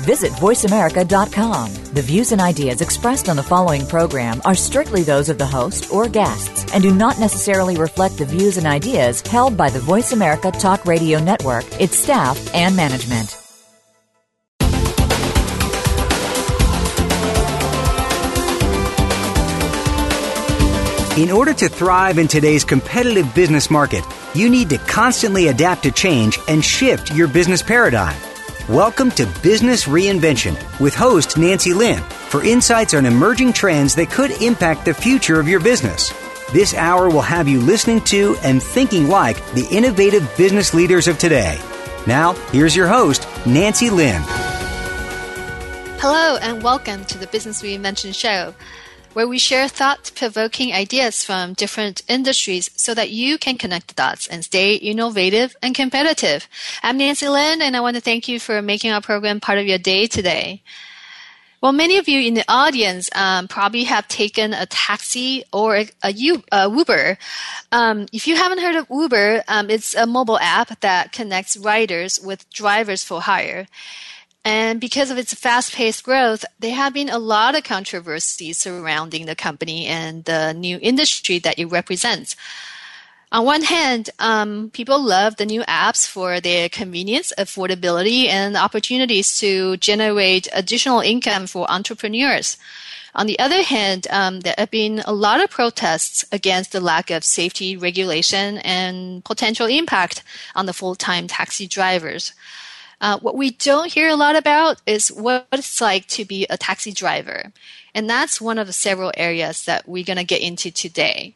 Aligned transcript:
Visit 0.00 0.32
VoiceAmerica.com. 0.32 1.74
The 1.94 2.02
views 2.02 2.32
and 2.32 2.40
ideas 2.40 2.80
expressed 2.80 3.28
on 3.28 3.36
the 3.36 3.42
following 3.42 3.86
program 3.86 4.40
are 4.44 4.54
strictly 4.54 5.02
those 5.02 5.28
of 5.28 5.38
the 5.38 5.46
host 5.46 5.92
or 5.92 6.08
guests 6.08 6.72
and 6.72 6.82
do 6.82 6.94
not 6.94 7.18
necessarily 7.18 7.76
reflect 7.76 8.18
the 8.18 8.24
views 8.24 8.56
and 8.58 8.66
ideas 8.66 9.20
held 9.22 9.56
by 9.56 9.70
the 9.70 9.80
Voice 9.80 10.12
America 10.12 10.50
Talk 10.50 10.84
Radio 10.84 11.18
Network, 11.18 11.64
its 11.80 11.98
staff, 11.98 12.54
and 12.54 12.76
management. 12.76 13.36
In 21.16 21.30
order 21.30 21.54
to 21.54 21.68
thrive 21.70 22.18
in 22.18 22.28
today's 22.28 22.62
competitive 22.62 23.34
business 23.34 23.70
market, 23.70 24.04
you 24.34 24.50
need 24.50 24.68
to 24.68 24.76
constantly 24.76 25.48
adapt 25.48 25.84
to 25.84 25.90
change 25.90 26.38
and 26.46 26.62
shift 26.62 27.10
your 27.14 27.26
business 27.26 27.62
paradigm. 27.62 28.14
Welcome 28.70 29.12
to 29.12 29.26
Business 29.44 29.84
Reinvention 29.84 30.56
with 30.80 30.92
host 30.92 31.38
Nancy 31.38 31.72
Lin 31.72 32.02
for 32.02 32.42
insights 32.42 32.94
on 32.94 33.06
emerging 33.06 33.52
trends 33.52 33.94
that 33.94 34.10
could 34.10 34.32
impact 34.42 34.84
the 34.84 34.92
future 34.92 35.38
of 35.38 35.46
your 35.46 35.60
business. 35.60 36.12
This 36.52 36.74
hour 36.74 37.08
will 37.08 37.22
have 37.22 37.46
you 37.46 37.60
listening 37.60 38.00
to 38.06 38.36
and 38.42 38.60
thinking 38.60 39.06
like 39.06 39.36
the 39.52 39.68
innovative 39.70 40.28
business 40.36 40.74
leaders 40.74 41.06
of 41.06 41.16
today. 41.16 41.60
Now, 42.08 42.32
here's 42.50 42.74
your 42.74 42.88
host, 42.88 43.28
Nancy 43.46 43.88
Lin. 43.88 44.20
Hello, 46.00 46.36
and 46.42 46.60
welcome 46.60 47.04
to 47.04 47.18
the 47.18 47.28
Business 47.28 47.62
Reinvention 47.62 48.12
Show 48.12 48.52
where 49.16 49.26
we 49.26 49.38
share 49.38 49.66
thought 49.66 50.12
provoking 50.14 50.74
ideas 50.74 51.24
from 51.24 51.54
different 51.54 52.02
industries 52.06 52.68
so 52.76 52.92
that 52.92 53.08
you 53.08 53.38
can 53.38 53.56
connect 53.56 53.88
the 53.88 53.94
dots 53.94 54.26
and 54.26 54.44
stay 54.44 54.74
innovative 54.74 55.56
and 55.62 55.74
competitive. 55.74 56.46
I'm 56.82 56.98
Nancy 56.98 57.26
Lin, 57.26 57.62
and 57.62 57.74
I 57.74 57.80
want 57.80 57.96
to 57.96 58.02
thank 58.02 58.28
you 58.28 58.38
for 58.38 58.60
making 58.60 58.90
our 58.90 59.00
program 59.00 59.40
part 59.40 59.58
of 59.58 59.64
your 59.64 59.78
day 59.78 60.06
today. 60.06 60.60
Well, 61.62 61.72
many 61.72 61.96
of 61.96 62.08
you 62.08 62.20
in 62.20 62.34
the 62.34 62.44
audience 62.46 63.08
um, 63.14 63.48
probably 63.48 63.84
have 63.84 64.06
taken 64.06 64.52
a 64.52 64.66
taxi 64.66 65.44
or 65.50 65.84
a, 66.02 66.12
Uber. 66.12 67.16
Um, 67.72 68.06
if 68.12 68.26
you 68.26 68.36
haven't 68.36 68.60
heard 68.60 68.76
of 68.76 68.86
Uber, 68.90 69.44
um, 69.48 69.70
it's 69.70 69.94
a 69.94 70.06
mobile 70.06 70.38
app 70.40 70.78
that 70.80 71.12
connects 71.12 71.56
riders 71.56 72.20
with 72.20 72.48
drivers 72.50 73.02
for 73.02 73.22
hire. 73.22 73.66
And 74.46 74.80
because 74.80 75.10
of 75.10 75.18
its 75.18 75.34
fast 75.34 75.74
paced 75.74 76.04
growth, 76.04 76.44
there 76.60 76.76
have 76.76 76.94
been 76.94 77.08
a 77.08 77.18
lot 77.18 77.56
of 77.56 77.64
controversies 77.64 78.58
surrounding 78.58 79.26
the 79.26 79.34
company 79.34 79.86
and 79.86 80.22
the 80.24 80.52
new 80.52 80.78
industry 80.80 81.40
that 81.40 81.58
it 81.58 81.64
represents. 81.64 82.36
On 83.32 83.44
one 83.44 83.62
hand, 83.62 84.10
um, 84.20 84.70
people 84.72 85.02
love 85.02 85.34
the 85.34 85.46
new 85.46 85.62
apps 85.62 86.06
for 86.06 86.38
their 86.38 86.68
convenience, 86.68 87.32
affordability, 87.36 88.28
and 88.28 88.56
opportunities 88.56 89.36
to 89.40 89.78
generate 89.78 90.46
additional 90.52 91.00
income 91.00 91.48
for 91.48 91.68
entrepreneurs. 91.68 92.56
On 93.16 93.26
the 93.26 93.40
other 93.40 93.64
hand, 93.64 94.06
um, 94.10 94.42
there 94.42 94.54
have 94.56 94.70
been 94.70 95.00
a 95.06 95.12
lot 95.12 95.42
of 95.42 95.50
protests 95.50 96.24
against 96.30 96.70
the 96.70 96.80
lack 96.80 97.10
of 97.10 97.24
safety 97.24 97.76
regulation 97.76 98.58
and 98.58 99.24
potential 99.24 99.66
impact 99.66 100.22
on 100.54 100.66
the 100.66 100.72
full 100.72 100.94
time 100.94 101.26
taxi 101.26 101.66
drivers. 101.66 102.32
Uh, 103.00 103.18
what 103.18 103.36
we 103.36 103.50
don't 103.50 103.92
hear 103.92 104.08
a 104.08 104.16
lot 104.16 104.36
about 104.36 104.80
is 104.86 105.08
what 105.08 105.46
it's 105.52 105.80
like 105.80 106.06
to 106.06 106.24
be 106.24 106.46
a 106.48 106.56
taxi 106.56 106.92
driver. 106.92 107.52
And 107.94 108.08
that's 108.08 108.40
one 108.40 108.58
of 108.58 108.66
the 108.66 108.72
several 108.72 109.12
areas 109.16 109.64
that 109.64 109.88
we're 109.88 110.04
going 110.04 110.18
to 110.18 110.24
get 110.24 110.42
into 110.42 110.70
today. 110.70 111.34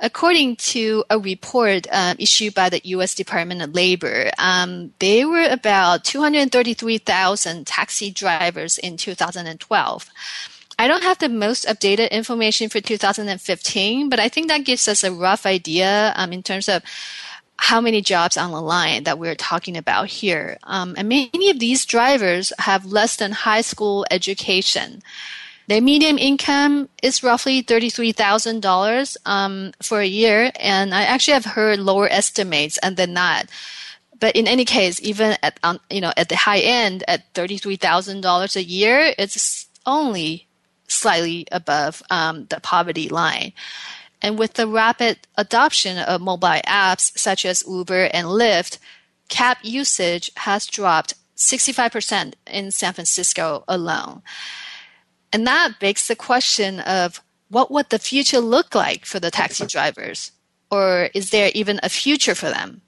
According 0.00 0.56
to 0.56 1.04
a 1.10 1.18
report 1.18 1.88
um, 1.90 2.16
issued 2.20 2.54
by 2.54 2.68
the 2.68 2.80
U.S. 2.84 3.14
Department 3.14 3.62
of 3.62 3.74
Labor, 3.74 4.30
um, 4.38 4.92
there 5.00 5.28
were 5.28 5.48
about 5.50 6.04
233,000 6.04 7.66
taxi 7.66 8.10
drivers 8.10 8.78
in 8.78 8.96
2012. 8.96 10.10
I 10.78 10.86
don't 10.86 11.02
have 11.02 11.18
the 11.18 11.28
most 11.28 11.66
updated 11.66 12.12
information 12.12 12.68
for 12.68 12.80
2015, 12.80 14.08
but 14.08 14.20
I 14.20 14.28
think 14.28 14.46
that 14.46 14.64
gives 14.64 14.86
us 14.86 15.02
a 15.02 15.10
rough 15.10 15.44
idea 15.44 16.12
um, 16.14 16.32
in 16.32 16.44
terms 16.44 16.68
of 16.68 16.84
how 17.58 17.80
many 17.80 18.00
jobs 18.00 18.36
on 18.36 18.52
the 18.52 18.62
line 18.62 19.04
that 19.04 19.18
we're 19.18 19.34
talking 19.34 19.76
about 19.76 20.08
here. 20.08 20.58
Um, 20.62 20.94
and 20.96 21.08
many 21.08 21.50
of 21.50 21.58
these 21.58 21.84
drivers 21.84 22.52
have 22.60 22.86
less 22.86 23.16
than 23.16 23.32
high 23.32 23.60
school 23.60 24.06
education. 24.10 25.02
Their 25.66 25.82
median 25.82 26.16
income 26.18 26.88
is 27.02 27.22
roughly 27.22 27.62
$33,000 27.62 29.16
um, 29.26 29.72
for 29.82 30.00
a 30.00 30.06
year, 30.06 30.50
and 30.58 30.94
I 30.94 31.02
actually 31.02 31.34
have 31.34 31.44
heard 31.44 31.78
lower 31.78 32.08
estimates 32.08 32.78
and 32.78 32.96
than 32.96 33.12
that. 33.14 33.50
But 34.20 34.34
in 34.34 34.48
any 34.48 34.64
case, 34.64 35.00
even 35.02 35.36
at 35.42 35.60
um, 35.62 35.78
you 35.90 36.00
know 36.00 36.12
at 36.16 36.28
the 36.28 36.36
high 36.36 36.58
end, 36.58 37.04
at 37.06 37.32
thirty-three 37.34 37.76
thousand 37.76 38.20
dollars 38.20 38.56
a 38.56 38.64
year, 38.64 39.14
it's 39.16 39.68
only 39.86 40.48
slightly 40.88 41.46
above 41.52 42.02
um, 42.10 42.46
the 42.46 42.58
poverty 42.60 43.08
line. 43.08 43.52
And 44.20 44.38
with 44.38 44.54
the 44.54 44.66
rapid 44.66 45.18
adoption 45.36 45.98
of 45.98 46.20
mobile 46.20 46.60
apps 46.66 47.16
such 47.16 47.44
as 47.44 47.64
Uber 47.66 48.10
and 48.12 48.26
Lyft, 48.26 48.78
cab 49.28 49.58
usage 49.62 50.30
has 50.38 50.66
dropped 50.66 51.14
65% 51.36 52.34
in 52.46 52.70
San 52.72 52.92
Francisco 52.92 53.64
alone. 53.68 54.22
And 55.32 55.46
that 55.46 55.74
begs 55.78 56.08
the 56.08 56.16
question 56.16 56.80
of 56.80 57.22
what 57.48 57.70
would 57.70 57.90
the 57.90 57.98
future 57.98 58.40
look 58.40 58.74
like 58.74 59.06
for 59.06 59.20
the 59.20 59.30
taxi 59.30 59.66
drivers? 59.66 60.32
Or 60.70 61.10
is 61.14 61.30
there 61.30 61.50
even 61.54 61.80
a 61.82 61.88
future 61.88 62.34
for 62.34 62.50
them? 62.50 62.82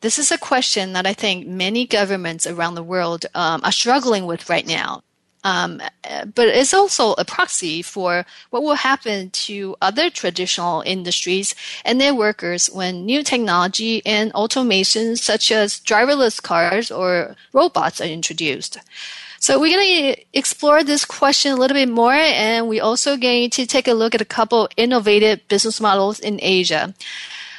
This 0.00 0.18
is 0.18 0.30
a 0.30 0.38
question 0.38 0.92
that 0.92 1.06
I 1.06 1.12
think 1.12 1.46
many 1.46 1.86
governments 1.86 2.46
around 2.46 2.74
the 2.74 2.82
world 2.82 3.26
um, 3.34 3.60
are 3.64 3.72
struggling 3.72 4.26
with 4.26 4.48
right 4.48 4.66
now. 4.66 5.02
Um, 5.44 5.80
but 6.34 6.48
it's 6.48 6.74
also 6.74 7.12
a 7.12 7.24
proxy 7.24 7.80
for 7.80 8.26
what 8.50 8.62
will 8.62 8.74
happen 8.74 9.30
to 9.30 9.76
other 9.80 10.10
traditional 10.10 10.82
industries 10.84 11.54
and 11.84 12.00
their 12.00 12.14
workers 12.14 12.66
when 12.66 13.06
new 13.06 13.22
technology 13.22 14.02
and 14.04 14.32
automation, 14.32 15.16
such 15.16 15.52
as 15.52 15.80
driverless 15.80 16.42
cars 16.42 16.90
or 16.90 17.36
robots, 17.52 18.00
are 18.00 18.04
introduced. 18.04 18.78
So 19.40 19.60
we're 19.60 19.76
going 19.76 20.14
to 20.14 20.24
explore 20.32 20.82
this 20.82 21.04
question 21.04 21.52
a 21.52 21.56
little 21.56 21.76
bit 21.76 21.88
more, 21.88 22.12
and 22.12 22.68
we're 22.68 22.82
also 22.82 23.16
going 23.16 23.50
to 23.50 23.66
take 23.66 23.86
a 23.86 23.92
look 23.92 24.14
at 24.14 24.20
a 24.20 24.24
couple 24.24 24.68
innovative 24.76 25.46
business 25.46 25.80
models 25.80 26.18
in 26.18 26.40
Asia. 26.42 26.92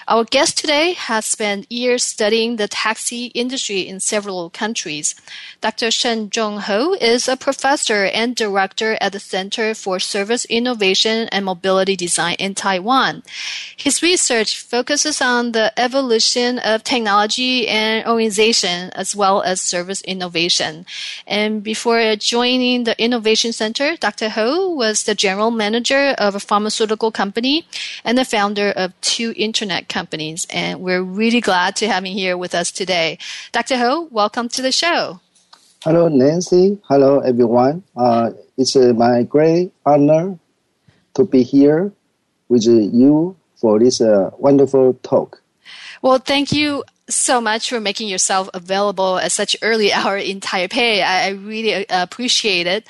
Our 0.10 0.24
guest 0.24 0.58
today 0.58 0.94
has 0.94 1.28
spent 1.28 1.72
years 1.72 2.02
studying 2.02 2.56
the 2.56 2.68
taxi 2.68 3.28
industry 3.36 3.82
in 3.82 4.00
several 4.00 4.50
countries. 4.50 5.14
Dr. 5.62 5.92
Sheng-Tsung 5.92 6.62
Hou 6.62 6.96
is 7.00 7.28
a 7.28 7.38
professor 7.38 8.06
and 8.06 8.36
director 8.36 8.98
at 9.02 9.12
the 9.12 9.20
Center 9.20 9.76
for 9.76 10.00
Service 10.00 10.46
Innovation 10.46 11.30
and 11.32 11.46
Mobility 11.46 11.96
Design 11.96 12.38
in 12.40 12.56
Taiwan. 12.56 13.22
His 13.78 14.02
research 14.02 14.58
focuses 14.58 15.22
on 15.22 15.52
the 15.52 15.72
evolution 15.80 16.58
of 16.58 16.84
technology 16.84 17.68
and 17.68 18.04
organization 18.08 18.90
as 18.96 19.16
well 19.16 19.44
as 19.44 19.62
service 19.62 20.02
innovation. 20.02 20.88
And 21.28 21.62
before 21.62 22.16
joining 22.16 22.86
the 22.86 23.00
Innovation 23.00 23.54
Center, 23.54 23.96
Dr. 23.96 24.30
Hou 24.30 24.76
was 24.76 25.04
the 25.04 25.14
general 25.14 25.52
manager 25.52 26.16
of 26.18 26.34
a 26.34 26.40
pharmaceutical 26.40 27.12
company 27.12 27.68
and 28.04 28.18
the 28.18 28.26
founder 28.26 28.72
of 28.72 29.00
two 29.02 29.36
internet 29.38 29.88
companies 29.88 29.99
companies. 30.00 30.48
And 30.50 30.80
we're 30.80 31.04
really 31.04 31.42
glad 31.42 31.76
to 31.78 31.86
have 31.92 32.06
you 32.06 32.14
here 32.14 32.38
with 32.38 32.54
us 32.56 32.72
today. 32.72 33.18
Dr. 33.52 33.76
Hou, 33.78 34.08
welcome 34.12 34.48
to 34.56 34.62
the 34.62 34.72
show. 34.72 35.20
Hello, 35.84 36.08
Nancy. 36.08 36.78
Hello, 36.90 37.20
everyone. 37.20 37.84
Uh, 37.96 38.32
it's 38.58 38.76
uh, 38.76 38.94
my 38.96 39.24
great 39.24 39.72
honor 39.86 40.40
to 41.16 41.24
be 41.26 41.44
here 41.44 41.92
with 42.48 42.64
you 42.66 43.36
for 43.56 43.80
this 43.80 44.00
uh, 44.00 44.32
wonderful 44.38 44.94
talk. 45.04 45.42
Well, 46.02 46.20
thank 46.20 46.54
you 46.54 46.84
so 47.10 47.42
much 47.42 47.70
for 47.70 47.80
making 47.82 48.08
yourself 48.08 48.50
available 48.54 49.18
at 49.20 49.32
such 49.32 49.58
early 49.62 49.92
hour 49.98 50.18
in 50.18 50.40
Taipei. 50.40 51.04
I, 51.04 51.28
I 51.28 51.30
really 51.32 51.88
uh, 51.90 52.04
appreciate 52.04 52.68
it. 52.68 52.88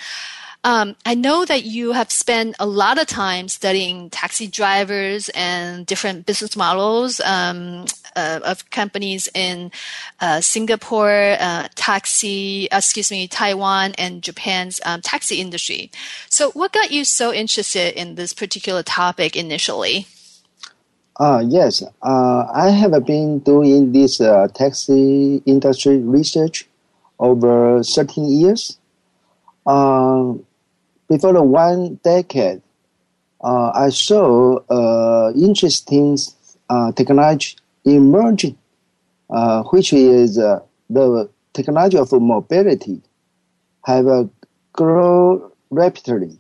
Um, 0.66 0.98
I 1.06 1.16
know 1.16 1.46
that 1.46 1.64
you 1.64 1.94
have 1.94 2.12
spent 2.12 2.58
a 2.60 2.66
lot 2.66 3.00
of 3.00 3.08
time 3.08 3.48
studying 3.48 4.10
taxi 4.10 4.46
drivers 4.46 5.30
and 5.30 5.86
different 5.86 6.26
business 6.26 6.58
models 6.58 7.22
um, 7.22 7.86
uh, 8.16 8.42
of 8.44 8.70
companies 8.70 9.30
in 9.34 9.72
uh, 10.20 10.42
Singapore, 10.42 11.38
uh, 11.40 11.70
taxi, 11.76 12.68
excuse 12.74 13.10
me, 13.10 13.28
Taiwan, 13.28 13.94
and 13.98 14.22
Japan's 14.22 14.82
um, 14.86 15.00
taxi 15.02 15.40
industry. 15.40 15.92
So, 16.30 16.52
what 16.52 16.74
got 16.74 16.92
you 16.92 17.06
so 17.06 17.34
interested 17.34 17.94
in 18.00 18.16
this 18.16 18.34
particular 18.34 18.84
topic 18.84 19.38
initially? 19.38 20.08
Uh, 21.16 21.44
yes, 21.46 21.84
uh, 22.02 22.46
I 22.54 22.70
have 22.70 23.06
been 23.06 23.40
doing 23.40 23.94
this 23.94 24.20
uh, 24.20 24.48
taxi 24.54 25.42
industry 25.46 25.98
research 26.00 26.68
over 27.20 27.82
13 27.84 28.26
years. 28.26 28.78
Uh, 29.66 30.09
before 31.10 31.34
the 31.34 31.44
one 31.44 31.96
decade, 32.04 32.62
uh, 33.42 33.72
I 33.74 33.90
saw 33.90 34.58
uh, 34.70 35.34
interesting 35.36 36.18
uh, 36.70 36.92
technology 36.94 37.58
emerging, 37.86 38.58
uh, 39.30 39.64
which 39.66 39.94
is 39.94 40.38
uh, 40.38 40.62
the 40.90 41.30
technology 41.54 41.98
of 41.98 42.12
mobility 42.14 43.02
have 43.86 44.08
uh, 44.08 44.26
grown 44.74 45.52
rapidly. 45.72 46.40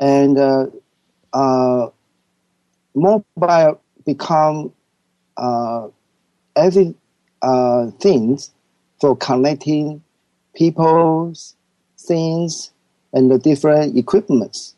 And 0.00 0.38
uh, 0.38 0.66
mobile 2.94 3.80
become 4.04 4.72
every 6.56 6.94
things 8.00 8.50
for 9.00 9.16
connecting 9.16 10.02
people, 10.54 11.34
things, 11.98 12.70
and 13.14 13.30
the 13.30 13.38
different 13.38 13.96
equipments. 13.96 14.74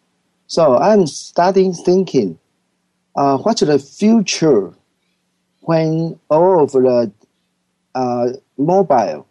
So 0.46 0.76
I'm 0.76 1.08
starting 1.08 1.72
thinking, 1.72 2.38
uh, 3.16 3.38
what's 3.38 3.62
the 3.62 3.78
future 3.80 4.72
when 5.62 6.20
all 6.30 6.62
of 6.62 6.72
the 6.72 7.10
uh, 7.96 8.28
mobile 8.56 9.26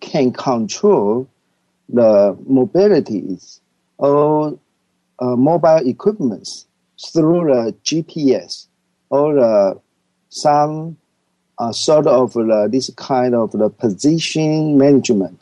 can 0.00 0.32
control 0.32 1.28
the 1.88 2.36
mobilities 2.48 3.60
or 3.98 4.58
uh, 5.18 5.36
mobile 5.36 5.88
equipments 5.88 6.66
through 7.12 7.46
the 7.46 7.74
GPS 7.82 8.66
or 9.10 9.38
uh, 9.38 9.74
some 10.28 10.96
uh, 11.58 11.72
sort 11.72 12.06
of 12.06 12.36
uh, 12.36 12.68
this 12.68 12.90
kind 12.96 13.34
of 13.34 13.52
the 13.52 13.68
position 13.68 14.78
management. 14.78 15.41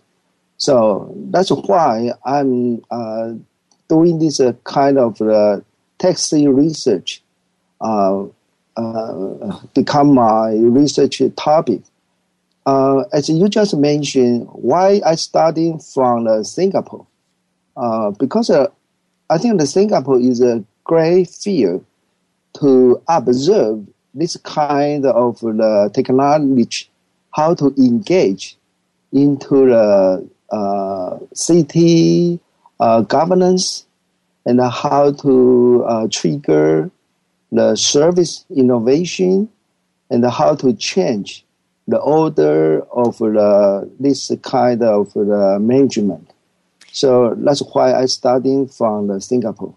So 0.60 1.10
that's 1.30 1.50
why 1.50 2.12
I'm 2.26 2.84
uh, 2.90 3.32
doing 3.88 4.18
this 4.18 4.40
uh, 4.40 4.52
kind 4.64 4.98
of 4.98 5.18
uh, 5.22 5.60
taxi 5.98 6.48
research 6.48 7.22
uh, 7.80 8.24
uh, 8.76 9.58
become 9.74 10.14
my 10.14 10.52
research 10.52 11.22
topic. 11.36 11.80
Uh, 12.66 13.04
as 13.14 13.30
you 13.30 13.48
just 13.48 13.74
mentioned, 13.74 14.48
why 14.52 15.00
I 15.04 15.14
studied 15.14 15.80
from 15.82 16.44
Singapore? 16.44 17.06
Because 18.18 18.50
I 18.50 19.38
think 19.38 19.58
the 19.58 19.66
Singapore 19.66 20.20
is 20.20 20.42
a 20.42 20.62
great 20.84 21.30
field 21.30 21.86
to 22.60 23.02
observe 23.08 23.86
this 24.12 24.36
kind 24.36 25.06
of 25.06 25.40
the 25.40 25.90
technology, 25.94 26.90
how 27.30 27.54
to 27.54 27.74
engage 27.78 28.58
into 29.10 29.66
the 29.66 30.28
city 31.32 32.40
uh, 32.80 33.02
governance 33.02 33.86
and 34.46 34.60
how 34.60 35.12
to 35.12 35.84
uh, 35.86 36.08
trigger 36.10 36.90
the 37.52 37.76
service 37.76 38.44
innovation 38.50 39.48
and 40.10 40.24
how 40.24 40.54
to 40.54 40.72
change 40.74 41.44
the 41.86 41.98
order 41.98 42.82
of 42.92 43.18
the, 43.18 43.90
this 43.98 44.30
kind 44.42 44.82
of 44.82 45.12
the 45.12 45.58
management. 45.60 46.30
So 46.92 47.34
that's 47.36 47.60
why 47.60 47.94
I 47.94 48.06
studied 48.06 48.70
from 48.70 49.20
Singapore. 49.20 49.74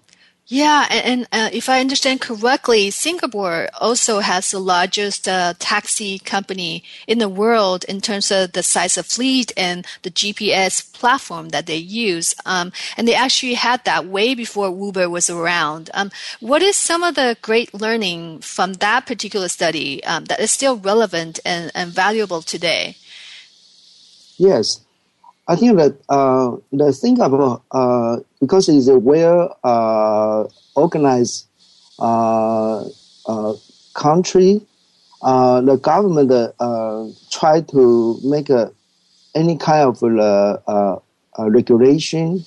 Yeah, 0.47 0.87
and, 0.89 1.05
and 1.05 1.27
uh, 1.31 1.49
if 1.53 1.69
I 1.69 1.79
understand 1.79 2.19
correctly, 2.19 2.91
Singapore 2.91 3.69
also 3.79 4.19
has 4.19 4.51
the 4.51 4.59
largest 4.59 5.25
uh, 5.25 5.53
taxi 5.57 6.19
company 6.19 6.83
in 7.07 7.19
the 7.19 7.29
world 7.29 7.85
in 7.85 8.01
terms 8.01 8.29
of 8.29 8.51
the 8.51 8.61
size 8.61 8.97
of 8.97 9.05
fleet 9.05 9.53
and 9.55 9.85
the 10.01 10.11
GPS 10.11 10.91
platform 10.91 11.49
that 11.49 11.65
they 11.65 11.77
use. 11.77 12.35
Um, 12.45 12.73
and 12.97 13.07
they 13.07 13.15
actually 13.15 13.53
had 13.53 13.85
that 13.85 14.05
way 14.05 14.35
before 14.35 14.69
Uber 14.69 15.09
was 15.09 15.29
around. 15.29 15.89
Um, 15.93 16.11
what 16.41 16.61
is 16.61 16.75
some 16.75 17.03
of 17.03 17.15
the 17.15 17.37
great 17.41 17.73
learning 17.73 18.39
from 18.39 18.73
that 18.73 19.05
particular 19.05 19.47
study 19.47 20.03
um, 20.03 20.25
that 20.25 20.41
is 20.41 20.51
still 20.51 20.75
relevant 20.75 21.39
and, 21.45 21.71
and 21.73 21.89
valuable 21.89 22.41
today? 22.41 22.97
Yes, 24.37 24.81
I 25.47 25.55
think 25.57 25.77
that 25.77 25.97
uh, 26.07 26.55
the 26.71 26.93
Singapore, 26.93 27.61
uh, 27.71 28.19
because 28.39 28.69
it's 28.69 28.87
a 28.87 28.97
well 28.97 29.57
uh, 29.63 30.45
organized 30.75 31.47
uh, 31.99 32.85
uh, 33.27 33.53
country, 33.93 34.61
uh, 35.21 35.61
the 35.61 35.77
government 35.77 36.31
uh, 36.31 37.07
try 37.29 37.61
to 37.61 38.19
make 38.23 38.49
a, 38.49 38.71
any 39.35 39.57
kind 39.57 39.89
of 39.89 40.03
uh, 40.03 40.99
regulation 41.37 42.45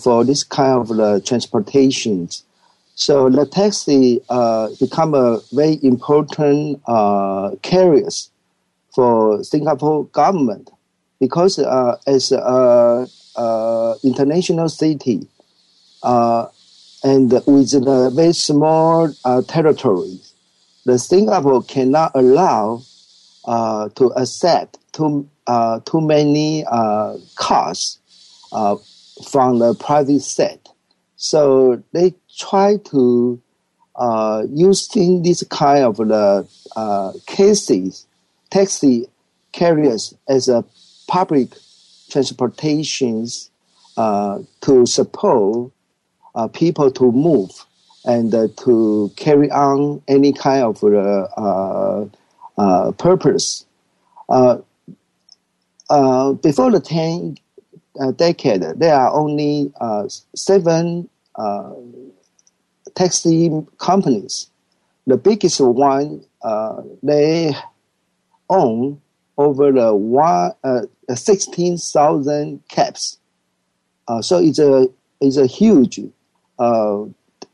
for 0.00 0.24
this 0.24 0.44
kind 0.44 0.80
of 0.80 0.88
the 0.96 1.20
transportations. 1.24 2.44
So 2.94 3.28
the 3.30 3.46
taxi 3.46 4.20
become 4.78 5.14
a 5.14 5.40
very 5.52 5.80
important 5.82 6.84
carriers 7.62 8.30
for 8.94 9.42
Singapore 9.42 10.04
government 10.06 10.70
because 11.22 11.56
uh, 11.60 11.96
as 12.04 12.32
a 12.32 13.06
uh, 13.36 13.94
international 14.02 14.68
city 14.68 15.28
uh, 16.02 16.48
and 17.04 17.30
with 17.46 17.74
a 17.74 18.10
very 18.12 18.32
small 18.32 19.08
uh, 19.24 19.40
territory, 19.42 20.18
the 20.84 20.98
Singapore 20.98 21.62
cannot 21.62 22.10
allow 22.16 22.82
uh, 23.44 23.88
to 23.90 24.06
accept 24.16 24.78
too 24.92 25.28
uh, 25.46 25.78
too 25.84 26.00
many 26.00 26.64
cars 27.36 27.98
from 29.30 29.60
the 29.60 29.76
private 29.78 30.22
set. 30.22 30.70
So 31.14 31.84
they 31.92 32.14
try 32.36 32.78
to 32.90 33.40
using 34.50 35.22
this 35.22 35.44
kind 35.44 35.84
of 35.84 35.98
the 35.98 36.48
cases, 37.26 38.08
taxi 38.50 39.06
carriers 39.52 40.14
as 40.28 40.48
a 40.48 40.64
public 41.12 41.50
transportations 42.08 43.50
uh, 43.98 44.38
to 44.62 44.86
support 44.86 45.70
uh, 46.34 46.48
people 46.48 46.90
to 46.90 47.12
move 47.12 47.50
and 48.06 48.34
uh, 48.34 48.48
to 48.56 49.12
carry 49.14 49.50
on 49.50 50.00
any 50.08 50.32
kind 50.32 50.64
of 50.64 50.82
uh, 50.82 50.88
uh, 51.36 52.08
uh, 52.56 52.92
purpose. 52.92 53.66
before 56.46 56.70
the 56.70 56.82
10 56.82 57.36
decade, 58.16 58.62
there 58.76 58.94
are 58.94 59.12
only 59.12 59.70
seven 60.34 61.06
taxi 62.94 63.50
companies. 63.76 64.48
The 65.06 65.18
biggest 65.18 65.60
one, 65.60 66.24
they 67.02 67.54
own 68.48 69.02
over 69.38 69.72
the 69.72 69.94
one 69.94 70.52
uh, 70.64 70.82
16,000 71.14 72.62
caps. 72.68 73.18
Uh, 74.08 74.20
so 74.20 74.38
it's 74.38 74.58
a 74.58 74.88
it's 75.20 75.36
a 75.36 75.46
huge 75.46 76.00
uh, 76.58 77.02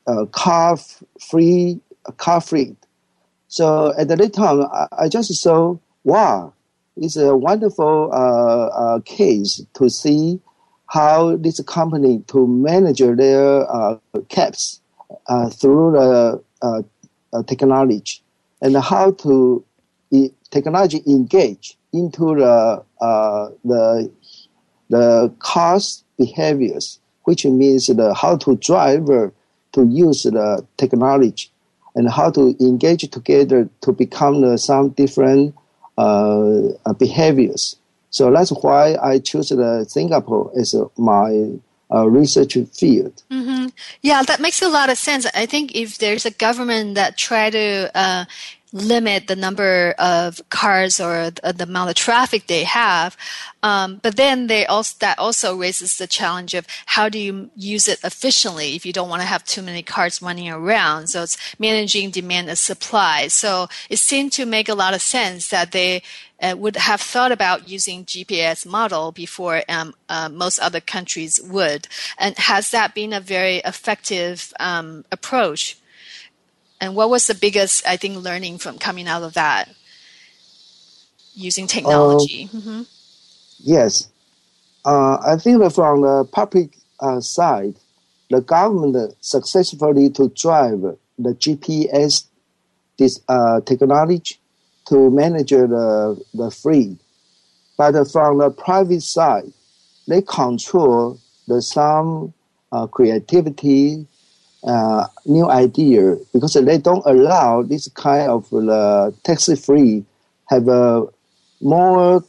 uh, 0.06 0.24
car 0.32 0.76
free 1.20 1.78
car 2.16 2.40
fleet. 2.40 2.76
So 3.48 3.94
at 3.98 4.08
that 4.08 4.32
time, 4.32 4.62
I, 4.62 4.86
I, 4.98 5.08
just 5.08 5.32
saw 5.34 5.76
wow, 6.04 6.52
it's 6.96 7.16
a 7.16 7.36
wonderful 7.36 8.10
uh, 8.12 8.66
uh, 8.66 9.00
case 9.00 9.64
to 9.74 9.90
see 9.90 10.40
how 10.86 11.36
this 11.36 11.60
company 11.60 12.24
to 12.28 12.46
manage 12.46 13.00
their 13.00 13.70
uh, 13.70 13.98
caps 14.30 14.80
through 15.52 15.92
the 15.92 16.84
technology 17.46 18.22
and 18.62 18.76
how 18.78 19.10
to 19.12 19.64
technology 20.50 21.02
engage 21.06 21.76
into 21.92 22.34
the 22.34 22.84
uh, 23.00 23.48
the 23.64 24.10
the 24.90 25.32
car's 25.38 26.04
behaviors, 26.16 26.98
which 27.24 27.44
means 27.44 27.86
the 27.86 28.14
how 28.14 28.36
to 28.36 28.56
drive 28.56 29.06
to 29.06 29.84
use 29.84 30.22
the 30.22 30.66
technology 30.76 31.50
and 31.94 32.08
how 32.08 32.30
to 32.30 32.56
engage 32.60 33.08
together 33.10 33.68
to 33.80 33.92
become 33.92 34.40
the, 34.40 34.56
some 34.56 34.90
different 34.90 35.54
uh, 35.98 36.92
behaviors. 36.98 37.76
So 38.10 38.30
that's 38.30 38.50
why 38.50 38.96
I 39.02 39.18
choose 39.18 39.50
the 39.50 39.84
Singapore 39.88 40.50
as 40.58 40.74
my 40.96 41.58
uh, 41.92 42.08
research 42.08 42.56
field. 42.72 43.22
Mm-hmm. 43.30 43.66
Yeah, 44.02 44.22
that 44.22 44.40
makes 44.40 44.62
a 44.62 44.68
lot 44.68 44.90
of 44.90 44.98
sense. 44.98 45.26
I 45.34 45.46
think 45.46 45.74
if 45.74 45.98
there's 45.98 46.24
a 46.24 46.30
government 46.30 46.94
that 46.94 47.16
try 47.16 47.50
to 47.50 47.90
uh, 47.94 48.24
limit 48.72 49.26
the 49.26 49.36
number 49.36 49.94
of 49.98 50.40
cars 50.50 51.00
or 51.00 51.30
the, 51.30 51.64
amount 51.68 51.90
of 51.90 51.96
traffic 51.96 52.46
they 52.46 52.64
have. 52.64 53.16
Um, 53.62 54.00
but 54.02 54.16
then 54.16 54.46
they 54.46 54.66
also 54.66 54.96
that 55.00 55.18
also 55.18 55.56
raises 55.56 55.96
the 55.96 56.06
challenge 56.06 56.54
of 56.54 56.66
how 56.86 57.08
do 57.08 57.18
you 57.18 57.50
use 57.56 57.88
it 57.88 57.98
efficiently 58.04 58.76
if 58.76 58.86
you 58.86 58.92
don't 58.92 59.08
want 59.08 59.22
to 59.22 59.28
have 59.28 59.44
too 59.44 59.62
many 59.62 59.82
cars 59.82 60.22
running 60.22 60.48
around. 60.48 61.08
So 61.08 61.22
it's 61.22 61.36
managing 61.58 62.10
demand 62.10 62.48
and 62.48 62.58
supply. 62.58 63.28
So 63.28 63.68
it 63.90 63.98
seemed 63.98 64.32
to 64.32 64.46
make 64.46 64.68
a 64.68 64.74
lot 64.74 64.94
of 64.94 65.02
sense 65.02 65.48
that 65.48 65.72
they 65.72 66.02
uh, 66.40 66.54
would 66.56 66.76
have 66.76 67.00
thought 67.00 67.32
about 67.32 67.68
using 67.68 68.04
GPS 68.04 68.64
model 68.64 69.12
before 69.12 69.62
um, 69.68 69.94
uh, 70.08 70.28
most 70.28 70.58
other 70.60 70.80
countries 70.80 71.40
would. 71.42 71.88
And 72.18 72.36
has 72.38 72.70
that 72.70 72.94
been 72.94 73.12
a 73.12 73.20
very 73.20 73.56
effective 73.58 74.52
um, 74.60 75.04
approach? 75.10 75.76
And 76.80 76.94
what 76.94 77.10
was 77.10 77.26
the 77.26 77.34
biggest, 77.34 77.86
I 77.86 77.96
think, 77.96 78.16
learning 78.22 78.58
from 78.58 78.78
coming 78.78 79.08
out 79.08 79.22
of 79.22 79.34
that 79.34 79.68
using 81.34 81.66
technology? 81.66 82.48
Um, 82.52 82.60
mm-hmm. 82.60 82.82
Yes. 83.58 84.08
Uh, 84.84 85.18
I 85.26 85.36
think 85.36 85.60
that 85.60 85.70
from 85.70 86.02
the 86.02 86.24
public 86.30 86.76
uh, 87.00 87.20
side, 87.20 87.74
the 88.30 88.40
government 88.40 89.16
successfully 89.20 90.10
to 90.10 90.28
drive 90.28 90.80
the 91.18 91.34
GPS 91.34 92.28
this 92.98 93.20
uh, 93.28 93.60
technology 93.60 94.36
to 94.88 95.10
manage 95.10 95.50
the, 95.50 96.20
the 96.34 96.50
fleet. 96.50 96.98
But 97.76 97.92
from 98.10 98.38
the 98.38 98.50
private 98.50 99.02
side, 99.02 99.52
they 100.08 100.22
control 100.22 101.18
the 101.46 101.62
some 101.62 102.34
uh, 102.72 102.86
creativity 102.88 104.06
uh, 104.64 105.06
new 105.26 105.48
idea 105.48 106.16
because 106.32 106.54
they 106.54 106.78
don't 106.78 107.04
allow 107.06 107.62
this 107.62 107.88
kind 107.88 108.28
of 108.30 108.52
uh, 108.52 109.10
taxi 109.22 109.54
free 109.54 110.04
have 110.48 110.68
a 110.68 111.06
more 111.60 112.24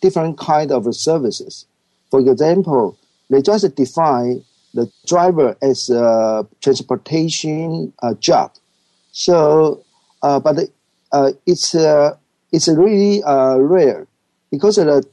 different 0.00 0.38
kind 0.38 0.72
of 0.72 0.94
services. 0.94 1.66
For 2.10 2.20
example, 2.20 2.98
they 3.30 3.40
just 3.40 3.74
define 3.74 4.44
the 4.74 4.90
driver 5.06 5.56
as 5.62 5.90
a 5.90 6.46
transportation 6.60 7.92
uh, 8.02 8.14
job. 8.14 8.52
So, 9.12 9.84
uh, 10.22 10.40
but 10.40 10.58
uh, 11.12 11.32
it's 11.46 11.74
uh, 11.74 12.16
it's 12.52 12.68
really 12.68 13.22
uh, 13.22 13.56
rare 13.58 14.06
because 14.50 14.76
the 14.76 15.04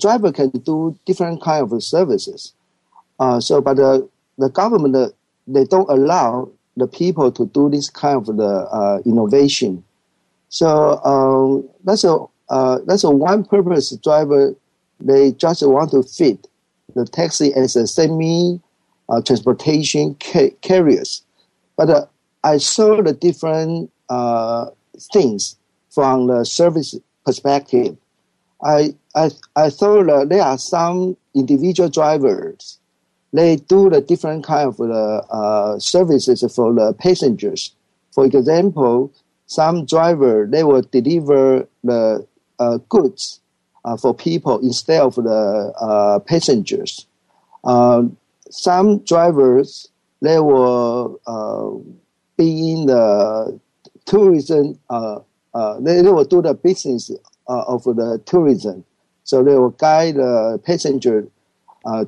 driver 0.00 0.32
can 0.32 0.50
do 0.50 0.98
different 1.06 1.42
kind 1.42 1.70
of 1.70 1.82
services. 1.82 2.52
so, 3.40 3.60
but 3.60 3.76
the 3.76 4.48
government 4.50 5.14
they 5.46 5.64
don't 5.64 5.88
allow 5.88 6.50
the 6.76 6.86
people 6.86 7.32
to 7.32 7.46
do 7.46 7.70
this 7.70 7.88
kind 7.88 8.16
of 8.16 8.36
the 8.36 8.42
uh, 8.44 9.00
innovation. 9.06 9.82
So 10.48 11.02
um, 11.04 11.68
that's 11.84 12.04
a 12.04 12.18
uh, 12.48 12.78
that's 12.86 13.04
a 13.04 13.10
one 13.10 13.44
purpose 13.44 13.94
driver. 13.96 14.54
They 15.00 15.32
just 15.32 15.66
want 15.66 15.90
to 15.90 16.02
fit 16.02 16.46
the 16.94 17.04
taxi 17.06 17.52
as 17.54 17.76
a 17.76 17.86
semi 17.86 18.60
uh, 19.08 19.20
transportation 19.22 20.16
ca- 20.20 20.54
carriers. 20.62 21.22
But 21.76 21.90
uh, 21.90 22.06
I 22.44 22.58
saw 22.58 23.02
the 23.02 23.12
different 23.12 23.90
uh, 24.08 24.66
things 25.12 25.56
from 25.90 26.28
the 26.28 26.44
service 26.44 26.94
perspective. 27.24 27.96
I 28.62 28.94
I 29.14 29.30
I 29.56 29.70
thought 29.70 30.06
that 30.06 30.28
there 30.28 30.42
are 30.42 30.58
some 30.58 31.16
individual 31.34 31.88
drivers 31.88 32.78
they 33.36 33.56
do 33.56 33.90
the 33.90 34.00
different 34.00 34.44
kind 34.44 34.68
of 34.68 34.76
the 34.78 35.22
uh, 35.30 35.78
services 35.78 36.40
for 36.54 36.72
the 36.72 36.94
passengers. 36.94 37.74
For 38.12 38.24
example, 38.24 39.12
some 39.46 39.84
driver 39.84 40.48
they 40.50 40.64
will 40.64 40.82
deliver 40.82 41.68
the 41.84 42.26
uh, 42.58 42.78
goods 42.88 43.40
uh, 43.84 43.96
for 43.96 44.14
people 44.14 44.58
instead 44.60 45.02
of 45.02 45.16
the 45.16 45.72
uh, 45.78 46.18
passengers. 46.20 47.06
Um, 47.64 48.16
some 48.50 49.00
drivers 49.04 49.88
they 50.22 50.38
will 50.40 51.20
uh, 51.26 51.70
be 52.38 52.72
in 52.72 52.86
the 52.86 53.60
tourism. 54.06 54.78
Uh, 54.88 55.20
they, 55.80 56.00
they 56.00 56.10
will 56.10 56.24
do 56.24 56.40
the 56.40 56.54
business 56.54 57.10
of 57.46 57.84
the 57.84 58.20
tourism, 58.24 58.84
so 59.24 59.42
they 59.42 59.54
will 59.56 59.70
guide 59.70 60.16
the 60.16 60.60
passenger 60.64 61.28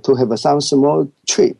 to 0.02 0.14
have 0.14 0.38
some 0.38 0.60
small 0.60 1.10
trip. 1.26 1.56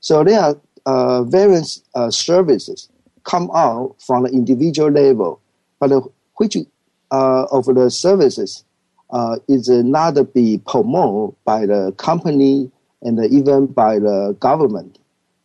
So 0.00 0.24
there 0.24 0.40
are 0.40 0.56
uh, 0.86 1.22
various 1.24 1.82
uh, 1.94 2.10
services 2.10 2.88
come 3.22 3.50
out 3.54 3.96
from 3.98 4.24
the 4.24 4.30
individual 4.30 4.90
level, 4.90 5.40
but 5.80 5.90
which 6.36 6.56
of 7.10 7.64
the 7.66 7.90
services 7.90 8.64
is 9.48 9.68
not 9.68 10.34
be 10.34 10.58
promoted 10.66 11.36
by 11.44 11.64
the 11.64 11.92
company 11.96 12.70
and 13.02 13.24
even 13.32 13.66
by 13.66 13.98
the 13.98 14.36
government. 14.40 14.98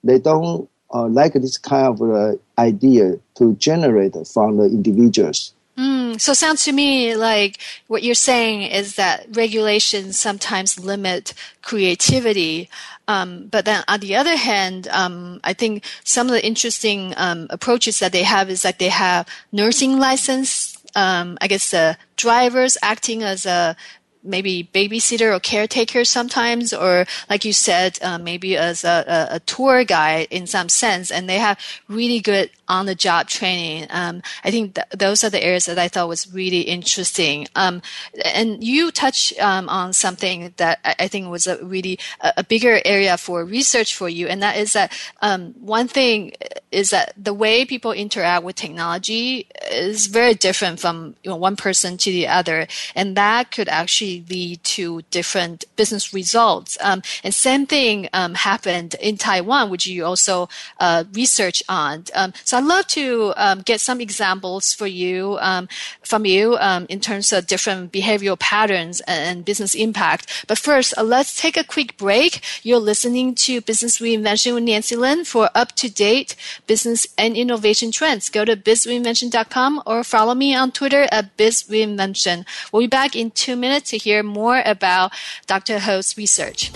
They 0.04 0.18
don't 0.18 0.70
uh, 0.94 1.08
like 1.08 1.34
this 1.34 1.58
kind 1.58 1.88
of 1.88 2.02
uh, 2.02 2.36
idea 2.58 3.20
to 3.36 3.54
generate 3.56 4.16
from 4.34 4.58
the 4.58 4.64
individuals. 4.66 5.54
Mm, 5.80 6.20
so 6.20 6.34
sounds 6.34 6.66
to 6.66 6.74
me 6.74 7.16
like 7.16 7.58
what 7.88 8.04
you're 8.04 8.14
saying 8.14 8.64
is 8.64 8.96
that 8.96 9.26
regulations 9.32 10.20
sometimes 10.20 10.78
limit 10.78 11.34
creativity. 11.62 12.70
Um, 13.08 13.48
but 13.50 13.64
then 13.64 13.86
on 13.88 14.02
the 14.02 14.18
other 14.18 14.36
hand, 14.36 14.90
um, 14.92 15.40
I 15.42 15.54
think 15.54 15.86
some 16.04 16.28
of 16.28 16.34
the 16.34 16.46
interesting 16.46 17.14
um, 17.16 17.48
approaches 17.50 18.00
that 18.00 18.12
they 18.12 18.24
have 18.24 18.50
is 18.50 18.62
that 18.64 18.80
they 18.80 18.90
have 18.90 19.26
nursing 19.54 19.98
license. 19.98 20.78
Um, 20.96 21.38
I 21.40 21.48
guess 21.48 21.72
the 21.72 21.98
drivers 22.18 22.78
acting 22.82 23.24
as 23.24 23.46
a 23.46 23.78
maybe 24.22 24.70
babysitter 24.74 25.34
or 25.34 25.40
caretaker 25.40 26.04
sometimes, 26.04 26.74
or 26.74 27.06
like 27.30 27.46
you 27.46 27.54
said, 27.54 27.98
uh, 28.02 28.18
maybe 28.18 28.58
as 28.58 28.84
a, 28.84 29.06
a, 29.08 29.36
a, 29.36 29.40
tour 29.42 29.86
guide 29.86 30.28
in 30.30 30.46
some 30.46 30.68
sense, 30.68 31.10
and 31.10 31.30
they 31.30 31.38
have 31.40 31.58
really 31.88 32.20
good 32.20 32.50
on 32.70 32.86
the 32.86 32.96
job 32.96 33.28
training. 33.28 33.88
Um, 33.90 34.22
I 34.44 34.52
think 34.52 34.76
th- 34.76 34.88
those 34.96 35.24
are 35.24 35.30
the 35.30 35.44
areas 35.44 35.66
that 35.66 35.80
I 35.80 35.88
thought 35.88 36.08
was 36.08 36.32
really 36.32 36.62
interesting. 36.62 37.48
Um, 37.56 37.82
and 38.24 38.64
you 38.64 38.92
touch 38.92 39.34
um, 39.40 39.68
on 39.68 39.92
something 39.92 40.54
that 40.58 40.80
I, 40.86 40.96
I 41.00 41.08
think 41.08 41.28
was 41.30 41.48
a 41.48 41.64
really 41.66 42.00
a, 42.22 42.34
a, 42.38 42.44
bigger 42.44 42.80
area 42.86 43.18
for 43.18 43.44
research 43.44 43.96
for 43.96 44.08
you, 44.08 44.28
and 44.28 44.42
that 44.44 44.56
is 44.58 44.74
that 44.74 44.94
um, 45.22 45.54
one 45.60 45.88
thing 45.88 46.34
is 46.72 46.92
that 46.92 47.14
the 47.18 47.34
way 47.34 47.66
people 47.66 47.92
interact 47.92 48.44
with 48.44 48.56
technology 48.56 49.48
is 49.72 50.08
very 50.08 50.36
different 50.36 50.80
from 50.80 51.16
you 51.24 51.32
know, 51.32 51.36
one 51.36 51.56
person 51.56 51.98
to 51.98 52.12
the 52.12 52.28
other, 52.28 52.68
and 52.96 53.18
that 53.18 53.52
could 53.52 53.68
actually 53.68 54.24
lead 54.30 54.64
to 54.64 55.02
different 55.10 55.66
business 55.76 56.14
results. 56.14 56.78
Um, 56.82 57.02
and 57.24 57.34
same 57.34 57.66
thing 57.66 58.10
um, 58.14 58.36
happened 58.36 58.96
in 59.02 59.18
Taiwan, 59.18 59.72
which 59.72 59.88
you 59.88 60.06
also 60.06 60.50
uh, 60.80 61.06
research 61.14 61.64
on. 61.68 62.06
So 62.44 62.59
I'd 62.60 62.66
love 62.66 62.88
to 62.88 63.34
um, 63.38 63.62
get 63.62 63.80
some 63.80 64.02
examples 64.02 64.74
for 64.74 64.86
you 64.86 65.38
um, 65.40 65.70
from 66.04 66.26
you 66.26 66.58
um, 66.60 66.88
in 66.90 67.00
terms 67.00 67.32
of 67.32 67.48
different 67.48 67.94
behavioral 67.94 68.38
patterns 68.38 69.00
and 69.08 69.46
business 69.46 69.74
impact. 69.74 70.44
But 70.46 70.60
first, 70.60 70.94
uh, 70.98 71.04
let's 71.04 71.40
take 71.40 71.56
a 71.56 71.64
quick 71.64 71.96
break. 71.96 72.42
You're 72.62 72.80
listening 72.80 73.34
to 73.36 73.62
Business 73.62 74.00
Reinvention 74.00 74.56
with 74.56 74.66
Nancy 74.66 74.98
Lin 74.98 75.24
for 75.24 75.50
up 75.56 75.72
to 75.78 75.90
date 75.90 76.36
business 76.68 77.08
and 77.18 77.38
innovation 77.38 77.94
trends. 77.94 78.28
Go 78.30 78.44
to 78.44 78.58
bizreinvention.com 78.58 79.84
or 79.86 80.04
follow 80.04 80.36
me 80.36 80.54
on 80.54 80.74
Twitter 80.74 81.08
at 81.14 81.38
bizreinvention. 81.38 82.46
We'll 82.74 82.82
be 82.82 82.88
back 82.88 83.16
in 83.16 83.32
two 83.32 83.56
minutes 83.56 83.92
to 83.92 83.98
hear 83.98 84.22
more 84.22 84.62
about 84.66 85.14
Dr. 85.48 85.80
Hou's 85.80 86.18
research. 86.18 86.74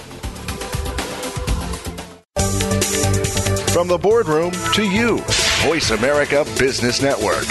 From 3.74 3.88
the 3.88 3.98
boardroom 3.98 4.52
to 4.76 4.84
you, 4.88 5.18
Voice 5.66 5.90
America 5.90 6.46
Business 6.60 7.02
Network. 7.02 7.44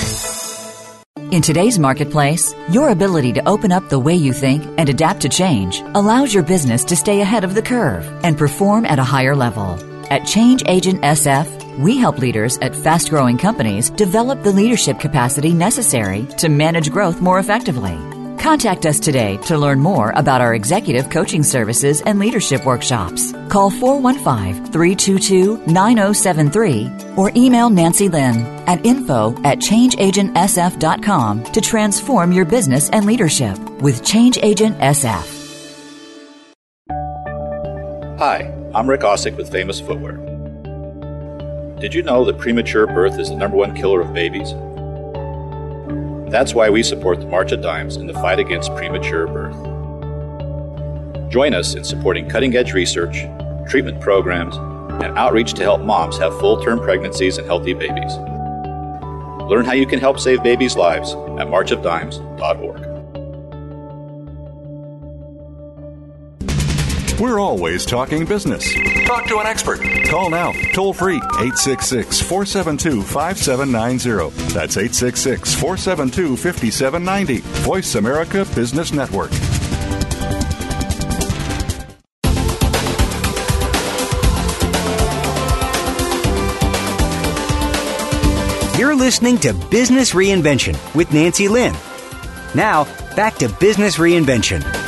In 1.32 1.42
today's 1.42 1.80
marketplace, 1.80 2.54
your 2.70 2.90
ability 2.90 3.32
to 3.32 3.48
open 3.48 3.72
up 3.72 3.88
the 3.88 3.98
way 3.98 4.14
you 4.14 4.32
think 4.32 4.62
and 4.78 4.88
adapt 4.88 5.22
to 5.22 5.28
change 5.28 5.82
allows 5.96 6.32
your 6.32 6.44
business 6.44 6.84
to 6.84 6.94
stay 6.94 7.22
ahead 7.22 7.42
of 7.42 7.56
the 7.56 7.60
curve 7.60 8.06
and 8.22 8.38
perform 8.38 8.86
at 8.86 9.00
a 9.00 9.04
higher 9.04 9.34
level. 9.34 9.76
At 10.12 10.24
Change 10.24 10.62
Agent 10.68 11.02
SF, 11.02 11.80
we 11.80 11.96
help 11.96 12.18
leaders 12.18 12.56
at 12.58 12.76
fast 12.76 13.10
growing 13.10 13.36
companies 13.36 13.90
develop 13.90 14.44
the 14.44 14.52
leadership 14.52 15.00
capacity 15.00 15.52
necessary 15.52 16.24
to 16.38 16.48
manage 16.48 16.92
growth 16.92 17.20
more 17.20 17.40
effectively. 17.40 17.98
Contact 18.42 18.86
us 18.86 18.98
today 18.98 19.36
to 19.46 19.56
learn 19.56 19.78
more 19.78 20.10
about 20.16 20.40
our 20.40 20.56
executive 20.56 21.08
coaching 21.10 21.44
services 21.44 22.02
and 22.02 22.18
leadership 22.18 22.66
workshops. 22.66 23.30
Call 23.48 23.70
415 23.70 24.66
322 24.72 25.58
9073 25.68 26.90
or 27.16 27.30
email 27.36 27.70
Nancy 27.70 28.08
Lin 28.08 28.38
at 28.66 28.84
info 28.84 29.30
at 29.44 29.58
changeagentsf.com 29.58 31.44
to 31.44 31.60
transform 31.60 32.32
your 32.32 32.44
business 32.44 32.90
and 32.90 33.06
leadership 33.06 33.56
with 33.80 34.04
Change 34.04 34.38
Agent 34.42 34.76
SF. 34.78 35.38
Hi, 38.18 38.52
I'm 38.74 38.90
Rick 38.90 39.02
Osick 39.02 39.36
with 39.36 39.52
Famous 39.52 39.80
Footwear. 39.80 40.16
Did 41.78 41.94
you 41.94 42.02
know 42.02 42.24
that 42.24 42.38
premature 42.38 42.88
birth 42.88 43.20
is 43.20 43.28
the 43.28 43.36
number 43.36 43.56
one 43.56 43.72
killer 43.76 44.00
of 44.00 44.12
babies? 44.12 44.52
That's 46.32 46.54
why 46.54 46.70
we 46.70 46.82
support 46.82 47.20
the 47.20 47.26
March 47.26 47.52
of 47.52 47.60
Dimes 47.60 47.96
in 47.96 48.06
the 48.06 48.14
fight 48.14 48.38
against 48.38 48.74
premature 48.74 49.26
birth. 49.26 49.54
Join 51.30 51.52
us 51.52 51.74
in 51.74 51.84
supporting 51.84 52.26
cutting 52.26 52.56
edge 52.56 52.72
research, 52.72 53.26
treatment 53.68 54.00
programs, 54.00 54.56
and 55.04 55.18
outreach 55.18 55.52
to 55.54 55.62
help 55.62 55.82
moms 55.82 56.16
have 56.16 56.32
full 56.40 56.62
term 56.62 56.80
pregnancies 56.80 57.36
and 57.36 57.46
healthy 57.46 57.74
babies. 57.74 58.16
Learn 59.46 59.66
how 59.66 59.74
you 59.74 59.86
can 59.86 60.00
help 60.00 60.18
save 60.18 60.42
babies' 60.42 60.74
lives 60.74 61.12
at 61.12 61.48
marchofdimes.org. 61.48 62.91
We're 67.22 67.38
always 67.38 67.86
talking 67.86 68.24
business. 68.24 68.74
Talk 69.06 69.28
to 69.28 69.38
an 69.38 69.46
expert. 69.46 69.80
Call 70.08 70.28
now, 70.28 70.50
toll 70.74 70.92
free, 70.92 71.18
866 71.18 72.20
472 72.20 73.00
5790. 73.00 74.52
That's 74.52 74.76
866 74.76 75.54
472 75.54 76.36
5790. 76.36 77.38
Voice 77.62 77.94
America 77.94 78.44
Business 78.56 78.92
Network. 78.92 79.30
You're 88.76 88.96
listening 88.96 89.38
to 89.38 89.52
Business 89.70 90.10
Reinvention 90.10 90.74
with 90.96 91.12
Nancy 91.12 91.46
Lin. 91.46 91.72
Now, 92.56 92.82
back 93.14 93.36
to 93.36 93.48
Business 93.60 93.98
Reinvention. 93.98 94.81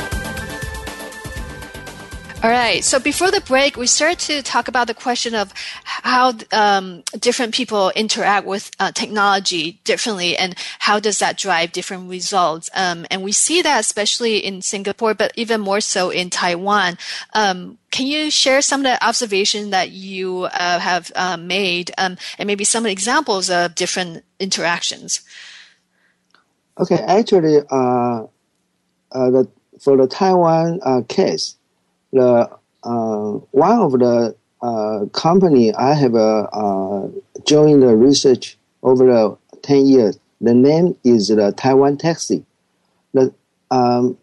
All 2.45 2.51
right. 2.51 2.83
So 2.83 2.99
before 2.99 3.31
the 3.31 3.41
break, 3.41 3.75
we 3.75 3.87
started 3.87 4.19
to 4.19 4.43
talk 4.43 4.67
about 4.67 4.85
the 4.85 4.93
question 4.93 5.33
of 5.33 5.51
how 5.83 6.31
um, 6.51 7.01
different 7.19 7.55
people 7.55 7.91
interact 7.95 8.45
with 8.45 8.69
uh, 8.79 8.91
technology 8.91 9.79
differently, 9.83 10.37
and 10.37 10.53
how 10.77 10.99
does 10.99 11.17
that 11.17 11.39
drive 11.39 11.71
different 11.71 12.07
results. 12.07 12.69
Um, 12.75 13.07
and 13.09 13.23
we 13.23 13.31
see 13.31 13.63
that 13.63 13.79
especially 13.79 14.37
in 14.37 14.61
Singapore, 14.61 15.15
but 15.15 15.31
even 15.35 15.59
more 15.59 15.81
so 15.81 16.11
in 16.11 16.29
Taiwan. 16.29 16.99
Um, 17.33 17.79
can 17.89 18.05
you 18.05 18.29
share 18.29 18.61
some 18.61 18.81
of 18.81 18.83
the 18.83 19.03
observations 19.03 19.71
that 19.71 19.89
you 19.89 20.43
uh, 20.43 20.77
have 20.77 21.11
uh, 21.15 21.37
made, 21.37 21.89
um, 21.97 22.15
and 22.37 22.45
maybe 22.45 22.63
some 22.63 22.85
examples 22.85 23.49
of 23.49 23.73
different 23.73 24.23
interactions? 24.39 25.21
Okay, 26.77 26.99
actually, 27.07 27.61
uh, 27.71 28.27
uh, 29.13 29.31
the, 29.31 29.49
for 29.81 29.97
the 29.97 30.05
Taiwan 30.05 30.79
uh, 30.83 31.01
case 31.09 31.55
the 32.15 32.49
uh, 32.83 33.31
one 33.51 33.79
of 33.79 33.91
the 33.93 34.35
uh, 34.61 35.05
company 35.11 35.73
I 35.73 35.93
have 35.93 36.15
uh, 36.15 37.07
joined 37.45 37.83
the 37.83 37.95
research 37.95 38.57
over 38.83 39.05
the 39.05 39.37
10 39.63 39.85
years. 39.85 40.17
The 40.41 40.53
name 40.53 40.97
is 41.03 41.27
the 41.27 41.51
Taiwan 41.51 41.97
Taxi. 41.97 42.45
The, 43.13 43.33
um, 43.69 44.17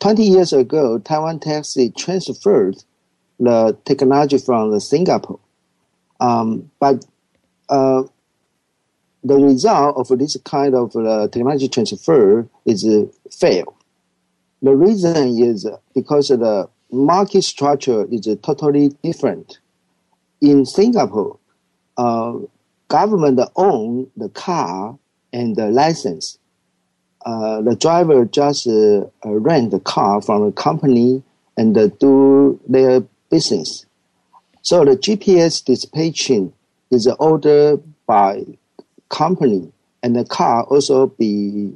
20 0.00 0.24
years 0.24 0.52
ago, 0.52 0.98
Taiwan 0.98 1.40
Taxi 1.40 1.90
transferred 1.90 2.82
the 3.38 3.76
technology 3.84 4.38
from 4.38 4.70
the 4.72 4.80
Singapore. 4.80 5.38
Um, 6.20 6.70
but 6.80 7.04
uh, 7.68 8.02
the 9.22 9.36
result 9.36 9.96
of 9.96 10.18
this 10.18 10.36
kind 10.44 10.74
of 10.74 10.94
uh, 10.96 11.28
technology 11.28 11.68
transfer 11.68 12.48
is 12.66 12.84
uh, 12.84 13.06
fail. 13.30 13.76
The 14.62 14.74
reason 14.74 15.38
is 15.38 15.66
because 15.94 16.28
the 16.28 16.68
market 16.92 17.42
structure 17.42 18.06
is 18.10 18.28
totally 18.42 18.88
different. 19.02 19.58
In 20.40 20.64
Singapore, 20.66 21.38
uh, 21.96 22.34
government 22.88 23.40
own 23.56 24.10
the 24.16 24.28
car 24.30 24.98
and 25.32 25.56
the 25.56 25.68
license. 25.68 26.38
Uh, 27.24 27.60
the 27.60 27.76
driver 27.76 28.24
just 28.24 28.66
uh, 28.66 29.04
rent 29.24 29.70
the 29.70 29.80
car 29.80 30.22
from 30.22 30.46
the 30.46 30.52
company 30.52 31.22
and 31.56 31.76
uh, 31.76 31.88
do 31.98 32.58
their 32.66 33.02
business. 33.30 33.84
So 34.62 34.84
the 34.84 34.96
GPS 34.96 35.64
dispatching 35.64 36.52
is 36.90 37.06
ordered 37.18 37.82
by 38.06 38.44
company, 39.08 39.72
and 40.02 40.16
the 40.16 40.24
car 40.24 40.64
also 40.64 41.08
be 41.08 41.74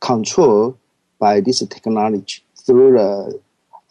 controlled 0.00 0.78
by 1.18 1.40
this 1.40 1.58
technology 1.66 2.42
through 2.64 2.92
the 2.92 3.40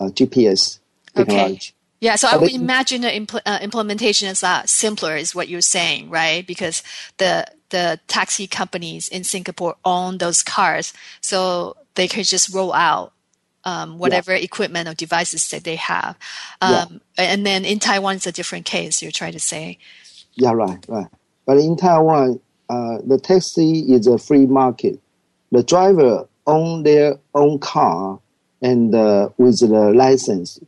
GPS 0.04 0.80
technology. 1.16 1.54
Okay. 1.54 1.72
Yeah, 2.02 2.16
so 2.18 2.28
I 2.28 2.38
would 2.38 2.52
imagine 2.52 3.02
the 3.02 3.08
impl- 3.08 3.42
uh, 3.46 3.60
implementation 3.62 4.28
is 4.28 4.44
uh, 4.44 4.64
simpler, 4.66 5.16
is 5.16 5.34
what 5.34 5.48
you're 5.48 5.62
saying, 5.62 6.10
right? 6.10 6.46
Because 6.46 6.84
the 7.18 7.48
the 7.70 8.00
taxi 8.08 8.48
companies 8.48 9.08
in 9.08 9.24
Singapore 9.24 9.76
own 9.84 10.18
those 10.20 10.44
cars, 10.44 10.94
so 11.22 11.78
they 11.96 12.08
could 12.08 12.26
just 12.26 12.54
roll 12.54 12.74
out 12.74 13.14
um, 13.64 13.98
whatever 13.98 14.34
yeah. 14.34 14.44
equipment 14.44 14.88
or 14.88 14.94
devices 14.94 15.50
that 15.50 15.64
they 15.64 15.76
have. 15.78 16.18
Um, 16.62 17.02
yeah. 17.18 17.24
And 17.32 17.46
then 17.46 17.66
in 17.66 17.80
Taiwan, 17.80 18.18
it's 18.18 18.28
a 18.28 18.32
different 18.32 18.66
case. 18.66 19.02
You're 19.02 19.12
trying 19.12 19.34
to 19.34 19.40
say. 19.40 19.80
Yeah, 20.34 20.52
right, 20.52 20.86
right. 20.88 21.08
But 21.46 21.58
in 21.58 21.76
Taiwan, 21.76 22.40
uh, 22.70 22.98
the 23.06 23.18
taxi 23.18 23.80
is 23.92 24.06
a 24.08 24.18
free 24.18 24.46
market. 24.46 25.00
The 25.52 25.64
driver 25.64 26.28
own 26.46 26.84
their 26.84 27.18
own 27.34 27.60
car 27.60 28.20
and 28.66 28.96
uh, 28.96 29.30
with 29.38 29.60
the 29.60 29.84
license, 29.94 30.60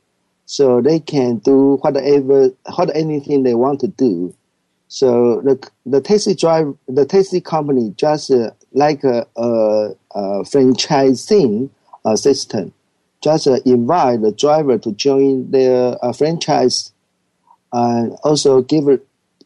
so 0.45 0.65
they 0.87 0.99
can 0.99 1.31
do 1.49 1.77
whatever, 1.83 2.37
what 2.75 2.89
anything 2.95 3.43
they 3.43 3.55
want 3.55 3.79
to 3.81 3.89
do. 4.05 4.13
So 4.87 5.41
the 5.47 5.55
the 5.93 5.99
taxi 5.99 6.33
drive, 6.43 6.67
the 6.87 7.05
taxi 7.05 7.41
company 7.41 7.85
just 7.97 8.31
uh, 8.31 8.51
like 8.71 9.03
a, 9.03 9.25
a, 9.35 9.49
a 10.11 10.23
franchising 10.51 11.69
uh, 12.05 12.15
system, 12.15 12.71
just 13.27 13.47
uh, 13.47 13.59
invite 13.65 14.21
the 14.21 14.31
driver 14.31 14.77
to 14.85 14.91
join 14.93 15.51
their 15.51 15.97
uh, 16.05 16.13
franchise, 16.13 16.93
and 17.73 18.15
also 18.23 18.61
give 18.61 18.85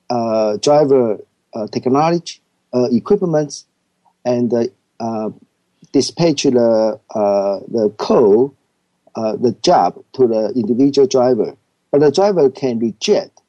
uh, 0.10 0.58
driver 0.68 1.18
uh, 1.56 1.68
technology, 1.76 2.36
equipment, 2.92 3.66
and 4.26 4.54
dispatch 5.92 6.44
the 6.44 7.00
uh, 7.16 7.60
the 7.68 7.94
code, 7.98 8.52
uh, 9.16 9.36
the 9.36 9.52
job 9.62 10.04
to 10.14 10.28
the 10.28 10.54
individual 10.56 11.08
driver, 11.08 11.56
but 11.92 12.02
the 12.02 12.12
driver 12.12 12.50
can 12.50 12.80
reject 12.80 13.42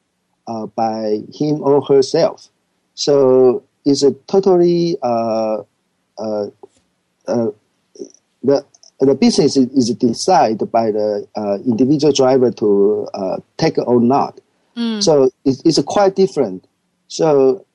uh, 0.47 0.65
by 0.67 1.21
him 1.33 1.61
or 1.61 1.81
herself. 1.81 2.49
So 2.95 3.63
it's 3.85 4.03
a 4.03 4.11
totally 4.27 4.97
uh, 5.01 5.63
uh, 6.17 6.47
uh, 7.27 7.47
the 8.43 8.65
the 8.99 9.15
business 9.15 9.57
is 9.57 9.89
decided 9.95 10.71
by 10.71 10.91
the 10.91 11.27
individual 11.65 12.13
driver 12.13 12.51
to 12.51 13.07
take 13.57 13.77
or 13.77 13.99
not. 13.99 14.39
Mm. 14.77 15.03
So 15.03 15.29
it's, 15.43 15.61
it's 15.65 15.81
quite 15.83 16.15
different. 16.15 16.65
So 17.07 17.65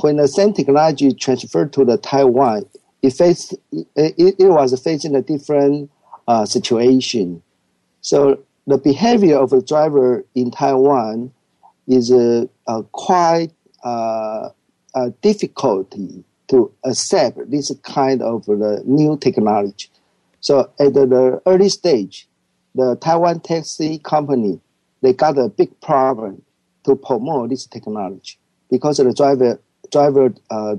when 0.00 0.16
the 0.16 0.28
same 0.28 0.52
technology 0.52 1.12
transferred 1.14 1.72
to 1.72 1.84
the 1.84 1.98
Taiwan, 1.98 2.66
it 3.02 3.10
faced 3.10 3.54
it, 3.72 4.34
it 4.38 4.48
was 4.48 4.78
facing 4.82 5.14
a 5.14 5.22
different 5.22 5.90
uh, 6.26 6.44
situation. 6.44 7.42
So 8.00 8.42
the 8.66 8.78
behavior 8.78 9.38
of 9.38 9.50
the 9.50 9.62
driver 9.62 10.24
in 10.34 10.50
Taiwan 10.50 11.32
is 11.86 12.10
uh, 12.12 12.46
uh, 12.66 12.82
quite 12.92 13.50
uh, 13.84 14.50
a 14.94 15.10
difficulty 15.22 16.24
to 16.48 16.72
accept 16.84 17.50
this 17.50 17.72
kind 17.82 18.22
of 18.22 18.44
the 18.46 18.82
new 18.86 19.16
technology. 19.16 19.88
So 20.40 20.70
at 20.80 20.94
the 20.94 21.42
early 21.46 21.68
stage, 21.68 22.26
the 22.74 22.96
Taiwan 22.96 23.40
taxi 23.40 23.98
company 23.98 24.60
they 25.00 25.12
got 25.12 25.38
a 25.38 25.48
big 25.48 25.80
problem 25.80 26.42
to 26.84 26.96
promote 26.96 27.50
this 27.50 27.66
technology 27.66 28.38
because 28.70 28.96
the 28.98 29.12
driver 29.12 29.60
driver 29.90 30.34
uh, 30.50 30.76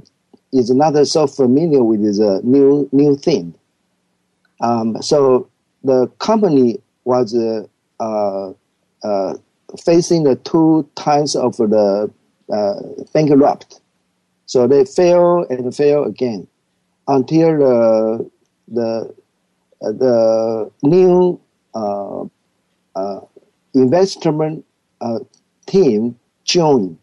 is 0.52 0.72
not 0.72 0.96
so 1.08 1.28
familiar 1.28 1.84
with 1.84 2.02
uh, 2.20 2.40
new 2.44 2.90
new 2.92 3.16
thing. 3.16 3.54
Um, 4.62 5.02
so 5.02 5.50
the 5.84 6.08
company 6.20 6.82
was 7.06 7.36
uh, 7.36 7.66
uh, 8.00 8.54
uh 9.04 9.38
facing 9.84 10.24
the 10.24 10.36
two 10.38 10.90
times 10.96 11.36
of 11.36 11.56
the 11.58 12.12
uh, 12.52 12.76
bankrupt. 13.14 13.82
So 14.48 14.68
they 14.68 14.84
fail 14.86 15.46
and 15.50 15.76
fail 15.76 16.04
again 16.06 16.48
until 17.08 17.58
the 17.58 18.32
the 18.70 19.16
uh, 19.82 19.92
the 19.92 20.72
new 20.84 21.40
investment 23.76 24.66
team 25.68 26.20
joined 26.44 26.98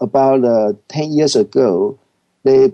about 0.00 0.78
10 0.88 1.12
years 1.12 1.34
ago 1.34 1.98
they 2.46 2.72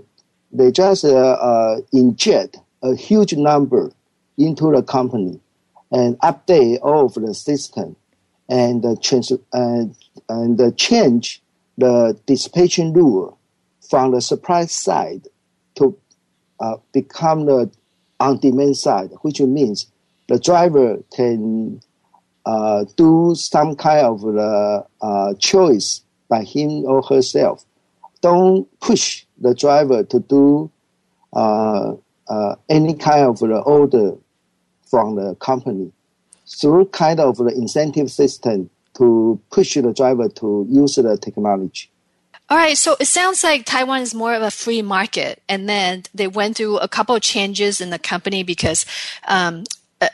they 0.53 0.71
just 0.71 1.05
uh, 1.05 1.33
uh, 1.33 1.81
inject 1.93 2.59
a 2.83 2.95
huge 2.95 3.35
number 3.35 3.91
into 4.37 4.71
the 4.71 4.83
company 4.83 5.41
and 5.91 6.19
update 6.21 6.79
all 6.83 7.07
of 7.07 7.15
the 7.15 7.35
system 7.35 7.97
and 8.49 8.85
uh, 8.85 8.95
and, 10.29 10.77
change 10.77 11.43
the 11.79 12.19
dispatching 12.27 12.93
rule 12.93 13.39
from 13.89 14.13
the 14.13 14.21
supply 14.21 14.67
side 14.67 15.27
to 15.75 15.97
uh, 16.61 16.77
become 16.93 17.47
the 17.47 17.71
on-demand 18.21 18.77
side, 18.77 19.11
which 19.23 19.41
means 19.41 19.87
the 20.29 20.39
driver 20.39 20.99
can 21.15 21.81
uh, 22.47 22.85
do 22.97 23.35
some 23.35 23.75
kind 23.75 24.07
of 24.07 24.21
the 24.21 24.85
uh, 25.01 25.35
choice 25.39 26.03
by 26.29 26.43
him 26.43 26.85
or 26.85 27.03
herself. 27.03 27.65
Don't 28.21 28.69
push 28.81 29.25
the 29.43 29.55
driver 29.55 30.03
to 30.05 30.21
do 30.21 30.71
uh, 31.35 31.95
uh, 32.29 32.55
any 32.69 32.95
kind 32.95 33.27
of 33.27 33.39
the 33.39 33.59
order 33.59 34.15
from 34.89 35.17
the 35.17 35.35
company 35.37 35.93
through 36.47 36.87
kind 36.87 37.21
of 37.21 37.37
the 37.37 37.49
incentive 37.55 38.11
system 38.11 38.71
to 38.95 39.41
push 39.51 39.75
the 39.75 39.93
driver 39.93 40.29
to 40.29 40.67
use 40.69 40.97
the 40.97 41.17
technology. 41.17 41.91
All 42.51 42.59
right, 42.59 42.77
so 42.77 42.97
it 43.01 43.07
sounds 43.07 43.43
like 43.43 43.65
Taiwan 43.65 44.03
is 44.03 44.15
more 44.15 44.35
of 44.35 44.43
a 44.43 44.51
free 44.51 44.83
market, 44.83 45.43
and 45.49 45.69
then 45.69 46.03
they 46.13 46.29
went 46.29 46.57
through 46.57 46.79
a 46.79 46.89
couple 46.89 47.15
of 47.15 47.23
changes 47.23 47.81
in 47.81 47.89
the 47.89 47.99
company 47.99 48.43
because 48.43 48.85
um, 49.27 49.65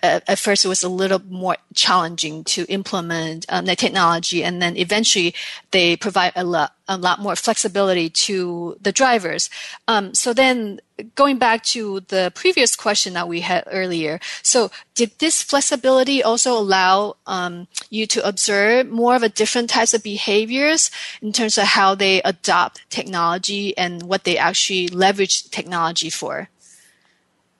at 0.02 0.38
first 0.38 0.64
it 0.64 0.68
was 0.68 0.82
a 0.82 0.88
little 0.88 1.20
more 1.28 1.56
challenging 1.74 2.44
to 2.44 2.64
implement 2.66 3.46
um, 3.48 3.64
the 3.64 3.76
technology, 3.76 4.44
and 4.44 4.60
then 4.60 4.76
eventually 4.76 5.34
they 5.70 5.96
provide 5.96 6.32
a 6.36 6.44
lot, 6.44 6.74
a 6.88 6.96
lot 6.96 7.20
more 7.20 7.36
flexibility 7.36 8.10
to 8.10 8.76
the 8.80 8.92
drivers. 8.92 9.48
Um, 9.86 10.14
so 10.14 10.32
then, 10.32 10.80
going 11.14 11.38
back 11.38 11.62
to 11.64 12.00
the 12.08 12.32
previous 12.34 12.76
question 12.76 13.14
that 13.14 13.28
we 13.28 13.40
had 13.40 13.64
earlier, 13.70 14.20
so 14.42 14.70
did 14.94 15.12
this 15.18 15.42
flexibility 15.42 16.22
also 16.22 16.52
allow 16.52 17.16
um, 17.26 17.66
you 17.88 18.06
to 18.06 18.26
observe 18.26 18.88
more 18.88 19.16
of 19.16 19.22
a 19.22 19.28
different 19.28 19.70
types 19.70 19.94
of 19.94 20.02
behaviors 20.02 20.90
in 21.22 21.32
terms 21.32 21.56
of 21.56 21.64
how 21.64 21.94
they 21.94 22.20
adopt 22.22 22.88
technology 22.90 23.76
and 23.78 24.02
what 24.02 24.24
they 24.24 24.36
actually 24.36 24.88
leverage 24.88 25.50
technology 25.50 26.10
for? 26.10 26.50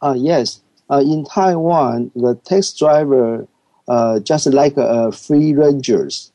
Uh, 0.00 0.14
yes 0.16 0.60
uh, 0.90 1.00
in 1.00 1.24
Taiwan, 1.24 2.10
the 2.14 2.34
taxi 2.44 2.78
driver, 2.78 3.46
uh, 3.88 4.20
just 4.20 4.46
like 4.46 4.76
uh, 4.76 5.10
free 5.10 5.54
rangers, 5.54 6.32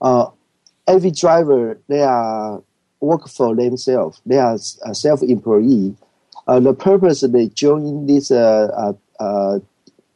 uh, 0.00 0.28
every 0.86 1.10
driver 1.10 1.78
they 1.88 2.02
are 2.02 2.62
work 3.00 3.28
for 3.28 3.54
themselves. 3.54 4.20
They 4.26 4.38
are 4.38 4.54
uh, 4.54 4.92
self-employee. 4.92 5.96
Uh, 6.46 6.60
the 6.60 6.74
purpose 6.74 7.20
they 7.22 7.48
join 7.48 8.06
this 8.06 8.28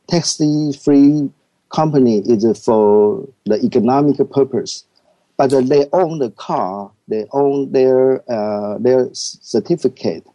taxi-free 0.08 1.30
company 1.70 2.18
is 2.18 2.64
for 2.64 3.28
the 3.46 3.64
economic 3.64 4.16
purpose. 4.30 4.84
But 5.36 5.50
they 5.50 5.86
own 5.92 6.18
the 6.18 6.30
car, 6.32 6.90
they 7.08 7.26
own 7.32 7.72
their 7.72 8.22
their 8.78 9.08
certificate, 9.12 10.26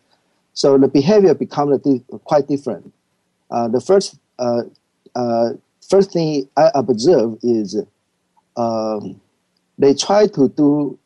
so 0.54 0.78
the 0.78 0.88
behavior 0.88 1.34
becomes 1.36 1.86
quite 2.24 2.48
different. 2.48 2.92
Uh, 3.50 3.68
the 3.68 3.80
first 3.80 4.18
uh, 4.40 4.64
uh, 5.16 5.50
first 5.88 6.12
thing 6.12 6.48
I 6.58 6.72
observe 6.74 7.38
is 7.44 7.78
um, 8.58 9.22
they 9.78 9.94
try 9.94 10.28
to 10.28 10.50
do 10.50 10.98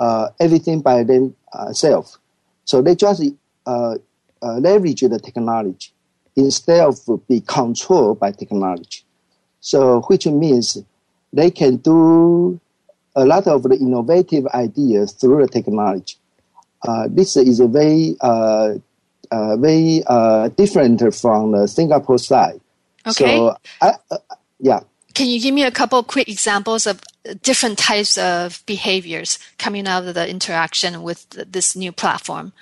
uh, 0.00 0.28
everything 0.40 0.80
by 0.80 1.04
themselves. 1.04 2.18
So 2.64 2.80
they 2.80 2.94
just 2.94 3.22
uh, 3.66 3.96
leverage 4.40 5.02
the 5.02 5.18
technology 5.18 5.90
instead 6.36 6.80
of 6.80 6.98
be 7.28 7.40
controlled 7.42 8.18
by 8.18 8.32
technology. 8.32 9.04
So 9.60 10.00
which 10.02 10.26
means 10.26 10.78
they 11.32 11.50
can 11.50 11.76
do 11.76 12.58
a 13.14 13.24
lot 13.26 13.46
of 13.46 13.62
the 13.64 13.76
innovative 13.76 14.46
ideas 14.48 15.12
through 15.12 15.46
the 15.46 15.52
technology. 15.52 16.16
this 17.10 17.36
is 17.36 17.60
a 17.60 17.68
very 17.68 18.16
uh, 18.20 18.74
very 19.56 20.02
uh, 20.06 20.48
different 20.48 21.00
from 21.14 21.52
the 21.52 21.66
Singapore 21.66 22.18
side. 22.18 22.60
Okay. 23.06 23.36
So, 23.36 23.56
uh, 23.80 23.92
yeah. 24.58 24.80
Can 25.14 25.26
you 25.26 25.40
give 25.40 25.54
me 25.54 25.64
a 25.64 25.70
couple 25.70 26.02
quick 26.02 26.28
examples 26.28 26.86
of 26.86 27.00
different 27.42 27.78
types 27.78 28.16
of 28.16 28.62
behaviors 28.66 29.38
coming 29.58 29.86
out 29.86 30.06
of 30.06 30.14
the 30.14 30.28
interaction 30.28 31.02
with 31.02 31.28
this 31.30 31.76
new 31.76 31.92
platform? 31.92 32.52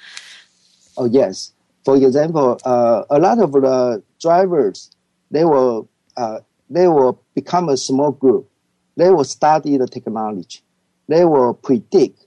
Oh 0.96 1.06
yes. 1.06 1.52
For 1.84 1.96
example, 1.96 2.60
uh, 2.64 3.04
a 3.08 3.18
lot 3.18 3.38
of 3.38 3.52
the 3.52 4.02
drivers 4.20 4.90
they 5.30 5.44
will 5.44 5.88
uh, 6.16 6.40
they 6.68 6.88
will 6.88 7.22
become 7.34 7.68
a 7.68 7.76
small 7.76 8.10
group. 8.10 8.48
They 8.96 9.10
will 9.10 9.24
study 9.24 9.76
the 9.76 9.86
technology. 9.86 10.60
They 11.08 11.24
will 11.24 11.54
predict 11.54 12.26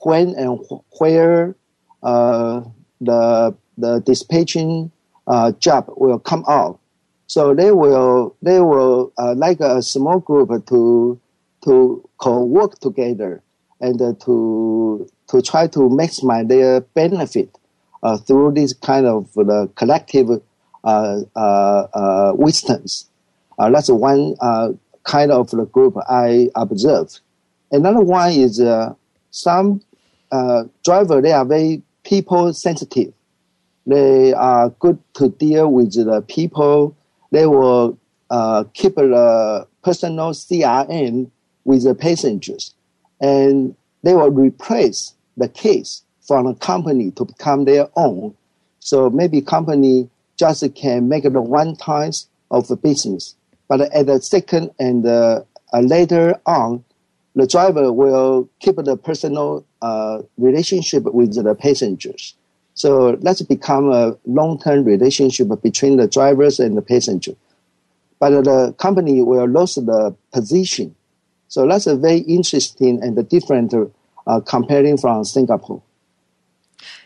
when 0.00 0.34
and 0.34 0.60
where 0.98 1.56
uh, 2.02 2.62
the 3.00 3.54
the 3.76 4.00
dispatching 4.00 4.90
uh, 5.26 5.52
job 5.52 5.86
will 5.96 6.18
come 6.18 6.44
out. 6.48 6.78
So 7.26 7.54
they 7.54 7.72
will 7.72 8.36
they 8.42 8.60
will 8.60 9.12
uh, 9.18 9.34
like 9.36 9.60
a 9.60 9.82
small 9.82 10.20
group 10.20 10.48
to 10.66 11.20
to 11.64 12.08
co-work 12.18 12.78
together 12.78 13.42
and 13.80 14.00
uh, 14.00 14.14
to 14.24 15.08
to 15.28 15.42
try 15.42 15.66
to 15.66 15.80
maximize 15.80 16.48
their 16.48 16.80
benefit 16.80 17.58
uh, 18.02 18.16
through 18.16 18.52
this 18.52 18.72
kind 18.72 19.06
of 19.06 19.32
the 19.34 19.68
collective 19.74 20.40
uh, 20.84 21.20
uh, 21.34 22.32
wisdoms. 22.36 23.08
that's 23.58 23.90
one 23.90 24.36
kind 25.02 25.32
of 25.32 25.50
the 25.50 25.64
group 25.66 25.96
I 26.08 26.48
observe. 26.54 27.18
Another 27.72 28.00
one 28.00 28.30
is 28.30 28.62
some 29.32 29.82
driver 30.84 31.20
they 31.20 31.32
are 31.32 31.44
very 31.44 31.82
people 32.04 32.52
sensitive 32.54 33.12
they 33.86 34.32
are 34.32 34.70
good 34.70 34.98
to 35.14 35.28
deal 35.28 35.72
with 35.72 35.94
the 35.94 36.22
people. 36.22 36.96
They 37.30 37.46
will 37.46 37.98
uh, 38.30 38.64
keep 38.74 38.96
the 38.96 39.66
personal 39.82 40.30
CRM 40.30 41.30
with 41.64 41.84
the 41.84 41.94
passengers, 41.94 42.74
and 43.20 43.74
they 44.02 44.14
will 44.14 44.30
replace 44.30 45.14
the 45.36 45.48
case 45.48 46.02
from 46.26 46.46
a 46.46 46.54
company 46.56 47.12
to 47.12 47.24
become 47.24 47.64
their 47.64 47.88
own. 47.96 48.34
So 48.80 49.10
maybe 49.10 49.40
company 49.40 50.08
just 50.36 50.64
can 50.74 51.08
make 51.08 51.22
the 51.24 51.40
one 51.40 51.76
times 51.76 52.28
of 52.50 52.68
the 52.68 52.76
business, 52.76 53.34
but 53.68 53.80
at 53.80 54.06
the 54.06 54.20
second 54.20 54.70
and 54.78 55.06
uh, 55.06 55.42
uh, 55.72 55.80
later 55.80 56.40
on, 56.46 56.84
the 57.34 57.46
driver 57.46 57.92
will 57.92 58.48
keep 58.60 58.76
the 58.76 58.96
personal 58.96 59.64
uh, 59.82 60.22
relationship 60.38 61.04
with 61.04 61.34
the 61.34 61.54
passengers. 61.54 62.34
So 62.76 63.16
let's 63.22 63.40
become 63.40 63.90
a 63.90 64.16
long-term 64.26 64.84
relationship 64.84 65.48
between 65.62 65.96
the 65.96 66.06
drivers 66.06 66.60
and 66.60 66.76
the 66.76 66.82
passenger. 66.82 67.32
But 68.20 68.44
the 68.44 68.74
company 68.78 69.22
will 69.22 69.46
lose 69.46 69.74
the 69.76 70.14
position. 70.30 70.94
So 71.48 71.66
that's 71.66 71.86
a 71.86 71.96
very 71.96 72.18
interesting 72.18 73.02
and 73.02 73.28
different 73.28 73.74
uh, 74.26 74.40
comparing 74.40 74.98
from 74.98 75.24
Singapore. 75.24 75.82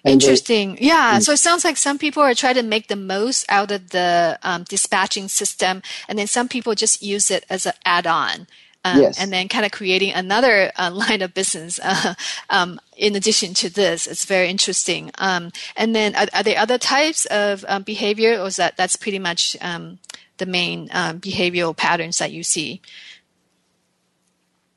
And 0.04 0.14
Interesting. 0.14 0.74
The, 0.74 0.86
yeah. 0.86 1.18
Mm. 1.18 1.22
So 1.22 1.32
it 1.32 1.38
sounds 1.38 1.64
like 1.64 1.76
some 1.76 1.98
people 1.98 2.22
are 2.22 2.34
trying 2.34 2.54
to 2.54 2.62
make 2.62 2.88
the 2.88 2.96
most 2.96 3.44
out 3.48 3.70
of 3.70 3.90
the 3.90 4.38
um, 4.42 4.64
dispatching 4.64 5.28
system, 5.28 5.82
and 6.08 6.18
then 6.18 6.26
some 6.26 6.48
people 6.48 6.74
just 6.74 7.02
use 7.02 7.30
it 7.30 7.44
as 7.48 7.66
an 7.66 7.74
add-on. 7.84 8.48
Um, 8.82 8.98
yes. 8.98 9.20
and 9.20 9.30
then 9.30 9.48
kind 9.48 9.66
of 9.66 9.72
creating 9.72 10.14
another 10.14 10.72
uh, 10.78 10.90
line 10.94 11.20
of 11.20 11.34
business 11.34 11.78
uh, 11.82 12.14
um, 12.48 12.80
in 12.96 13.14
addition 13.14 13.52
to 13.54 13.68
this. 13.68 14.06
It's 14.06 14.24
very 14.24 14.48
interesting. 14.48 15.10
Um, 15.18 15.52
and 15.76 15.94
then 15.94 16.16
are, 16.16 16.28
are, 16.32 16.42
there 16.42 16.58
other 16.58 16.78
types 16.78 17.26
of 17.26 17.62
um, 17.68 17.82
behavior, 17.82 18.40
or 18.40 18.46
is 18.46 18.56
that 18.56 18.78
that's 18.78 18.96
pretty 18.96 19.18
much 19.18 19.54
um, 19.60 19.98
the 20.38 20.46
main 20.46 20.88
um, 20.92 21.20
behavioral 21.20 21.76
patterns 21.76 22.18
that 22.18 22.32
you 22.32 22.42
see? 22.42 22.80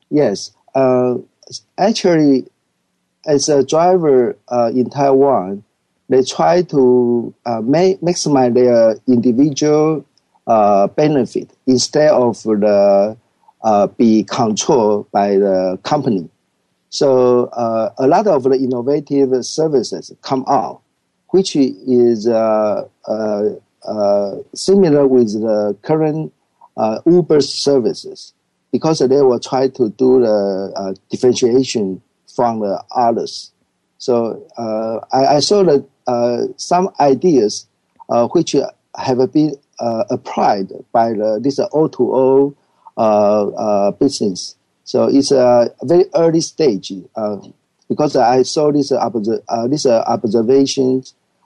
Yes, 0.09 0.51
uh, 0.75 1.15
actually, 1.77 2.45
as 3.25 3.49
a 3.49 3.65
driver 3.65 4.37
uh, 4.49 4.71
in 4.73 4.89
Taiwan, 4.89 5.63
they 6.09 6.23
try 6.23 6.61
to 6.63 7.33
uh, 7.45 7.61
make, 7.61 7.99
maximize 8.01 8.53
their 8.53 8.95
individual 9.07 10.05
uh, 10.45 10.87
benefit 10.87 11.49
instead 11.65 12.09
of 12.09 12.41
the 12.43 13.17
uh, 13.63 13.87
be 13.87 14.23
controlled 14.23 15.09
by 15.11 15.37
the 15.37 15.79
company. 15.83 16.29
So 16.89 17.45
uh, 17.45 17.91
a 17.97 18.07
lot 18.07 18.27
of 18.27 18.43
the 18.43 18.55
innovative 18.55 19.43
services 19.45 20.13
come 20.21 20.45
out, 20.47 20.81
which 21.29 21.55
is 21.55 22.27
uh, 22.27 22.87
uh, 23.07 23.49
uh 23.83 24.35
similar 24.53 25.07
with 25.07 25.33
the 25.33 25.75
current 25.81 26.31
uh, 26.77 26.99
Uber 27.05 27.41
services, 27.41 28.33
because 28.71 28.99
they 28.99 29.07
will 29.07 29.39
try 29.39 29.69
to 29.69 29.89
do 29.89 30.21
the 30.21 30.95
differentiation 31.09 32.01
from 32.35 32.59
the 32.59 32.83
others. 32.95 33.51
So 33.97 34.45
I, 35.11 35.37
I, 35.37 35.39
saw 35.39 35.63
that 35.63 36.53
some 36.57 36.89
ideas 36.99 37.65
which 38.07 38.55
have 38.95 39.33
been 39.33 39.55
applied 39.79 40.71
by 40.91 41.13
the, 41.13 41.39
this 41.41 41.59
O2O 41.59 42.51
uh, 42.51 42.55
uh, 42.55 42.62
business. 43.99 44.55
So 44.85 45.07
it's 45.07 45.31
a 45.31 45.73
very 45.83 46.05
early 46.15 46.41
stage 46.41 46.91
uh, 47.15 47.37
because 47.87 48.15
I 48.15 48.43
saw 48.43 48.71
this, 48.71 48.91
observ- 48.91 49.43
this 49.69 49.85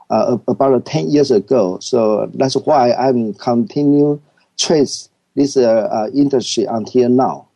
uh, 0.09 0.37
about 0.47 0.85
10 0.85 1.09
years 1.09 1.31
ago. 1.31 1.77
So 1.81 2.31
that's 2.33 2.55
why 2.55 2.93
I'm 2.93 3.33
continue 3.33 4.21
trace 4.57 5.09
this 5.35 5.55
uh, 5.55 5.87
uh, 5.91 6.09
industry 6.13 6.65
until 6.65 7.09
now. 7.09 7.46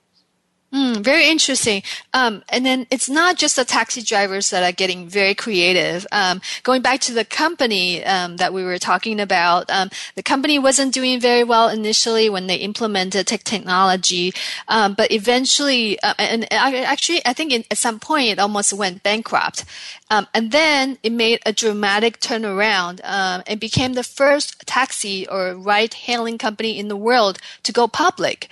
Mm, 0.74 1.04
very 1.04 1.28
interesting. 1.28 1.84
Um, 2.14 2.44
and 2.48 2.66
then 2.66 2.88
it's 2.90 3.10
not 3.10 3.36
just 3.36 3.58
the 3.58 3.66
taxi 3.66 4.02
drivers 4.02 4.52
that 4.52 4.64
are 4.64 4.72
getting 4.72 5.06
very 5.06 5.36
creative. 5.36 6.08
Um, 6.14 6.40
going 6.64 6.82
back 6.82 7.02
to 7.02 7.14
the 7.14 7.26
company 7.26 8.06
um, 8.06 8.38
that 8.38 8.54
we 8.54 8.64
were 8.64 8.78
talking 8.78 9.20
about, 9.20 9.70
um, 9.70 9.90
the 10.16 10.24
company 10.24 10.58
wasn't 10.60 10.94
doing 10.94 11.20
very 11.20 11.44
well 11.44 11.68
initially 11.68 12.30
when 12.30 12.48
they 12.48 12.56
implemented 12.56 13.28
tech 13.28 13.44
technology, 13.44 14.34
um, 14.70 14.94
but 14.94 15.12
eventually, 15.12 16.00
uh, 16.04 16.14
and 16.18 16.48
actually, 16.54 17.22
I 17.26 17.34
think 17.34 17.52
in, 17.52 17.66
at 17.70 17.78
some 17.78 18.00
point 18.00 18.30
it 18.30 18.40
almost 18.40 18.72
went 18.72 19.04
bankrupt. 19.04 19.66
Um, 20.10 20.28
and 20.34 20.52
then 20.52 20.98
it 21.04 21.12
made 21.12 21.42
a 21.46 21.52
dramatic 21.52 22.22
turnaround 22.22 23.02
and 23.04 23.60
became 23.60 23.94
the 23.94 24.04
first 24.04 24.66
taxi 24.66 25.28
or 25.28 25.54
ride 25.54 25.94
hailing 25.94 26.38
company 26.38 26.80
in 26.80 26.88
the 26.88 26.96
world 26.96 27.40
to 27.64 27.74
go 27.74 27.90
public. 27.90 28.48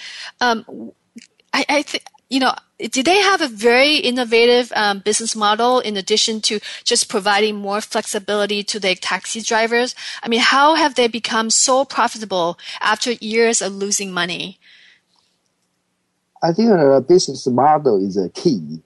I, 1.54 1.66
I 1.70 1.82
think 1.84 2.04
you 2.30 2.40
know, 2.40 2.54
did 2.78 3.06
they 3.06 3.18
have 3.18 3.42
a 3.42 3.48
very 3.48 3.96
innovative 3.96 4.72
um, 4.76 5.00
business 5.00 5.36
model 5.36 5.80
in 5.80 5.98
addition 5.98 6.42
to 6.42 6.60
just 6.84 7.10
providing 7.10 7.56
more 7.56 7.82
flexibility 7.82 8.64
to 8.64 8.80
their 8.80 8.96
taxi 8.96 9.42
drivers? 9.42 9.96
I 10.22 10.30
mean, 10.30 10.40
how 10.40 10.76
have 10.76 10.96
they 10.96 11.08
become 11.08 11.50
so 11.50 11.84
profitable 11.84 12.58
after 12.82 13.14
years 13.14 13.62
of 13.62 13.74
losing 13.74 14.12
money? 14.12 14.60
I 16.42 16.54
think 16.54 16.70
the 16.70 17.04
business 17.06 17.48
model 17.48 18.06
is 18.06 18.16
a 18.16 18.30
key. 18.30 18.80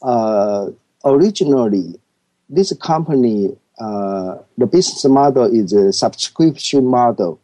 Uh, 0.00 0.70
originally, 1.04 2.00
this 2.48 2.72
company, 2.78 3.54
uh, 3.78 4.38
the 4.56 4.66
business 4.66 5.04
model 5.04 5.44
is 5.44 5.72
a 5.72 5.92
subscription 5.92 6.86
model. 6.86 7.38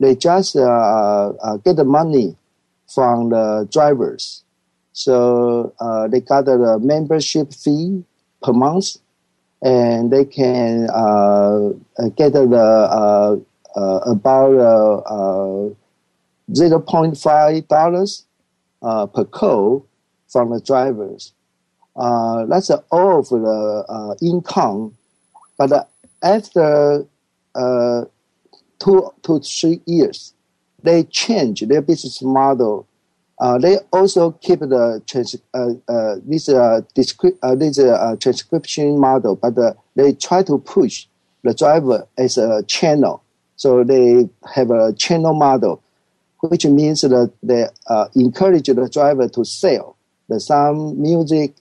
They 0.00 0.14
just 0.14 0.56
uh, 0.56 0.62
uh 0.62 1.56
get 1.58 1.76
the 1.76 1.84
money 1.84 2.36
from 2.88 3.30
the 3.30 3.68
drivers. 3.70 4.44
So 4.92 5.72
uh, 5.80 6.08
they 6.08 6.20
got 6.20 6.48
a 6.48 6.78
membership 6.80 7.52
fee 7.52 8.02
per 8.42 8.52
month, 8.52 8.96
and 9.62 10.10
they 10.10 10.24
can 10.24 10.88
uh, 10.90 11.70
get 12.16 12.32
the 12.32 12.42
uh, 12.50 13.36
uh 13.78 14.00
about 14.06 14.54
uh, 15.06 15.70
zero 16.52 16.80
point 16.80 17.16
five 17.16 17.68
dollars 17.68 18.24
per 18.82 19.24
call 19.30 19.86
from 20.28 20.50
the 20.50 20.60
drivers. 20.60 21.32
that's 21.94 22.70
all 22.90 23.20
of 23.20 23.28
the 23.28 24.16
income, 24.20 24.96
but 25.56 25.88
after 26.22 27.06
two 28.80 29.12
to 29.22 29.40
three 29.40 29.80
years, 29.86 30.34
they 30.82 31.04
change 31.04 31.60
their 31.62 31.82
business 31.82 32.22
model. 32.22 32.86
Uh, 33.40 33.58
they 33.58 33.78
also 33.92 34.32
keep 34.32 34.60
the 34.60 35.02
trans, 35.06 35.36
uh, 35.54 35.70
uh, 35.88 36.16
this 36.24 36.48
uh, 36.48 36.80
descri- 36.96 37.38
uh, 37.42 37.54
this 37.54 37.78
uh, 37.78 38.16
transcription 38.20 38.98
model, 38.98 39.36
but 39.36 39.56
uh, 39.58 39.74
they 39.94 40.12
try 40.12 40.42
to 40.42 40.58
push 40.58 41.06
the 41.44 41.54
driver 41.54 42.06
as 42.16 42.36
a 42.36 42.62
channel. 42.64 43.22
So 43.56 43.84
they 43.84 44.28
have 44.54 44.70
a 44.70 44.92
channel 44.92 45.34
model, 45.34 45.82
which 46.40 46.66
means 46.66 47.02
that 47.02 47.32
they 47.42 47.66
uh, 47.86 48.08
encourage 48.14 48.66
the 48.66 48.88
driver 48.92 49.28
to 49.28 49.44
sell 49.44 49.96
the 50.28 50.40
some 50.40 51.00
music, 51.00 51.54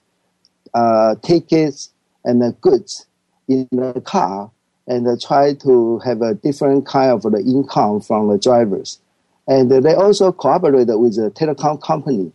uh, 0.73 1.15
tickets, 1.23 1.91
and 2.25 2.41
the 2.41 2.51
goods 2.61 3.05
in 3.47 3.67
the 3.71 4.01
car, 4.01 4.51
and 4.87 5.21
try 5.21 5.53
to 5.53 5.99
have 5.99 6.21
a 6.21 6.33
different 6.33 6.85
kind 6.85 7.11
of 7.11 7.21
the 7.23 7.39
income 7.39 8.01
from 8.01 8.29
the 8.29 8.37
drivers. 8.37 8.99
And 9.47 9.71
they 9.71 9.93
also 9.93 10.31
collaborate 10.31 10.87
with 10.87 11.15
the 11.15 11.31
telecom 11.31 11.81
company. 11.81 12.31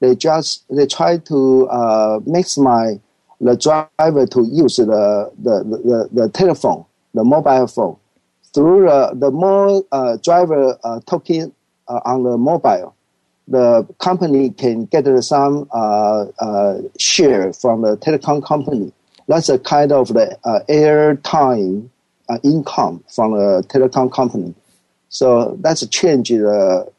They 0.00 0.14
just 0.14 0.64
they 0.74 0.86
try 0.86 1.18
to 1.18 1.68
uh, 1.68 2.18
maximize 2.20 3.00
the 3.40 3.56
driver 3.56 4.26
to 4.26 4.44
use 4.50 4.76
the, 4.76 5.30
the, 5.38 5.64
the, 5.64 6.08
the 6.12 6.28
telephone, 6.30 6.84
the 7.14 7.24
mobile 7.24 7.66
phone. 7.66 7.96
Through 8.52 8.86
the, 8.86 9.12
the 9.14 9.30
more 9.30 9.84
uh, 9.92 10.16
driver 10.16 10.76
uh, 10.82 11.00
talking 11.06 11.52
uh, 11.86 12.00
on 12.04 12.24
the 12.24 12.36
mobile, 12.36 12.96
the 13.46 13.86
company 13.98 14.50
can 14.50 14.86
get 14.86 15.06
some 15.22 15.68
uh, 15.72 16.26
uh, 16.40 16.80
share 16.98 17.52
from 17.52 17.82
the 17.82 17.96
telecom 17.98 18.44
company. 18.44 18.92
That's 19.26 19.48
a 19.48 19.58
kind 19.58 19.92
of 19.92 20.08
the 20.08 20.36
uh, 20.44 20.60
airtime 20.68 21.90
income 22.42 23.04
from 23.08 23.32
the 23.32 23.64
telecom 23.68 24.12
company. 24.12 24.54
So 25.08 25.56
that's 25.60 25.82
a 25.82 25.88
change 25.88 26.30
in 26.30 26.42
the 26.42 26.92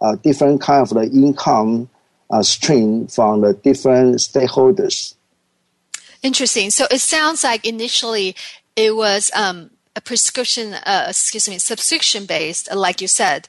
uh, 0.00 0.16
different 0.16 0.60
kind 0.60 0.82
of 0.82 0.90
the 0.90 1.10
income 1.10 1.88
uh, 2.30 2.42
stream 2.42 3.06
from 3.06 3.42
the 3.42 3.54
different 3.54 4.16
stakeholders. 4.16 5.14
Interesting. 6.22 6.70
So 6.70 6.86
it 6.90 7.00
sounds 7.00 7.42
like 7.44 7.66
initially 7.66 8.36
it 8.76 8.94
was 8.94 9.30
um, 9.34 9.70
a 9.96 10.00
prescription, 10.00 10.74
uh, 10.74 11.06
excuse 11.08 11.48
me, 11.48 11.58
subscription 11.58 12.26
based, 12.26 12.72
like 12.74 13.00
you 13.00 13.08
said, 13.08 13.48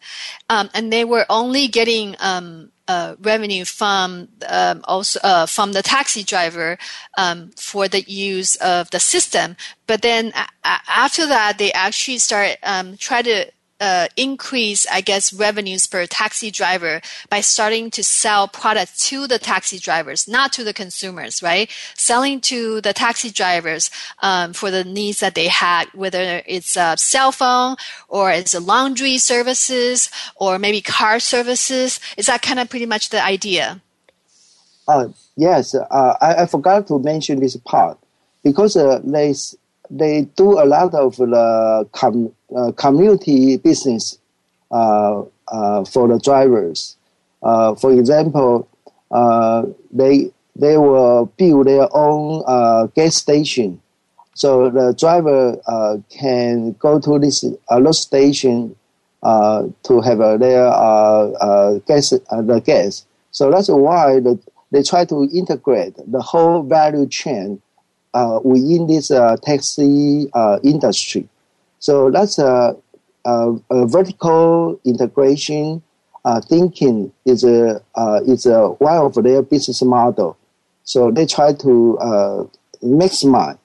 um, 0.49 0.69
and 0.73 0.91
they 0.91 1.05
were 1.05 1.25
only 1.29 1.67
getting 1.67 2.15
um, 2.19 2.71
uh, 2.87 3.15
revenue 3.21 3.63
from 3.63 4.27
um, 4.49 4.81
also 4.85 5.19
uh, 5.23 5.45
from 5.45 5.73
the 5.73 5.83
taxi 5.83 6.23
driver 6.23 6.77
um, 7.17 7.51
for 7.55 7.87
the 7.87 8.01
use 8.01 8.55
of 8.57 8.89
the 8.89 8.99
system. 8.99 9.55
But 9.85 10.01
then 10.01 10.33
a- 10.33 10.79
after 10.87 11.27
that, 11.27 11.57
they 11.57 11.71
actually 11.73 12.17
start 12.17 12.57
um, 12.63 12.97
try 12.97 13.21
to 13.21 13.51
uh, 13.81 14.07
increase, 14.15 14.85
I 14.89 15.01
guess, 15.01 15.33
revenues 15.33 15.87
per 15.87 16.05
taxi 16.05 16.51
driver 16.51 17.01
by 17.29 17.41
starting 17.41 17.89
to 17.91 18.03
sell 18.03 18.47
products 18.47 19.09
to 19.09 19.27
the 19.27 19.39
taxi 19.39 19.79
drivers, 19.79 20.27
not 20.27 20.53
to 20.53 20.63
the 20.63 20.73
consumers, 20.73 21.41
right? 21.41 21.69
Selling 21.95 22.39
to 22.41 22.79
the 22.79 22.93
taxi 22.93 23.31
drivers 23.31 23.89
um, 24.21 24.53
for 24.53 24.69
the 24.69 24.83
needs 24.83 25.19
that 25.19 25.35
they 25.35 25.47
had, 25.47 25.85
whether 25.93 26.43
it's 26.45 26.77
a 26.77 26.95
cell 26.97 27.31
phone 27.31 27.75
or 28.07 28.31
it's 28.31 28.53
a 28.53 28.59
laundry 28.59 29.17
services 29.17 30.09
or 30.35 30.59
maybe 30.59 30.79
car 30.79 31.19
services. 31.19 31.99
Is 32.17 32.27
that 32.27 32.43
kind 32.43 32.59
of 32.59 32.69
pretty 32.69 32.85
much 32.85 33.09
the 33.09 33.23
idea? 33.23 33.81
Uh, 34.87 35.07
yes, 35.35 35.73
uh, 35.73 36.17
I, 36.21 36.43
I, 36.43 36.45
forgot 36.45 36.87
to 36.87 36.99
mention 36.99 37.39
this 37.39 37.55
part 37.55 37.97
because 38.43 38.75
uh, 38.75 38.99
there's 39.03 39.55
they 39.91 40.21
do 40.37 40.59
a 40.59 40.65
lot 40.65 40.93
of 40.93 41.17
the 41.17 41.87
com, 41.91 42.33
uh, 42.55 42.71
community 42.71 43.57
business 43.57 44.17
uh, 44.71 45.21
uh, 45.49 45.83
for 45.83 46.07
the 46.07 46.17
drivers. 46.19 46.95
Uh, 47.43 47.75
for 47.75 47.91
example, 47.91 48.67
uh, 49.11 49.65
they 49.91 50.31
they 50.55 50.77
will 50.77 51.25
build 51.37 51.67
their 51.67 51.87
own 51.95 52.43
uh, 52.47 52.87
gas 52.87 53.15
station, 53.15 53.81
so 54.33 54.69
the 54.69 54.93
driver 54.93 55.57
can 56.09 56.71
go 56.73 56.99
to 56.99 57.19
this 57.19 57.43
uh, 57.69 57.91
station 57.91 58.75
to 59.23 60.01
have 60.01 60.39
their 60.39 60.69
gas 61.85 62.09
the 62.11 62.61
gas. 62.65 63.05
So 63.31 63.49
that's 63.49 63.69
why 63.69 64.19
the, 64.19 64.39
they 64.71 64.83
try 64.83 65.05
to 65.05 65.29
integrate 65.33 65.95
the 66.05 66.21
whole 66.21 66.63
value 66.63 67.07
chain 67.07 67.61
uh, 68.13 68.39
within 68.43 68.87
this 68.87 69.11
uh, 69.11 69.37
taxi 69.43 70.29
uh, 70.33 70.59
industry. 70.63 71.27
So 71.79 72.11
that's 72.11 72.37
a, 72.39 72.75
a, 73.25 73.55
a 73.69 73.87
vertical 73.87 74.79
integration 74.85 75.81
thinking 76.47 77.11
is 77.25 77.43
a 77.43 77.81
is 78.27 78.45
a 78.45 78.67
one 78.69 78.97
of 78.97 79.15
their 79.15 79.41
business 79.41 79.81
model. 79.81 80.37
So 80.83 81.09
they 81.09 81.25
try 81.25 81.53
to 81.53 82.49
maximize 82.83 83.57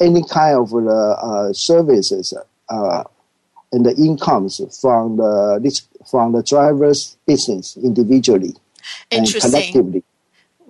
any 0.00 0.24
kind 0.24 0.58
of 0.58 0.74
uh, 0.74 1.52
services 1.52 2.34
uh, 2.68 3.04
and 3.72 3.86
the 3.86 3.94
incomes 3.96 4.60
from 4.80 5.16
the 5.16 5.60
this 5.62 5.86
from 6.10 6.32
the 6.32 6.42
driver's 6.42 7.16
business 7.26 7.76
individually 7.76 8.54
and 9.10 9.26
collectively. 9.40 10.02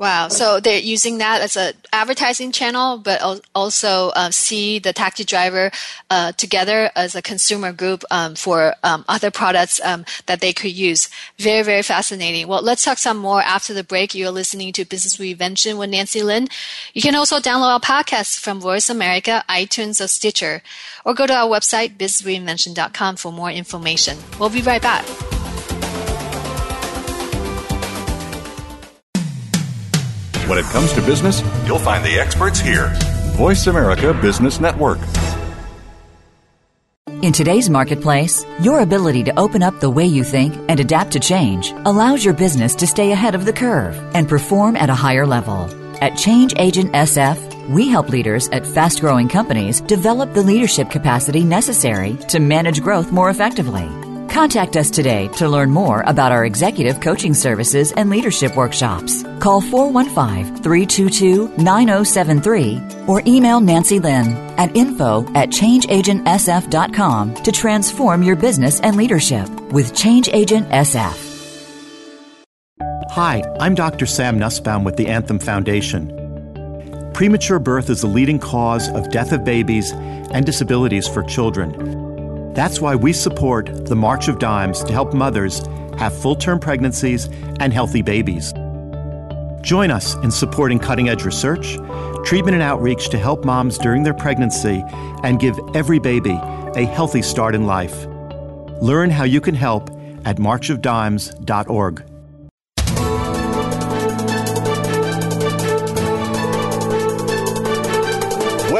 Wow. 0.03 0.27
So 0.31 0.59
they're 0.59 0.81
using 0.81 1.19
that 1.19 1.43
as 1.43 1.57
an 1.57 1.75
advertising 1.93 2.51
channel, 2.51 2.99
but 2.99 3.23
also 3.55 4.09
uh, 4.17 4.33
see 4.33 4.81
the 4.81 4.93
taxi 4.93 5.23
driver 5.23 5.71
uh, 6.11 6.33
together 6.33 6.91
as 6.97 7.15
a 7.15 7.23
consumer 7.23 7.73
group 7.73 8.03
um, 8.11 8.35
for 8.35 8.75
um, 8.83 9.05
other 9.07 9.31
products 9.31 9.81
um, 9.85 10.05
that 10.27 10.41
they 10.41 10.53
could 10.53 10.73
use. 10.73 11.09
Very, 11.39 11.63
very 11.63 11.83
fascinating. 11.83 12.49
Well, 12.49 12.63
let's 12.63 12.85
talk 12.85 12.99
some 12.99 13.17
more 13.17 13.43
after 13.43 13.73
the 13.73 13.85
break. 13.85 14.13
You're 14.13 14.33
listening 14.33 14.73
to 14.73 14.85
Business 14.85 15.19
Reinvention 15.19 15.79
with 15.79 15.91
Nancy 15.91 16.25
Lin. 16.25 16.49
You 16.95 17.01
can 17.01 17.15
also 17.15 17.39
download 17.39 17.75
our 17.75 17.79
podcast 17.79 18.41
from 18.41 18.61
Voice 18.61 18.91
America, 18.91 19.45
iTunes, 19.49 20.05
or 20.05 20.09
Stitcher, 20.09 20.65
or 21.05 21.15
go 21.15 21.29
to 21.29 21.33
our 21.33 21.49
website, 21.49 21.97
businessreinvention.com 21.97 23.15
for 23.15 23.31
more 23.31 23.53
information. 23.53 24.19
We'll 24.41 24.51
be 24.51 24.63
right 24.63 24.83
back. 24.83 25.07
When 30.53 30.63
it 30.63 30.67
comes 30.67 30.93
to 30.93 31.01
business, 31.01 31.41
you'll 31.65 31.79
find 31.79 32.05
the 32.05 32.21
experts 32.21 32.61
here. 32.61 32.93
Voice 33.37 33.69
America 33.69 34.13
Business 34.13 34.61
Network. 34.61 34.99
In 37.23 37.33
today's 37.33 37.71
marketplace, 37.71 38.45
your 38.61 38.81
ability 38.81 39.25
to 39.25 39.41
open 39.41 39.63
up 39.63 39.81
the 39.81 39.89
way 39.89 40.05
you 40.05 40.23
think 40.23 40.55
and 40.69 40.79
adapt 40.79 41.13
to 41.13 41.21
change 41.21 41.73
allows 41.87 42.23
your 42.23 42.35
business 42.35 42.75
to 42.75 42.87
stay 42.87 43.13
ahead 43.13 43.35
of 43.35 43.47
the 43.47 43.53
curve 43.55 43.97
and 44.15 44.29
perform 44.29 44.77
at 44.77 44.91
a 44.91 44.95
higher 44.95 45.25
level. 45.25 45.71
At 46.03 46.19
Change 46.19 46.53
Agent 46.59 46.93
SF, 46.93 47.71
we 47.71 47.89
help 47.89 48.11
leaders 48.11 48.51
at 48.51 48.67
fast 48.67 49.01
growing 49.01 49.31
companies 49.31 49.81
develop 49.81 50.35
the 50.35 50.43
leadership 50.43 50.91
capacity 50.91 51.45
necessary 51.45 52.19
to 52.29 52.41
manage 52.41 52.83
growth 52.83 53.11
more 53.11 53.31
effectively. 53.31 53.89
Contact 54.33 54.79
us 54.79 54.91
today 54.91 55.29
to 55.37 55.47
learn 55.47 55.71
more 55.71 56.01
about 56.07 56.33
our 56.33 56.47
executive 56.47 57.01
coaching 57.01 57.35
services 57.35 57.93
and 57.93 58.09
leadership 58.09 58.57
workshops. 58.57 59.23
Call 59.41 59.61
415 59.61 60.63
322 60.63 61.49
9073 61.59 62.81
or 63.07 63.21
email 63.27 63.61
Nancy 63.61 63.99
Lin 64.01 64.29
at 64.57 64.75
info 64.75 65.27
at 65.35 65.51
changeagentsf.com 65.51 67.35
to 67.35 67.53
transform 67.53 68.23
your 68.23 68.35
business 68.35 68.81
and 68.81 68.97
leadership 68.97 69.51
with 69.71 69.95
Change 69.95 70.31
Agent 70.31 70.67
SF. 70.71 71.29
Hi, 73.11 73.43
I'm 73.61 73.75
Dr. 73.75 74.07
Sam 74.07 74.39
Nussbaum 74.39 74.83
with 74.83 74.97
the 74.97 75.09
Anthem 75.09 75.41
Foundation. 75.41 76.09
Premature 77.13 77.59
birth 77.59 77.91
is 77.91 78.01
the 78.01 78.07
leading 78.07 78.39
cause 78.39 78.89
of 78.89 79.11
death 79.11 79.33
of 79.33 79.45
babies 79.45 79.93
and 79.93 80.47
disabilities 80.47 81.07
for 81.07 81.23
children. 81.23 82.02
That's 82.55 82.81
why 82.81 82.95
we 82.95 83.13
support 83.13 83.87
the 83.87 83.97
March 83.97 84.29
of 84.29 84.39
Dimes 84.39 84.85
to 84.85 84.93
help 84.93 85.15
mothers 85.15 85.63
have 85.99 86.17
full 86.21 86.37
term 86.37 86.59
pregnancies 86.59 87.27
and 87.61 87.73
healthy 87.73 88.03
babies. 88.03 88.53
Join 89.63 89.91
us 89.91 90.15
in 90.17 90.31
supporting 90.31 90.79
cutting 90.79 91.09
edge 91.09 91.25
research, 91.25 91.79
treatment, 92.25 92.55
and 92.55 92.63
outreach 92.63 93.09
to 93.11 93.19
help 93.19 93.45
moms 93.45 93.79
during 93.79 94.03
their 94.03 94.15
pregnancy 94.15 94.83
and 95.23 95.41
give 95.41 95.59
every 95.75 95.99
baby 95.99 96.39
a 96.75 96.85
healthy 96.85 97.23
start 97.23 97.55
in 97.55 97.67
life. 97.67 98.07
Learn 98.83 99.09
how 99.09 99.25
you 99.25 99.41
can 99.41 99.55
help 99.55 99.89
at 100.25 100.37
marchofdimes.org. 100.37 102.12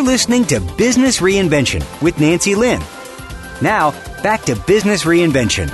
You're 0.00 0.06
listening 0.06 0.46
to 0.46 0.60
Business 0.78 1.20
Reinvention 1.20 1.84
with 2.00 2.18
Nancy 2.18 2.54
Lin. 2.54 2.80
Now, 3.60 3.90
back 4.22 4.40
to 4.44 4.56
Business 4.66 5.04
Reinvention. 5.04 5.68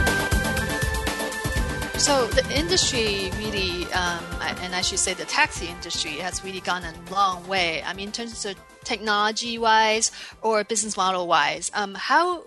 So 1.96 2.26
the 2.26 2.44
industry 2.52 3.30
really, 3.38 3.84
um, 3.92 4.24
and 4.40 4.74
I 4.74 4.80
should 4.80 4.98
say 4.98 5.14
the 5.14 5.26
taxi 5.26 5.68
industry 5.68 6.14
has 6.14 6.42
really 6.42 6.58
gone 6.58 6.82
a 6.82 6.92
long 7.12 7.46
way. 7.46 7.84
I 7.84 7.94
mean, 7.94 8.08
in 8.08 8.12
terms 8.12 8.44
of 8.44 8.56
technology-wise 8.82 10.10
or 10.42 10.64
business 10.64 10.96
model-wise, 10.96 11.70
um, 11.72 11.94
how 11.94 12.42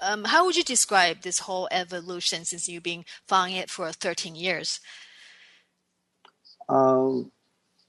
um, 0.00 0.24
how 0.24 0.46
would 0.46 0.56
you 0.56 0.64
describe 0.64 1.20
this 1.20 1.40
whole 1.40 1.68
evolution 1.70 2.46
since 2.46 2.70
you've 2.70 2.84
been 2.84 3.04
following 3.26 3.56
it 3.56 3.68
for 3.68 3.92
13 3.92 4.34
years? 4.34 4.80
Um, 6.70 7.30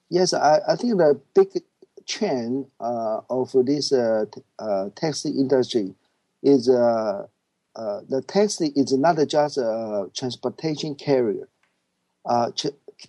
yes, 0.10 0.34
I, 0.34 0.60
I 0.68 0.76
think 0.76 0.98
the 0.98 1.22
big 1.34 1.64
trend 2.10 2.66
uh, 2.82 3.22
of 3.30 3.54
this 3.66 3.94
uh, 3.94 4.26
uh, 4.58 4.90
taxi 4.96 5.30
industry 5.30 5.94
is 6.44 6.68
uh, 6.68 7.28
uh, 7.76 8.02
the 8.10 8.22
taxi 8.28 8.74
is 8.76 8.92
not 8.98 9.18
just 9.28 9.58
a 9.58 10.10
transportation 10.16 10.96
carrier. 10.96 11.48
Uh, 12.26 12.52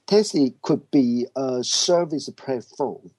taxi 0.07 0.55
could 0.63 0.89
be 0.91 1.27
a 1.35 1.65
service 1.65 2.29
platform 2.31 3.11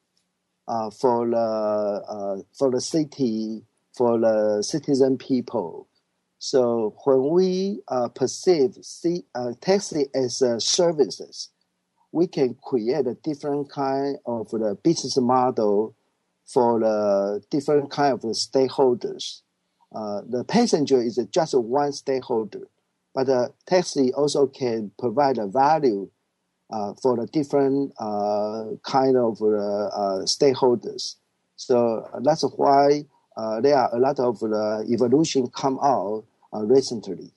for 1.00 1.28
the 1.30 2.46
for 2.58 2.72
the 2.72 2.82
city 2.82 3.64
for 3.98 4.20
the 4.20 4.64
citizen 4.64 5.18
people. 5.18 5.88
So 6.40 6.96
when 7.04 7.30
we 7.32 7.82
perceive 8.16 8.78
see, 8.82 9.26
taxi 9.62 10.06
as 10.16 10.42
services, 10.60 11.50
we 12.12 12.28
can 12.28 12.56
create 12.62 13.08
a 13.08 13.16
different 13.16 13.70
kind 13.72 14.18
of 14.26 14.50
the 14.52 14.78
business 14.84 15.18
model 15.18 15.96
for 16.46 16.80
the 16.80 17.42
different 17.50 17.90
kind 17.90 18.14
of 18.14 18.22
the 18.22 18.30
stakeholders. 18.30 19.42
Uh, 19.94 20.22
the 20.28 20.44
passenger 20.44 21.02
is 21.02 21.20
just 21.32 21.58
one 21.58 21.92
stakeholder, 21.92 22.68
but 23.14 23.28
the 23.28 23.54
taxi 23.66 24.14
also 24.14 24.48
can 24.48 24.92
provide 24.98 25.38
a 25.38 25.48
value 25.48 26.10
uh, 26.72 26.94
for 27.02 27.18
the 27.18 27.28
different 27.28 27.94
uh, 28.00 28.66
kind 28.84 29.18
of 29.18 29.42
uh, 29.42 30.24
stakeholders. 30.24 31.16
So 31.56 32.10
that's 32.24 32.44
why 32.56 33.06
uh, 33.38 33.62
there 33.62 33.78
are 33.78 33.94
a 33.94 34.00
lot 34.00 34.20
of 34.20 34.40
the 34.40 34.86
evolution 34.90 35.50
come 35.50 35.80
out 35.82 36.24
uh, 36.54 36.64
recently. 36.66 37.32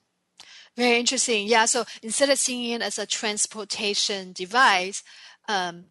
Very 0.77 0.99
interesting. 0.99 1.47
Yeah. 1.47 1.67
So 1.67 1.85
instead 2.03 2.31
of 2.31 2.39
seeing 2.39 2.73
it 2.73 2.83
as 2.83 2.99
a 2.99 3.07
transportation 3.07 4.33
device, 4.33 5.03
um, 5.49 5.87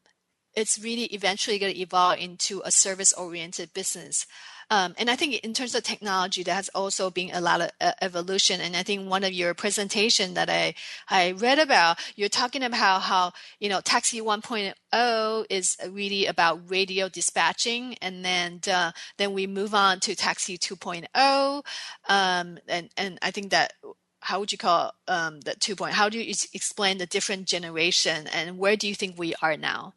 it's 0.55 0.77
really 0.77 1.05
eventually 1.05 1.57
going 1.57 1.73
to 1.73 1.79
evolve 1.79 2.19
into 2.19 2.61
a 2.65 2.71
service 2.71 3.13
oriented 3.13 3.73
business. 3.73 4.27
Um, 4.69 4.93
and 4.97 5.09
I 5.09 5.15
think 5.15 5.35
in 5.35 5.53
terms 5.53 5.75
of 5.75 5.83
technology, 5.83 6.43
there 6.43 6.55
has 6.55 6.69
also 6.69 7.09
been 7.09 7.31
a 7.33 7.41
lot 7.41 7.61
of 7.61 7.71
uh, 7.81 7.91
evolution. 8.01 8.61
And 8.61 8.75
I 8.75 8.83
think 8.83 9.09
one 9.09 9.23
of 9.23 9.33
your 9.33 9.53
presentation 9.53 10.33
that 10.35 10.49
I, 10.49 10.73
I 11.09 11.31
read 11.31 11.59
about, 11.59 11.99
you're 12.15 12.29
talking 12.29 12.63
about 12.63 12.79
how, 12.79 12.99
how, 12.99 13.33
you 13.59 13.69
know, 13.69 13.81
Taxi 13.81 14.21
1.0 14.21 15.45
is 15.49 15.77
really 15.89 16.25
about 16.25 16.69
radio 16.69 17.09
dispatching. 17.09 17.95
And 18.01 18.23
then, 18.23 18.61
uh, 18.71 18.91
then 19.17 19.33
we 19.33 19.47
move 19.47 19.75
on 19.75 19.99
to 20.01 20.15
Taxi 20.15 20.57
2.0. 20.57 21.63
Um, 22.09 22.57
and, 22.67 22.89
and 22.97 23.19
I 23.21 23.31
think 23.31 23.51
that 23.51 23.73
how 24.23 24.39
would 24.39 24.51
you 24.51 24.57
call 24.57 24.93
um, 25.07 25.41
the 25.41 25.53
two 25.55 25.75
point? 25.75 25.93
How 25.93 26.07
do 26.07 26.17
you 26.17 26.33
explain 26.53 26.97
the 26.97 27.05
different 27.05 27.45
generation 27.45 28.27
and 28.27 28.57
where 28.57 28.77
do 28.77 28.87
you 28.87 28.95
think 28.95 29.19
we 29.19 29.35
are 29.41 29.57
now? 29.57 29.93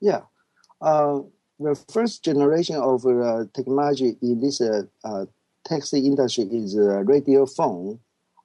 Yeah, 0.00 0.22
uh, 0.80 1.20
the 1.58 1.74
first 1.92 2.24
generation 2.24 2.76
of 2.76 3.04
uh, 3.04 3.44
technology 3.52 4.16
in 4.22 4.40
this 4.40 4.60
uh, 4.60 4.82
uh 5.02 5.26
taxi 5.64 6.06
industry 6.06 6.44
is 6.44 6.76
a 6.76 7.02
radio 7.02 7.46
phone. 7.46 7.98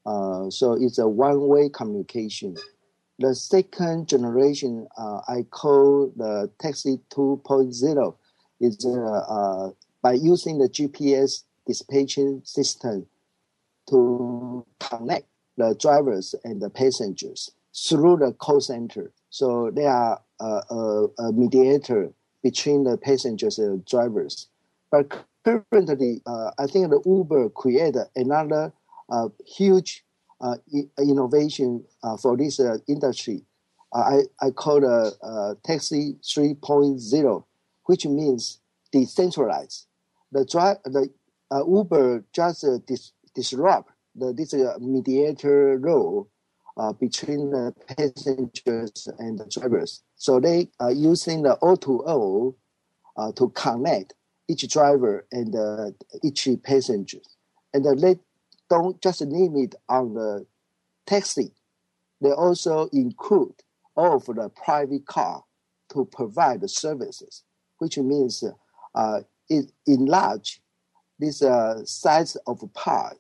Uh, 0.06 0.50
so 0.50 0.74
it's 0.74 0.98
a 0.98 1.08
one-way 1.08 1.70
communication. 1.70 2.56
The 3.20 3.36
second 3.36 4.08
generation 4.08 4.88
uh, 4.98 5.20
I 5.28 5.44
call 5.44 6.12
the 6.16 6.50
taxi 6.60 7.00
2.0 7.12 8.16
is 8.62 8.78
by 10.02 10.14
using 10.14 10.58
the 10.58 10.70
GPS 10.70 11.44
dispatching 11.68 12.42
system 12.46 13.06
to 13.90 14.66
connect 14.80 15.28
the 15.58 15.76
drivers 15.80 16.36
and 16.44 16.62
the 16.62 16.70
passengers 16.70 17.52
through 17.76 18.18
the 18.18 18.34
call 18.34 18.62
center. 18.62 19.12
So 19.30 19.72
they 19.72 19.86
are 19.86 20.22
a, 20.40 20.62
a, 21.20 21.32
mediator 21.34 22.12
between 22.42 22.84
the 22.84 22.98
passengers 22.98 23.60
and 23.60 23.80
the 23.80 23.84
drivers. 23.90 24.48
But 24.92 25.26
currently, 25.44 26.22
uh, 26.26 26.52
I 26.58 26.66
think 26.66 26.90
the 26.90 27.02
Uber 27.06 27.50
created 27.50 28.06
another 28.16 28.74
uh, 29.10 29.30
huge 29.46 30.04
uh, 30.42 30.56
innovation 30.98 31.84
uh, 32.04 32.18
for 32.18 32.38
this 32.38 32.60
uh, 32.60 32.78
industry. 32.88 33.44
I, 33.94 34.22
I 34.42 34.52
call 34.52 34.78
it 34.78 35.14
Taxi 35.64 36.16
3.0, 36.24 37.44
which 37.86 38.06
means 38.06 38.60
decentralized. 38.92 39.88
The, 40.32 40.46
dri- 40.46 41.10
the 41.50 41.66
Uber 41.68 42.24
just 42.32 42.64
dis- 42.86 43.14
disrupt 43.34 43.92
the, 44.16 44.34
this 44.34 44.54
uh, 44.54 44.78
mediator 44.80 45.78
role 45.78 46.30
uh, 46.78 46.94
between 46.94 47.52
the 47.52 47.74
passengers 47.88 49.08
and 49.20 49.40
the 49.40 49.46
drivers. 49.46 50.02
So 50.16 50.40
they 50.40 50.70
are 50.80 50.92
using 50.92 51.44
the 51.44 51.58
O2O 51.62 52.56
uh, 53.18 53.32
to 53.34 53.50
connect 53.50 54.14
each 54.48 54.68
driver 54.72 55.26
and 55.32 55.56
uh, 55.56 55.92
each 56.24 56.48
passenger. 56.64 57.20
And 57.74 57.86
they 58.02 58.20
don't 58.70 59.02
just 59.02 59.22
limit 59.22 59.76
on 59.90 60.14
the 60.14 60.46
taxi. 61.06 61.52
They 62.22 62.32
also 62.32 62.88
include 62.94 63.56
all 63.96 64.18
of 64.18 64.26
the 64.26 64.50
private 64.50 65.06
car 65.06 65.44
to 65.90 66.06
provide 66.06 66.62
the 66.62 66.70
services, 66.70 67.44
which 67.80 67.98
means 67.98 68.44
uh, 68.96 69.22
it 69.50 69.72
enlarge 69.86 70.62
this 71.20 71.42
uh, 71.42 71.84
size 71.86 72.36
of 72.48 72.62
a 72.64 72.68
pie. 72.68 73.14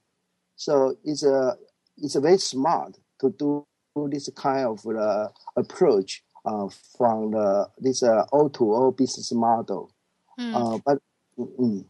So 0.56 0.95
it's 1.04 1.24
a 1.24 1.58
it's 1.97 2.16
a 2.16 2.22
very 2.22 2.38
smart 2.38 2.97
to 3.22 3.30
do 3.38 3.66
this 4.10 4.30
kind 4.36 4.66
of 4.66 4.86
uh, 4.88 5.28
approach 5.58 6.24
uh, 6.45 6.68
from 6.97 7.32
the, 7.32 7.68
this 7.78 8.02
uh, 8.02 8.26
O2O 8.32 8.95
business 8.95 9.32
model. 9.34 9.91
Mm. 10.39 10.82
but 10.86 11.00
mm, 11.38 11.84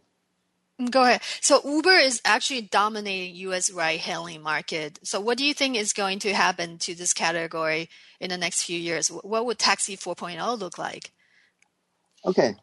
Go 0.89 1.03
ahead. 1.03 1.21
So 1.41 1.59
Uber 1.65 1.91
is 1.91 2.21
actually 2.23 2.61
dominating 2.61 3.35
U.S. 3.35 3.69
ride-hailing 3.69 4.41
market. 4.41 4.97
So 5.03 5.19
what 5.19 5.37
do 5.37 5.43
you 5.43 5.53
think 5.53 5.75
is 5.75 5.91
going 5.91 6.19
to 6.19 6.33
happen 6.33 6.77
to 6.79 6.95
this 6.95 7.13
category 7.13 7.89
in 8.21 8.29
the 8.29 8.37
next 8.37 8.63
few 8.63 8.79
years? 8.79 9.09
What 9.09 9.45
would 9.45 9.59
Taxi 9.59 9.97
4.0 9.97 10.57
look 10.57 10.77
like? 10.77 11.11
Okay, 12.25 12.55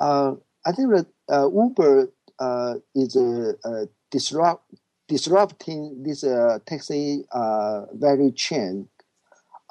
uh, 0.00 0.32
I 0.66 0.72
think 0.72 0.90
that 0.90 1.06
uh, 1.28 1.48
Uber 1.48 2.08
uh, 2.42 2.74
is 2.94 3.16
uh, 3.16 3.86
disrupt 4.10 4.64
disrupting 5.08 6.02
this 6.02 6.24
uh, 6.24 6.58
taxi 6.66 7.24
uh, 7.32 7.84
value 7.92 8.32
chain, 8.32 8.88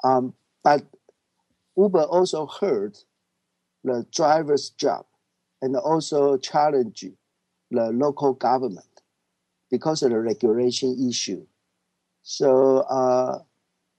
um, 0.04 0.34
but 0.62 0.82
Uber 1.76 2.04
also 2.04 2.46
hurt 2.46 3.04
the 3.84 4.06
driver's 4.12 4.70
job 4.70 5.04
and 5.60 5.76
also 5.76 6.36
challenge 6.36 7.04
the 7.70 7.90
local 7.90 8.34
government 8.34 9.02
because 9.70 10.02
of 10.02 10.10
the 10.10 10.20
regulation 10.20 11.08
issue. 11.08 11.44
So 12.22 12.78
uh, 12.80 13.40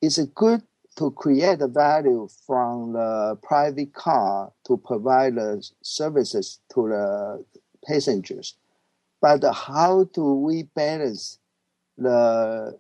it's 0.02 0.20
good 0.36 0.62
to 0.98 1.12
create 1.12 1.60
the 1.60 1.68
value 1.68 2.28
from 2.46 2.94
the 2.94 3.38
private 3.42 3.94
car 3.94 4.52
to 4.66 4.78
provide 4.78 5.36
the 5.36 5.68
services 5.82 6.60
to 6.74 6.88
the 6.90 7.46
passengers. 7.86 8.56
But 9.24 9.42
how 9.54 10.04
do 10.14 10.34
we 10.34 10.64
balance 10.64 11.40
the 11.98 12.78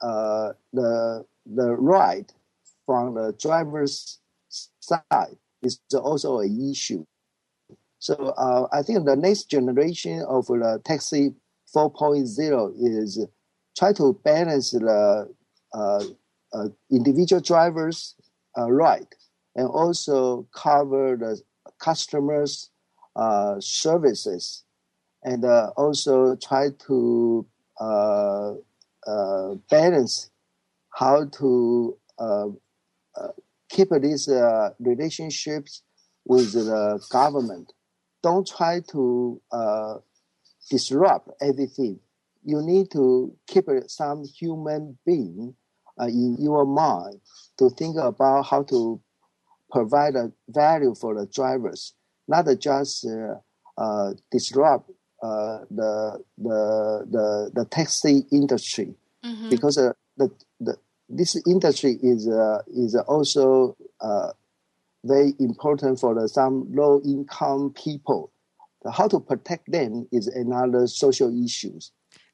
uh, 0.00 0.52
the 0.72 1.26
the 1.44 1.70
ride 1.72 2.32
from 2.86 3.14
the 3.14 3.34
driver's 3.36 4.20
side 4.48 5.36
is 5.60 5.80
also 5.92 6.38
an 6.38 6.70
issue. 6.70 7.04
So 7.98 8.14
uh, 8.14 8.68
I 8.72 8.82
think 8.82 9.06
the 9.06 9.16
next 9.16 9.50
generation 9.50 10.24
of 10.28 10.46
the 10.46 10.80
taxi 10.84 11.34
4.0 11.74 12.74
is 12.76 13.26
try 13.76 13.92
to 13.94 14.20
balance 14.22 14.70
the 14.70 15.28
uh, 15.74 16.04
uh, 16.52 16.68
individual 16.92 17.42
drivers' 17.42 18.14
uh, 18.56 18.70
right 18.70 19.12
and 19.56 19.66
also 19.66 20.46
cover 20.54 21.16
the 21.16 21.42
customers' 21.80 22.70
uh, 23.16 23.56
services 23.58 24.62
and 25.24 25.44
uh, 25.44 25.70
also 25.76 26.36
try 26.36 26.68
to 26.86 27.46
balance 29.70 30.30
how 30.94 31.24
to 31.26 31.96
keep 33.68 33.88
these 34.00 34.28
relationships 34.78 35.82
with 36.24 36.52
the 36.52 37.00
government 37.10 37.72
don't 38.22 38.46
try 38.46 38.80
to 38.92 39.40
uh, 39.50 39.94
disrupt 40.70 41.28
everything. 41.40 41.98
You 42.44 42.62
need 42.62 42.90
to 42.92 43.36
keep 43.46 43.66
some 43.88 44.24
human 44.24 44.96
being 45.04 45.54
uh, 46.00 46.06
in 46.06 46.36
your 46.38 46.64
mind 46.64 47.20
to 47.58 47.70
think 47.70 47.96
about 47.98 48.46
how 48.46 48.62
to 48.64 49.00
provide 49.70 50.14
a 50.16 50.32
value 50.48 50.94
for 50.94 51.14
the 51.14 51.26
drivers, 51.26 51.94
not 52.28 52.46
just 52.58 53.06
uh, 53.06 53.34
uh 53.78 54.12
disrupt 54.30 54.90
uh, 55.22 55.60
the, 55.70 56.20
the 56.38 57.06
the 57.10 57.50
the 57.54 57.64
taxi 57.66 58.26
industry, 58.32 58.94
mm-hmm. 59.24 59.50
because 59.50 59.78
uh, 59.78 59.92
the, 60.16 60.30
the 60.60 60.76
this 61.08 61.36
industry 61.46 61.98
is 62.02 62.26
is 62.68 62.96
also 62.96 63.76
very 65.04 65.34
important 65.38 65.98
for 65.98 66.14
the, 66.14 66.28
some 66.28 66.66
low 66.72 67.00
income 67.04 67.72
people. 67.74 68.32
How 68.92 69.06
to 69.08 69.20
protect 69.20 69.70
them 69.70 70.08
is 70.10 70.26
another 70.26 70.86
social 70.88 71.30
issues. 71.44 71.92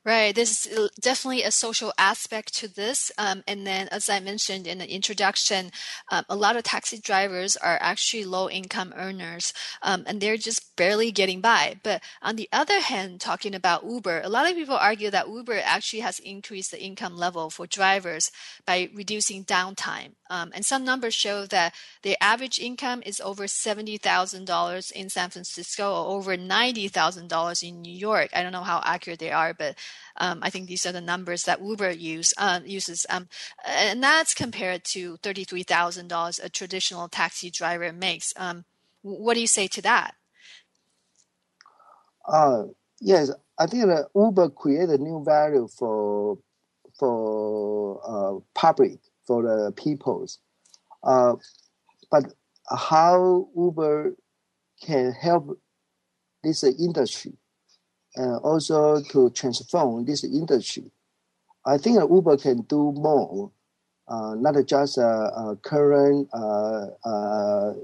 Right. 0.09 0.35
There's 0.35 0.67
definitely 0.99 1.43
a 1.43 1.51
social 1.51 1.93
aspect 1.99 2.55
to 2.55 2.67
this. 2.67 3.13
Um, 3.19 3.45
and 3.47 3.67
then, 3.67 3.89
as 3.89 4.09
I 4.09 4.21
mentioned 4.21 4.67
in 4.67 4.79
the 4.79 4.91
introduction, 4.91 5.71
um, 6.11 6.25
a 6.31 6.35
lot 6.35 6.57
of 6.57 6.63
taxi 6.63 6.99
drivers 6.99 7.59
are 7.59 7.77
actually 7.83 8.25
low 8.25 8.49
income 8.49 8.95
earners 8.97 9.53
um, 9.83 10.05
and 10.07 10.19
they're 10.19 10.39
just 10.39 10.75
barely 10.77 11.11
getting 11.13 11.43
by. 11.43 11.77
But 11.83 12.01
on 12.23 12.37
the 12.37 12.49
other 12.55 12.81
hand, 12.81 13.21
talking 13.21 13.55
about 13.55 13.85
Uber, 13.85 14.23
a 14.25 14.31
lot 14.31 14.49
of 14.49 14.57
people 14.57 14.77
argue 14.79 15.11
that 15.11 15.29
Uber 15.29 15.61
actually 15.63 16.01
has 16.01 16.21
increased 16.21 16.71
the 16.71 16.83
income 16.83 17.15
level 17.15 17.51
for 17.51 17.67
drivers 17.67 18.31
by 18.65 18.89
reducing 18.95 19.45
downtime. 19.45 20.13
Um, 20.31 20.53
and 20.55 20.65
some 20.65 20.85
numbers 20.85 21.15
show 21.15 21.45
that 21.47 21.75
the 22.03 22.17
average 22.23 22.59
income 22.59 23.03
is 23.05 23.21
over 23.21 23.45
$70,000 23.45 24.93
in 24.93 25.11
San 25.11 25.31
Francisco 25.31 25.91
or 25.91 26.17
over 26.17 26.37
$90,000 26.37 27.63
in 27.63 27.83
New 27.83 27.93
York. 27.93 28.31
I 28.35 28.43
don't 28.43 28.53
know 28.53 28.63
how 28.63 28.81
accurate 28.85 29.19
they 29.19 29.33
are, 29.33 29.53
but 29.55 29.75
um, 30.17 30.41
I 30.43 30.51
think 30.51 30.69
these 30.69 30.87
are 30.87 30.93
the 30.93 31.01
numbers 31.01 31.45
that 31.45 31.63
Uber 31.63 31.91
use, 31.91 32.35
uh, 32.39 32.61
uses. 32.65 33.07
Um, 33.09 33.29
and 33.65 34.03
that's 34.03 34.35
compared 34.35 34.85
to 34.93 35.17
$33,000 35.19 36.45
a 36.45 36.49
traditional 36.49 37.09
taxi 37.09 37.51
driver 37.51 37.93
makes. 37.93 38.33
Um, 38.37 38.65
what 39.03 39.35
do 39.35 39.41
you 39.41 39.47
say 39.47 39.67
to 39.69 39.83
that? 39.83 40.15
Uh, 42.27 42.65
yes, 43.01 43.31
I 43.59 43.67
think 43.67 43.87
that 43.87 44.09
Uber 44.15 44.51
created 44.51 45.01
new 45.01 45.25
value 45.25 45.69
for 45.69 46.39
for 46.99 48.01
uh, 48.05 48.41
public 48.55 48.99
for 49.25 49.43
the 49.43 49.73
peoples. 49.73 50.41
Uh, 51.03 51.37
but 52.11 52.25
how 52.69 53.49
Uber 53.57 54.17
can 54.83 55.13
help 55.13 55.59
this 56.43 56.65
industry 56.65 57.35
and 58.17 58.37
also 58.43 59.03
to 59.03 59.31
transform 59.31 60.05
this 60.05 60.25
industry, 60.25 60.91
I 61.65 61.79
think 61.79 61.99
Uber 61.99 62.37
can 62.37 62.63
do 62.63 62.93
more, 62.93 63.51
uh, 64.09 64.35
not 64.37 64.55
just 64.67 64.99
a, 64.99 65.03
a 65.03 65.59
current 65.63 66.29
uh, 66.33 66.87
uh, 67.05 67.75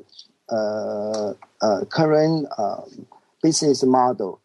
uh, 0.51 1.33
uh 1.63 1.85
current 1.87 2.49
business 3.43 3.85
model. 3.85 4.41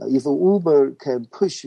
if 0.00 0.24
Uber 0.24 0.92
can 0.92 1.26
push 1.26 1.66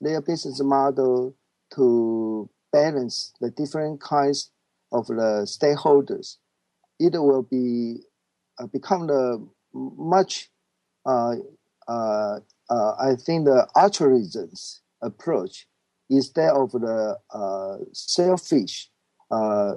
their 0.00 0.20
business 0.20 0.60
model 0.62 1.34
to 1.74 2.48
balance 2.72 3.32
the 3.40 3.50
different 3.50 4.00
kinds 4.00 4.50
of 4.90 5.06
the 5.06 5.46
stakeholders, 5.46 6.38
it 6.98 7.12
will 7.12 7.42
be 7.42 8.00
uh, 8.58 8.66
become 8.66 9.06
the 9.06 9.46
much, 9.72 10.48
uh, 11.04 11.34
uh, 12.70 12.74
uh 12.74 12.94
I 12.98 13.14
think, 13.16 13.46
the 13.46 13.66
altruism 13.76 14.50
approach 15.02 15.66
instead 16.10 16.50
of 16.50 16.72
the 16.72 17.18
uh, 17.32 17.76
selfish 17.92 18.90
uh, 19.30 19.74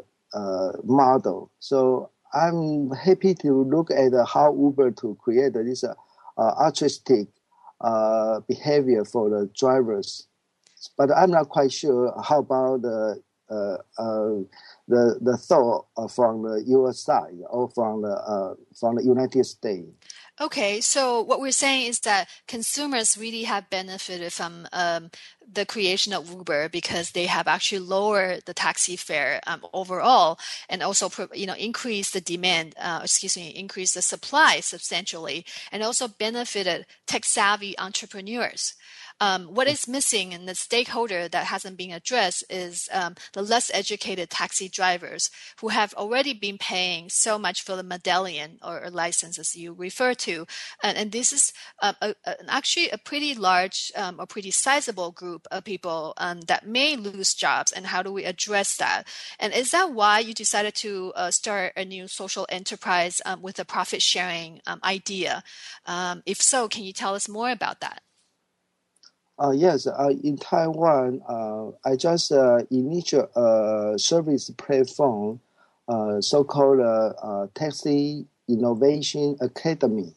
model. 0.84 1.52
So 1.60 2.12
I'm 2.34 2.92
happy 2.92 3.34
to 3.36 3.64
look 3.64 3.90
at 3.92 4.12
how 4.28 4.54
Uber 4.54 4.92
to 4.92 5.18
create 5.22 5.54
this 5.54 5.84
altruistic 6.38 7.28
behavior 8.48 9.06
for 9.06 9.30
the 9.30 9.50
drivers 9.58 10.28
but 10.98 11.10
I'm 11.12 11.32
not 11.32 11.50
quite 11.50 11.72
sure 11.72 12.14
how 12.24 12.40
about 12.40 12.82
the 12.82 13.22
uh, 13.50 13.78
uh, 13.98 14.44
the 14.88 15.18
the 15.22 15.38
thought 15.38 15.86
from 16.14 16.44
the 16.44 16.64
U.S. 16.68 17.00
side 17.00 17.40
or 17.50 17.70
from 17.70 18.02
the 18.02 18.10
uh, 18.10 18.56
from 18.80 18.96
the 18.96 19.04
United 19.04 19.46
States. 19.46 19.88
Okay, 20.40 20.82
so 20.82 21.20
what 21.20 21.40
we're 21.40 21.52
saying 21.52 21.88
is 21.88 22.02
that 22.02 22.30
consumers 22.48 23.18
really 23.18 23.44
have 23.44 23.72
benefited 23.72 24.32
from 24.32 24.68
um, 24.72 25.10
the 25.52 25.66
creation 25.66 26.14
of 26.14 26.30
Uber 26.32 26.70
because 26.70 27.12
they 27.12 27.26
have 27.26 27.48
actually 27.48 27.80
lowered 27.80 28.44
the 28.46 28.54
taxi 28.54 28.96
fare 28.96 29.42
um, 29.48 29.66
overall, 29.74 30.38
and 30.70 30.84
also 30.84 31.10
you 31.34 31.48
know 31.48 31.56
increased 31.56 32.14
the 32.14 32.22
demand, 32.22 32.76
uh, 32.80 33.00
excuse 33.04 33.36
me, 33.36 33.50
increased 33.50 33.96
the 33.96 34.02
supply 34.04 34.60
substantially, 34.60 35.44
and 35.72 35.82
also 35.82 36.08
benefited 36.08 36.86
tech 37.08 37.26
savvy 37.26 37.76
entrepreneurs. 37.80 38.76
Um, 39.20 39.53
what 39.53 39.68
is 39.68 39.88
missing 39.88 40.32
in 40.32 40.45
the 40.45 40.55
stakeholder 40.55 41.28
that 41.28 41.45
hasn't 41.45 41.78
been 41.78 41.91
addressed 41.91 42.43
is 42.49 42.88
um, 42.91 43.15
the 43.34 43.41
less 43.41 43.72
educated 43.74 44.30
taxi 44.30 44.70
drivers 44.70 45.32
who 45.59 45.70
have 45.70 45.93
already 45.95 46.34
been 46.34 46.57
paying 46.57 47.09
so 47.09 47.39
much 47.39 47.63
for 47.63 47.76
the 47.76 47.84
medallion 47.84 48.59
or, 48.63 48.84
or 48.84 48.89
license, 48.89 49.39
as 49.39 49.55
you 49.55 49.74
refer 49.74 50.13
to. 50.13 50.45
And, 50.84 50.97
and 50.97 51.11
this 51.11 51.34
is 51.34 51.53
uh, 51.82 51.93
a, 52.01 52.15
a, 52.26 52.36
actually 52.47 52.89
a 52.89 52.97
pretty 52.97 53.34
large 53.34 53.91
um, 53.95 54.20
or 54.20 54.28
pretty 54.28 54.51
sizable 54.51 55.11
group 55.11 55.47
of 55.51 55.63
people 55.63 56.13
um, 56.18 56.41
that 56.41 56.68
may 56.68 56.95
lose 56.95 57.34
jobs. 57.34 57.72
And 57.72 57.88
how 57.88 58.03
do 58.03 58.11
we 58.11 58.24
address 58.24 58.78
that? 58.78 59.03
And 59.39 59.53
is 59.53 59.72
that 59.72 59.91
why 59.93 60.20
you 60.20 60.34
decided 60.34 60.76
to 60.76 61.13
uh, 61.15 61.32
start 61.32 61.74
a 61.76 61.86
new 61.86 62.07
social 62.07 62.45
enterprise 62.49 63.22
um, 63.26 63.41
with 63.41 63.59
a 63.59 63.65
profit 63.65 64.01
sharing 64.01 64.61
um, 64.68 64.80
idea? 64.84 65.43
if 66.26 66.41
so, 66.41 66.68
can 66.68 66.84
you 66.84 66.93
tell 66.93 67.15
us 67.15 67.30
more 67.30 67.49
about 67.49 67.80
that? 67.80 68.01
Uh, 69.38 69.52
yes, 69.52 69.86
uh, 69.86 70.10
in 70.24 70.38
Taiwan, 70.38 71.22
uh, 71.28 71.68
I 71.86 71.98
just 71.98 72.32
uh, 72.32 72.60
initial 72.72 73.28
uh, 73.36 73.98
service 73.98 74.50
platform, 74.52 75.42
uh, 75.90 76.22
so-called 76.22 76.80
uh, 76.80 77.48
Taxi 77.54 78.28
Innovation 78.48 79.36
Academy. 79.42 80.16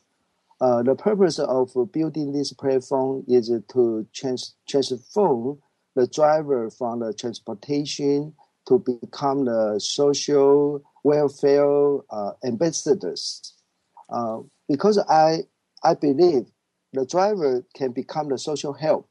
The 0.61 0.97
purpose 0.99 1.39
of 1.41 1.73
building 1.93 2.33
this 2.33 2.53
platform 2.53 3.25
is 3.29 3.51
to 3.73 4.07
trans- 4.14 4.57
transform 4.68 5.59
the 5.97 6.07
driver 6.09 6.71
from 6.71 7.01
the 7.01 7.14
transportation 7.14 8.35
to 8.68 8.79
become 8.81 9.47
the 9.47 9.81
social 9.81 10.83
welfare 11.05 11.99
ambassadors. 12.45 13.55
Because 14.68 14.99
I 15.09 15.45
I 15.85 15.95
believe 15.95 16.47
the 16.93 17.07
driver 17.07 17.64
can 17.75 17.93
become 17.93 18.29
the 18.31 18.39
social 18.39 18.75
help 18.75 19.10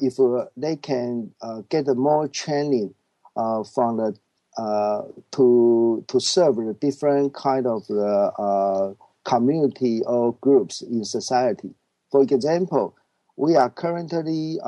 if 0.00 0.18
uh, 0.20 0.46
they 0.56 0.76
can 0.76 1.32
uh, 1.42 1.62
get 1.68 1.86
more 1.96 2.28
training 2.28 2.94
uh, 3.36 3.62
from 3.64 3.96
the 3.96 4.16
uh, 4.58 5.02
to 5.32 6.04
to 6.08 6.20
serve 6.20 6.56
the 6.56 6.76
different 6.80 7.34
kind 7.34 7.66
of 7.66 7.82
uh, 7.90 8.92
community 9.24 10.02
or 10.06 10.34
groups 10.40 10.82
in 10.82 11.04
society. 11.04 11.70
For 12.10 12.22
example, 12.22 12.96
we 13.36 13.56
are 13.56 13.70
currently 13.70 14.58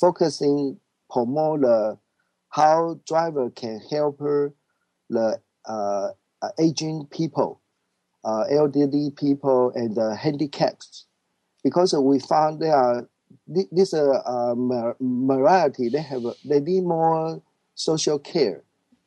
focusing 0.00 0.78
promote 1.10 1.60
the 1.62 1.98
how 2.50 3.00
driver 3.06 3.50
can 3.50 3.80
help 3.90 4.18
the 5.10 5.40
aging 6.58 7.06
people 7.10 7.60
uh, 8.24 8.44
elderly 8.50 9.10
people 9.10 9.72
and 9.74 9.94
the 9.96 10.14
handicapped, 10.16 11.04
because 11.64 11.94
we 11.94 12.18
found 12.18 12.60
there 12.60 12.76
are 12.76 13.08
this 13.48 13.94
uh, 13.94 14.54
variety. 15.00 15.88
They 15.88 16.02
have 16.02 16.24
they 16.44 16.60
need 16.60 16.84
more 16.84 17.40
social 17.74 18.18
care, 18.18 18.62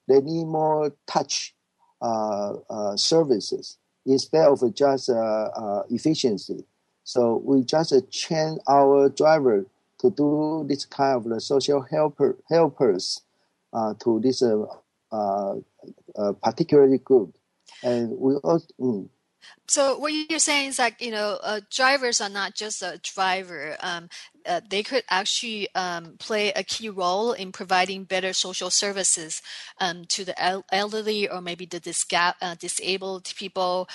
they 0.07 0.21
need 0.21 0.45
more 0.45 0.93
touch 1.05 1.53
uh, 2.01 2.53
uh, 2.69 2.97
services 2.97 3.77
instead 4.05 4.47
of 4.47 4.73
just 4.73 5.09
uh, 5.09 5.13
uh, 5.13 5.83
efficiency. 5.89 6.65
So 7.03 7.41
we 7.43 7.63
just 7.63 7.93
train 8.11 8.57
our 8.67 9.09
driver 9.09 9.65
to 9.99 10.09
do 10.09 10.65
this 10.67 10.85
kind 10.85 11.31
of 11.31 11.43
social 11.43 11.81
helper 11.81 12.37
helpers 12.49 13.21
to 13.99 14.19
this 14.21 14.43
particularly 16.41 16.99
good 17.03 17.31
and 17.83 18.17
we 18.17 18.35
also. 18.35 18.67
Mm. 18.79 19.09
So 19.67 19.97
what 19.97 20.13
you're 20.13 20.39
saying 20.39 20.69
is 20.69 20.79
like 20.79 21.01
you 21.01 21.11
know 21.11 21.39
uh, 21.41 21.61
drivers 21.71 22.21
are 22.21 22.29
not 22.29 22.55
just 22.55 22.81
a 22.81 22.99
driver. 23.01 23.75
Um, 23.79 24.09
uh, 24.45 24.61
they 24.69 24.83
could 24.83 25.03
actually 25.09 25.67
um, 25.75 26.15
play 26.19 26.51
a 26.53 26.63
key 26.63 26.89
role 26.89 27.33
in 27.33 27.51
providing 27.51 28.03
better 28.03 28.33
social 28.33 28.69
services 28.69 29.41
um, 29.79 30.05
to 30.05 30.25
the 30.25 30.41
el- 30.41 30.65
elderly 30.71 31.27
or 31.27 31.41
maybe 31.41 31.65
the 31.65 31.79
disga- 31.79 32.35
uh, 32.41 32.55
disabled 32.55 33.33
people 33.35 33.87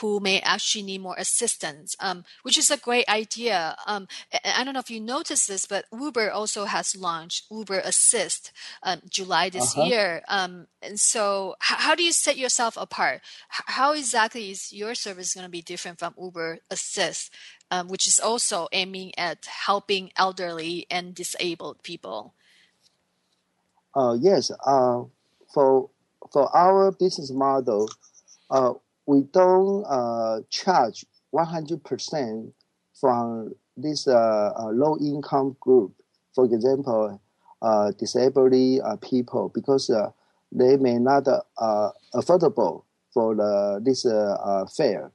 who 0.00 0.20
may 0.20 0.40
actually 0.40 0.82
need 0.82 1.00
more 1.00 1.16
assistance, 1.18 1.96
um, 2.00 2.24
which 2.42 2.56
is 2.56 2.70
a 2.70 2.76
great 2.76 3.08
idea. 3.08 3.76
Um, 3.86 4.06
I 4.44 4.62
don't 4.62 4.74
know 4.74 4.80
if 4.80 4.90
you 4.90 5.00
noticed 5.00 5.48
this, 5.48 5.66
but 5.66 5.86
Uber 5.92 6.30
also 6.30 6.66
has 6.66 6.96
launched 6.96 7.46
Uber 7.50 7.80
Assist 7.80 8.52
um, 8.82 9.00
July 9.08 9.48
this 9.50 9.76
uh-huh. 9.76 9.86
year. 9.86 10.22
Um, 10.28 10.66
and 10.80 11.00
so, 11.00 11.56
h- 11.62 11.78
how 11.78 11.94
do 11.94 12.04
you 12.04 12.12
set 12.12 12.36
yourself 12.36 12.76
apart? 12.76 13.22
H- 13.52 13.64
how 13.66 13.92
exactly 13.92 14.50
is 14.50 14.72
your 14.72 14.94
service 14.94 15.34
going 15.34 15.46
to 15.46 15.50
be 15.50 15.62
different 15.62 15.98
from 15.98 16.14
Uber 16.20 16.58
Assist, 16.70 17.34
um, 17.70 17.88
which 17.88 18.06
is 18.06 18.18
also 18.18 18.68
aiming 18.72 19.12
at 19.18 19.46
helping 19.46 20.10
elderly 20.16 20.86
and 20.90 21.14
disabled 21.14 21.82
people? 21.82 22.34
Uh, 23.94 24.16
yes. 24.20 24.50
Uh, 24.64 25.02
for 25.52 25.90
for 26.32 26.54
our 26.54 26.92
business 26.92 27.30
model, 27.30 27.88
uh, 28.50 28.72
we 29.06 29.22
don't 29.32 29.84
uh, 29.88 30.40
charge 30.50 31.06
100% 31.34 32.52
from 33.00 33.54
this 33.76 34.06
uh, 34.08 34.52
uh, 34.58 34.70
low 34.72 34.98
income 34.98 35.56
group. 35.60 35.92
For 36.34 36.44
example, 36.44 37.20
uh, 37.62 37.92
disabled 37.98 38.52
people 39.00 39.50
because 39.54 39.90
they 40.52 40.76
may 40.76 40.98
not 40.98 41.24
affordable 42.14 42.84
for 43.12 43.34
the, 43.34 43.80
this 43.82 44.06
fare. 44.76 45.10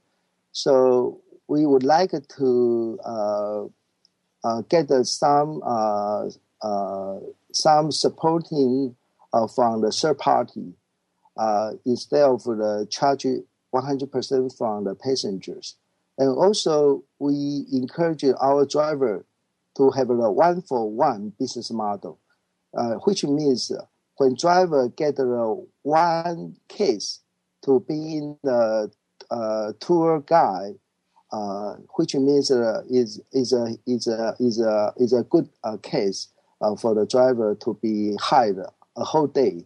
So 0.52 1.20
we 1.48 1.66
would 1.66 1.82
like 1.82 2.12
to 2.36 2.98
uh, 3.04 3.64
uh, 4.44 4.62
get 4.68 4.88
some 5.06 5.60
uh, 5.64 6.28
some 7.52 7.92
supporting 7.92 8.96
from 9.54 9.80
the 9.80 9.90
third 9.90 10.18
party 10.18 10.72
instead 11.84 12.22
of 12.22 12.42
the 12.44 12.86
charge 12.90 13.26
100% 13.74 14.56
from 14.56 14.84
the 14.84 14.94
passengers. 14.94 15.76
And 16.16 16.28
also, 16.28 17.02
we 17.18 17.66
encourage 17.72 18.24
our 18.40 18.64
driver 18.64 19.26
to 19.76 19.90
have 19.90 20.10
a 20.10 20.14
one 20.30 20.62
for 20.62 20.88
one 20.88 21.32
business 21.38 21.72
model, 21.72 22.20
uh, 22.76 22.94
which 23.04 23.24
means 23.24 23.72
when 24.16 24.36
driver 24.36 24.88
get 24.90 25.16
one 25.82 26.56
case 26.68 27.20
to 27.64 27.80
be 27.80 28.16
in 28.16 28.38
the 28.44 28.90
uh, 29.30 29.72
tour 29.80 30.20
guide, 30.20 30.74
uh, 31.34 31.74
which 31.96 32.14
means 32.14 32.50
uh, 32.50 32.82
is 32.88 33.20
is 33.32 33.52
a 33.52 33.76
is 33.86 34.06
a 34.06 34.36
is 34.38 34.60
a 34.60 34.92
is 34.96 35.12
a 35.12 35.24
good 35.24 35.48
uh, 35.64 35.76
case 35.82 36.28
uh, 36.60 36.76
for 36.76 36.94
the 36.94 37.04
driver 37.06 37.56
to 37.56 37.76
be 37.82 38.16
hired 38.20 38.58
a 38.96 39.04
whole 39.04 39.26
day 39.26 39.64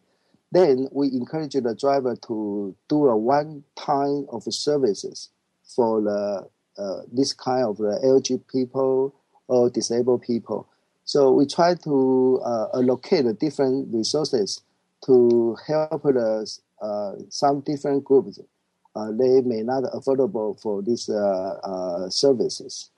then 0.51 0.89
we 0.93 1.09
encourage 1.09 1.53
the 1.53 1.77
driver 1.79 2.17
to 2.17 2.75
do 2.89 3.07
a 3.07 3.17
one 3.17 3.63
time 3.77 4.27
of 4.33 4.43
services 4.45 5.29
for 5.77 6.01
the 6.01 6.49
uh, 6.83 7.03
this 7.13 7.33
kind 7.35 7.65
of 7.65 7.77
the 7.77 8.01
LG 8.05 8.41
people 8.49 9.15
or 9.49 9.69
disabled 9.69 10.23
people. 10.23 10.67
So 11.05 11.33
we 11.33 11.45
try 11.47 11.75
to 11.75 12.41
uh, 12.45 12.67
allocate 12.75 13.39
different 13.39 13.93
resources 13.93 14.63
to 15.05 15.57
help 15.67 16.03
the 16.03 16.59
some 17.29 17.61
different 17.61 18.05
groups. 18.05 18.39
Uh, 18.99 19.13
they 19.13 19.41
may 19.43 19.63
not 19.63 19.85
affordable 19.95 20.61
for 20.61 20.83
these 20.83 21.09
uh, 21.09 21.55
uh, 21.63 22.11
services. 22.11 22.91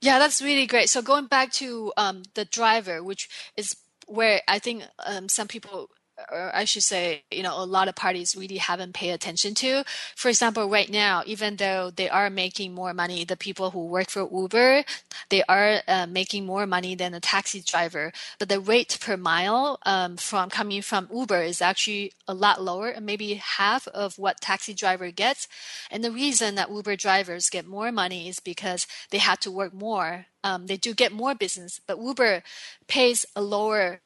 Yeah, 0.00 0.18
that's 0.18 0.42
really 0.42 0.66
great. 0.66 0.88
So 0.90 1.00
going 1.00 1.26
back 1.26 1.52
to 1.52 1.92
um, 1.96 2.22
the 2.34 2.44
driver, 2.44 3.02
which 3.02 3.28
is 3.56 3.76
where 4.06 4.40
I 4.48 4.58
think 4.58 4.84
um, 5.04 5.28
some 5.28 5.48
people 5.48 5.90
or 6.30 6.54
I 6.54 6.64
should 6.64 6.82
say, 6.82 7.24
you 7.30 7.42
know, 7.42 7.62
a 7.62 7.64
lot 7.64 7.88
of 7.88 7.94
parties 7.94 8.36
really 8.36 8.56
haven't 8.56 8.94
paid 8.94 9.10
attention 9.10 9.54
to. 9.56 9.84
For 10.14 10.28
example, 10.28 10.68
right 10.68 10.90
now, 10.90 11.22
even 11.26 11.56
though 11.56 11.90
they 11.90 12.08
are 12.08 12.30
making 12.30 12.74
more 12.74 12.94
money, 12.94 13.24
the 13.24 13.36
people 13.36 13.70
who 13.70 13.86
work 13.86 14.08
for 14.10 14.28
Uber, 14.30 14.84
they 15.28 15.42
are 15.44 15.82
uh, 15.86 16.06
making 16.06 16.46
more 16.46 16.66
money 16.66 16.94
than 16.94 17.14
a 17.14 17.20
taxi 17.20 17.60
driver, 17.60 18.12
but 18.38 18.48
the 18.48 18.60
rate 18.60 18.98
per 19.00 19.16
mile 19.16 19.78
um, 19.84 20.16
from 20.16 20.50
coming 20.50 20.82
from 20.82 21.08
Uber 21.12 21.42
is 21.42 21.60
actually 21.60 22.12
a 22.26 22.34
lot 22.34 22.62
lower, 22.62 22.94
maybe 23.00 23.34
half 23.34 23.86
of 23.88 24.18
what 24.18 24.40
taxi 24.40 24.74
driver 24.74 25.10
gets. 25.10 25.48
And 25.90 26.02
the 26.02 26.10
reason 26.10 26.54
that 26.54 26.70
Uber 26.70 26.96
drivers 26.96 27.50
get 27.50 27.66
more 27.66 27.92
money 27.92 28.28
is 28.28 28.40
because 28.40 28.86
they 29.10 29.18
had 29.18 29.40
to 29.42 29.50
work 29.50 29.74
more. 29.74 30.26
Um, 30.42 30.66
they 30.66 30.76
do 30.76 30.94
get 30.94 31.12
more 31.12 31.34
business, 31.34 31.80
but 31.86 31.98
Uber 32.00 32.42
pays 32.86 33.26
a 33.34 33.42
lower 33.42 34.00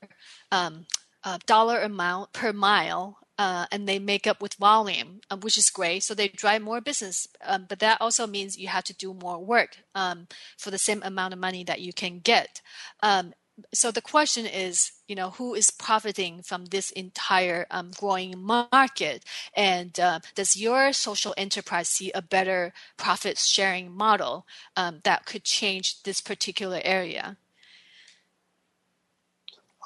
um, 0.51 0.87
uh, 1.25 1.39
dollar 1.47 1.81
amount 1.81 2.33
per 2.33 2.53
mile 2.53 3.19
uh, 3.41 3.65
and 3.73 3.89
they 3.89 3.99
make 3.99 4.27
up 4.27 4.43
with 4.43 4.53
volume, 4.55 5.23
uh, 5.31 5.37
which 5.39 5.57
is 5.57 5.71
great. 5.71 6.03
So 6.03 6.15
they 6.15 6.29
drive 6.29 6.61
more 6.61 6.83
business, 6.83 7.27
um, 7.43 7.65
but 7.67 7.79
that 7.79 7.99
also 7.99 8.27
means 8.27 8.59
you 8.59 8.69
have 8.69 8.85
to 8.85 8.95
do 8.95 9.15
more 9.15 9.43
work 9.43 9.79
um, 9.95 10.27
for 10.59 10.71
the 10.71 10.77
same 10.77 11.03
amount 11.03 11.33
of 11.33 11.41
money 11.41 11.65
that 11.65 11.81
you 11.81 11.95
can 11.95 12.19
get. 12.19 12.61
Um, 13.03 13.33
so 13.73 13.91
the 13.91 14.03
question 14.03 14.45
is, 14.45 14.93
you 15.09 15.15
know, 15.15 15.31
who 15.31 15.55
is 15.55 15.71
profiting 15.71 16.43
from 16.43 16.67
this 16.67 16.91
entire 16.91 17.67
um, 17.71 17.93
growing 17.97 18.39
market, 18.39 19.25
and 19.57 19.99
uh, 19.99 20.21
does 20.35 20.55
your 20.55 20.93
social 20.93 21.33
enterprise 21.39 21.89
see 21.89 22.13
a 22.13 22.21
better 22.21 22.75
profit 22.99 23.39
sharing 23.39 23.91
model 23.91 24.47
um, 24.77 25.01
that 25.05 25.25
could 25.25 25.45
change 25.45 26.03
this 26.03 26.21
particular 26.21 26.83
area? 26.85 27.39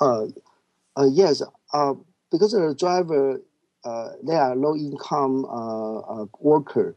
Uh, 0.00 0.26
yes, 1.02 1.42
uh, 1.72 1.94
because 2.30 2.52
the 2.52 2.74
driver 2.78 3.40
uh, 3.84 4.08
they 4.26 4.34
are 4.36 4.56
low 4.56 4.76
income 4.76 5.44
uh, 5.44 5.98
uh, 5.98 6.26
worker, 6.40 6.96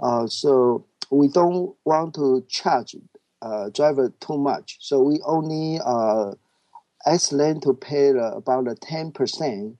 uh, 0.00 0.26
so 0.26 0.86
we 1.10 1.28
don't 1.28 1.74
want 1.84 2.14
to 2.14 2.44
charge 2.48 2.96
uh, 3.42 3.70
driver 3.70 4.12
too 4.20 4.38
much. 4.38 4.78
So 4.80 5.00
we 5.02 5.20
only 5.24 5.80
uh, 5.84 6.32
ask 7.06 7.30
them 7.30 7.60
to 7.60 7.74
pay 7.74 8.10
about 8.10 8.66
ten 8.82 9.12
percent 9.12 9.76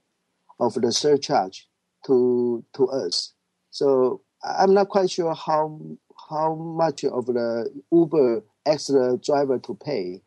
of 0.59 0.73
the 0.75 0.91
surcharge 0.91 1.67
to 2.07 2.63
to 2.75 2.87
us. 2.89 3.33
So 3.71 4.21
I'm 4.43 4.73
not 4.73 4.89
quite 4.89 5.11
sure 5.11 5.35
how 5.35 5.79
how 6.29 6.55
much 6.55 7.03
of 7.05 7.25
the 7.27 7.69
Uber 7.91 8.43
ask 8.65 8.87
the 8.87 9.19
driver 9.23 9.59
to 9.59 9.75
pay, 9.75 10.21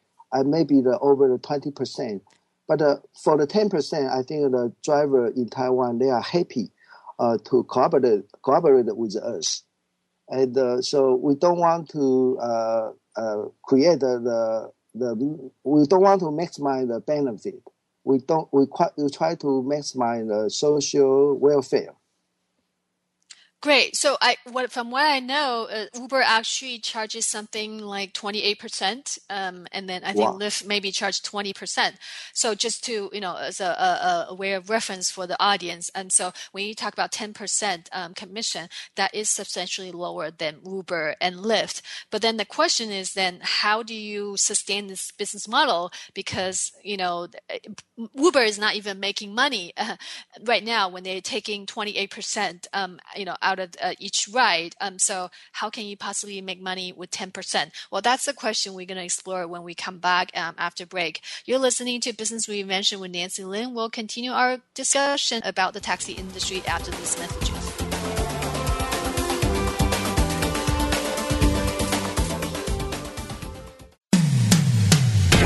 maybe 0.45 0.81
the 0.83 0.99
over 1.01 1.29
the 1.29 1.39
twenty 1.39 1.71
percent. 1.71 2.23
But 2.73 2.81
uh, 2.83 2.97
for 3.23 3.37
the 3.37 3.47
ten 3.47 3.69
percent, 3.69 4.07
I 4.09 4.23
think 4.23 4.51
the 4.51 4.73
driver 4.83 5.27
in 5.27 5.51
Taiwan 5.51 5.99
they 5.99 6.09
are 6.09 6.23
happy 6.23 6.71
uh, 7.19 7.37
to 7.51 7.65
cooperate 7.65 8.25
cooperate 8.41 8.97
with 8.97 9.15
us, 9.17 9.65
and 10.31 10.57
uh, 10.57 10.81
so 10.81 11.17
we 11.17 11.35
don't 11.35 11.59
want 11.59 11.91
to 11.91 12.39
uh, 12.41 12.93
uh, 13.15 13.45
create 13.63 14.01
the, 14.01 14.73
the 14.95 15.43
we 15.65 15.87
don't 15.87 16.01
want 16.01 16.21
to 16.21 16.29
maximize 16.29 16.89
the 16.89 17.01
benefit. 17.01 17.63
We 18.05 18.21
don't 18.21 18.49
we, 18.55 18.67
we 18.97 19.11
try 19.11 19.35
to 19.35 19.47
maximize 19.47 20.27
the 20.29 20.49
social 20.49 21.39
welfare. 21.39 21.93
Great. 23.63 23.95
So 23.95 24.17
I, 24.21 24.39
what, 24.51 24.73
from 24.73 24.91
what 24.91 25.05
I 25.05 25.21
know, 25.21 25.69
uh, 25.71 25.85
Uber 25.95 26.21
actually 26.21 26.81
charges 26.81 27.27
something 27.27 27.79
like 27.79 28.13
28%. 28.13 29.21
Um, 29.31 29.69
and 29.71 29.89
then 29.89 30.03
I 30.03 30.13
think 30.13 30.33
wow. 30.33 30.37
Lyft 30.37 30.67
maybe 30.67 30.91
charged 30.91 31.25
20%. 31.25 31.93
So 32.35 32.57
just 32.57 32.85
to, 32.87 33.09
you 33.13 33.21
know, 33.21 33.37
as 33.37 33.61
a, 33.61 33.67
a, 33.67 34.27
a, 34.31 34.35
way 34.35 34.55
of 34.55 34.69
reference 34.69 35.13
for 35.13 35.29
the 35.29 35.41
audience. 35.41 35.93
And 35.95 36.11
so 36.11 36.33
when 36.51 36.67
you 36.67 36.75
talk 36.75 36.93
about 36.93 37.13
10% 37.13 37.87
um, 37.93 38.15
commission, 38.15 38.69
that 38.97 39.15
is 39.15 39.31
substantially 39.31 39.93
lower 39.93 40.33
than 40.33 40.57
Uber 40.67 41.15
and 41.21 41.37
Lyft. 41.37 41.83
But 42.11 42.21
then 42.21 42.39
the 42.39 42.45
question 42.45 42.91
is 42.91 43.13
then 43.13 43.39
how 43.43 43.85
do 43.85 43.95
you 43.95 44.37
sustain 44.39 44.89
this 44.89 45.13
business 45.13 45.47
model? 45.47 45.93
Because, 46.15 46.73
you 46.83 46.97
know, 46.97 47.29
Uber 48.15 48.43
is 48.43 48.59
not 48.59 48.75
even 48.75 48.99
making 48.99 49.37
money 49.37 49.73
uh, 49.77 49.95
right 50.45 50.65
now 50.65 50.89
when 50.89 51.05
they're 51.05 51.21
taking 51.21 51.65
28%, 51.65 52.67
um, 52.73 52.99
you 53.15 53.25
know, 53.25 53.37
out 53.41 53.52
of 53.59 53.75
uh, 53.81 53.95
each 53.99 54.29
ride. 54.33 54.75
Um, 54.81 54.99
so 54.99 55.31
how 55.53 55.71
can 55.71 55.85
you 55.85 55.97
possibly 55.97 56.41
make 56.41 56.61
money 56.61 56.93
with 56.93 57.11
10%? 57.11 57.71
Well, 57.91 58.03
that's 58.03 58.25
the 58.25 58.33
question 58.33 58.75
we're 58.75 58.87
going 58.87 58.99
to 58.99 59.05
explore 59.05 59.47
when 59.47 59.63
we 59.63 59.75
come 59.75 59.99
back 59.99 60.31
um, 60.35 60.55
after 60.59 60.87
break. 60.87 61.23
You're 61.45 61.59
listening 61.59 62.01
to 62.03 62.13
Business 62.13 62.47
Reinvention 62.47 63.01
with 63.01 63.13
Nancy 63.13 63.45
Lin. 63.45 63.75
We'll 63.75 63.91
continue 63.91 64.33
our 64.33 64.59
discussion 64.75 65.43
about 65.45 65.75
the 65.75 65.81
taxi 65.81 66.13
industry 66.13 66.63
after 66.67 66.91
these 66.91 67.19
messages. 67.19 67.93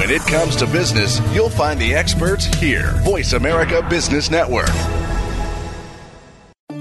When 0.07 0.15
it 0.15 0.23
comes 0.23 0.55
to 0.57 0.67
business, 0.67 1.21
you'll 1.35 1.51
find 1.51 1.81
the 1.81 1.93
experts 1.93 2.45
here. 2.45 2.93
Voice 3.03 3.33
America 3.33 3.85
Business 3.91 4.31
Network. 4.31 4.71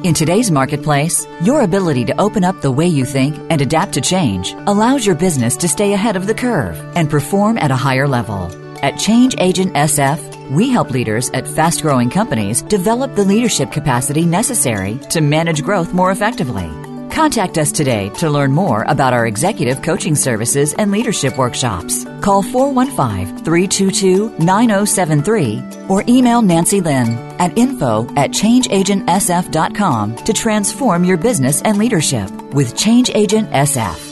In 0.05 0.13
today's 0.13 0.51
marketplace, 0.51 1.25
your 1.41 1.61
ability 1.61 2.05
to 2.05 2.21
open 2.21 2.43
up 2.43 2.61
the 2.61 2.71
way 2.71 2.85
you 2.85 3.05
think 3.05 3.35
and 3.49 3.59
adapt 3.59 3.93
to 3.93 4.01
change 4.01 4.53
allows 4.67 5.03
your 5.03 5.15
business 5.15 5.57
to 5.57 5.67
stay 5.67 5.93
ahead 5.93 6.15
of 6.15 6.27
the 6.27 6.33
curve 6.35 6.79
and 6.95 7.09
perform 7.09 7.57
at 7.57 7.71
a 7.71 7.75
higher 7.75 8.07
level. 8.07 8.51
At 8.83 8.99
Change 8.99 9.33
Agent 9.39 9.73
SF, 9.73 10.51
we 10.51 10.69
help 10.69 10.91
leaders 10.91 11.31
at 11.31 11.47
fast 11.47 11.81
growing 11.81 12.11
companies 12.11 12.61
develop 12.61 13.15
the 13.15 13.25
leadership 13.25 13.71
capacity 13.71 14.27
necessary 14.27 14.99
to 15.09 15.21
manage 15.21 15.63
growth 15.63 15.91
more 15.91 16.11
effectively. 16.11 16.69
Contact 17.15 17.57
us 17.57 17.71
today 17.71 18.09
to 18.17 18.29
learn 18.29 18.51
more 18.51 18.83
about 18.89 19.13
our 19.13 19.25
executive 19.25 19.81
coaching 19.81 20.15
services 20.15 20.73
and 20.73 20.91
leadership 20.91 21.37
workshops. 21.37 22.03
Call 22.19 22.43
415 22.43 23.37
322 23.37 24.37
9073 24.37 25.63
or 25.87 26.03
email 26.09 26.41
Nancy 26.41 26.81
Lin 26.81 27.13
at 27.39 27.57
info 27.57 28.03
at 28.17 28.31
changeagentsf.com 28.31 30.15
to 30.17 30.33
transform 30.33 31.05
your 31.05 31.15
business 31.15 31.61
and 31.61 31.77
leadership 31.77 32.29
with 32.53 32.75
Change 32.75 33.09
Agent 33.15 33.49
SF. 33.51 34.11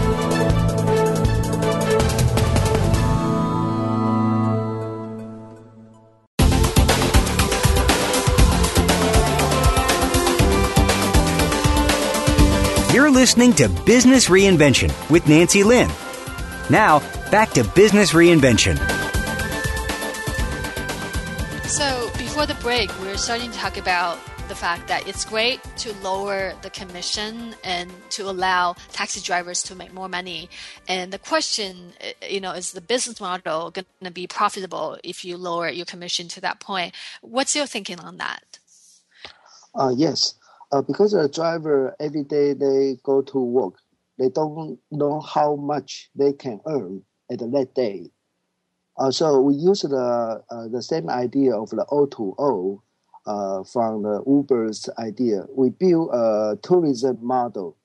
Listening 13.13 13.53
to 13.53 13.69
Business 13.85 14.29
Reinvention 14.29 14.91
with 15.09 15.27
Nancy 15.27 15.63
Lin. 15.63 15.89
Now, 16.69 16.99
back 17.29 17.49
to 17.51 17.63
Business 17.63 18.13
Reinvention. 18.13 18.77
So, 21.67 22.09
before 22.17 22.45
the 22.45 22.57
break, 22.61 22.89
we 22.99 23.07
were 23.07 23.17
starting 23.17 23.51
to 23.51 23.57
talk 23.57 23.77
about 23.77 24.17
the 24.47 24.55
fact 24.55 24.87
that 24.87 25.07
it's 25.07 25.23
great 25.23 25.61
to 25.77 25.93
lower 26.01 26.53
the 26.61 26.69
commission 26.69 27.55
and 27.63 27.91
to 28.09 28.29
allow 28.29 28.75
taxi 28.91 29.21
drivers 29.21 29.63
to 29.63 29.75
make 29.75 29.93
more 29.93 30.09
money. 30.09 30.49
And 30.87 31.13
the 31.13 31.19
question, 31.19 31.93
you 32.27 32.41
know, 32.41 32.51
is 32.51 32.73
the 32.73 32.81
business 32.81 33.21
model 33.21 33.71
going 33.71 33.85
to 34.03 34.11
be 34.11 34.27
profitable 34.27 34.97
if 35.03 35.23
you 35.23 35.37
lower 35.37 35.69
your 35.69 35.85
commission 35.85 36.27
to 36.29 36.41
that 36.41 36.59
point? 36.59 36.93
What's 37.21 37.55
your 37.55 37.65
thinking 37.65 37.99
on 37.99 38.17
that? 38.17 38.59
Uh, 39.73 39.93
yes 39.95 40.35
uh, 40.71 40.81
because 40.81 41.13
a 41.13 41.27
driver 41.27 41.95
every 41.99 42.23
day 42.23 42.53
they 42.53 42.97
go 43.03 43.21
to 43.21 43.39
work, 43.39 43.75
they 44.17 44.29
don't 44.29 44.79
know 44.91 45.19
how 45.19 45.55
much 45.55 46.09
they 46.15 46.33
can 46.33 46.59
earn 46.67 47.03
at 47.29 47.39
that 47.39 47.69
day. 47.75 48.09
Uh, 48.97 49.11
so 49.11 49.41
we 49.41 49.53
use 49.55 49.81
the 49.81 50.43
uh, 50.49 50.67
the 50.67 50.81
same 50.81 51.09
idea 51.09 51.55
of 51.55 51.69
the 51.69 51.85
O2O 51.89 52.81
uh, 53.25 53.63
from 53.63 54.03
the 54.03 54.23
Uber's 54.27 54.89
idea. 54.99 55.45
We 55.49 55.69
build 55.69 56.09
a 56.13 56.57
tourism 56.61 57.17
model 57.21 57.77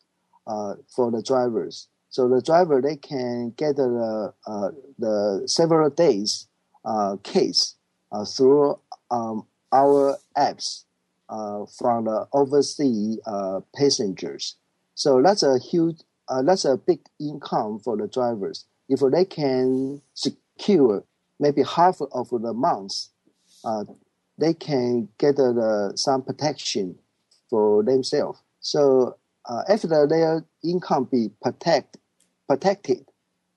uh, 0.46 0.74
for 0.94 1.10
the 1.10 1.22
drivers. 1.22 1.88
So 2.10 2.28
the 2.28 2.42
driver 2.42 2.80
they 2.80 2.96
can 2.96 3.50
get 3.56 3.76
the 3.76 4.32
uh, 4.46 4.70
the 4.98 5.42
several 5.46 5.90
days 5.90 6.46
case 7.22 7.74
through 8.36 8.78
um, 9.10 9.46
our 9.72 10.16
apps 10.36 10.84
uh, 10.84 10.85
from 11.28 12.04
the 12.04 12.26
overseas 12.32 13.18
uh, 13.26 13.60
passengers. 13.74 14.56
So 14.94 15.22
that's 15.22 15.42
a 15.42 15.58
huge, 15.58 16.00
uh, 16.28 16.42
that's 16.42 16.64
a 16.64 16.76
big 16.76 17.00
income 17.20 17.80
for 17.80 17.96
the 17.96 18.08
drivers. 18.08 18.64
If 18.88 19.00
they 19.00 19.24
can 19.24 20.00
secure 20.14 21.04
maybe 21.38 21.62
half 21.62 22.00
of 22.00 22.30
the 22.30 22.52
months, 22.52 23.10
uh, 23.64 23.84
they 24.38 24.54
can 24.54 25.08
get 25.18 25.38
uh, 25.38 25.94
some 25.96 26.22
protection 26.22 26.98
for 27.50 27.82
themselves. 27.82 28.40
So 28.60 29.16
uh, 29.46 29.62
after 29.68 30.06
their 30.06 30.44
income 30.64 31.04
be 31.10 31.30
protect, 31.42 31.98
protected, 32.48 33.06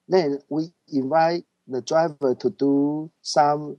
then 0.07 0.39
we 0.49 0.71
invite 0.91 1.45
the 1.67 1.81
driver 1.81 2.35
to 2.35 2.49
do 2.49 3.11
some 3.21 3.77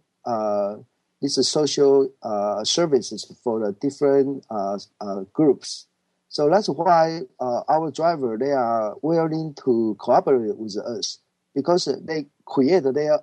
this 1.21 1.37
is 1.39 1.49
social 1.49 2.11
uh, 2.23 2.65
services 2.65 3.31
for 3.43 3.61
the 3.61 3.73
different 3.73 4.45
uh, 4.51 4.79
uh, 5.01 5.25
groups. 5.33 5.87
So 6.29 6.49
that's 6.49 6.69
why 6.69 7.23
uh, 7.41 7.63
our 7.69 7.91
driver 7.91 8.39
they 8.39 8.53
are 8.53 8.95
willing 9.03 9.55
to 9.65 9.97
cooperate 9.99 10.57
with 10.57 10.77
us 10.77 11.19
because 11.55 11.85
they 12.05 12.27
create 12.45 12.85
their 12.95 13.19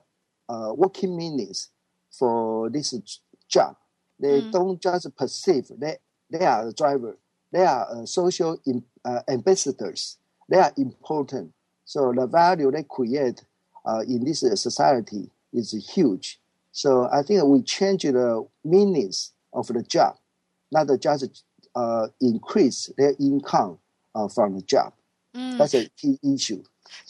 uh, 0.49 0.73
working 0.75 1.15
minutes 1.15 1.69
for 2.11 2.69
this 2.69 2.93
job. 3.47 3.75
They 4.19 4.41
mm. 4.41 4.51
don't 4.51 4.81
just 4.81 5.15
perceive; 5.15 5.71
they 5.77 5.97
They 6.29 6.45
are 6.45 6.67
a 6.67 6.73
driver. 6.73 7.17
They 7.51 7.65
are 7.65 8.05
social 8.05 8.59
in, 8.65 8.83
ambassadors. 9.29 10.17
They 10.49 10.57
are 10.57 10.73
important. 10.77 11.53
So 11.85 12.11
the 12.13 12.27
value 12.27 12.69
they 12.71 12.83
create 12.83 13.43
uh, 13.85 14.01
in 14.07 14.25
this 14.25 14.41
society 14.61 15.29
is 15.53 15.71
huge. 15.93 16.39
So 16.77 17.09
I 17.11 17.23
think 17.23 17.43
we 17.43 17.63
change 17.63 18.03
the 18.03 18.47
meanings 18.63 19.33
of 19.51 19.65
the 19.65 19.81
job, 19.81 20.15
not 20.71 20.87
just 20.99 21.43
uh, 21.73 22.07
increase 22.21 22.91
their 22.99 23.15
income 23.19 23.79
uh, 24.13 24.27
from 24.27 24.53
the 24.53 24.61
job. 24.61 24.93
Mm. 25.35 25.57
That's 25.57 25.73
a 25.73 25.89
key 25.97 26.19
issue. 26.23 26.61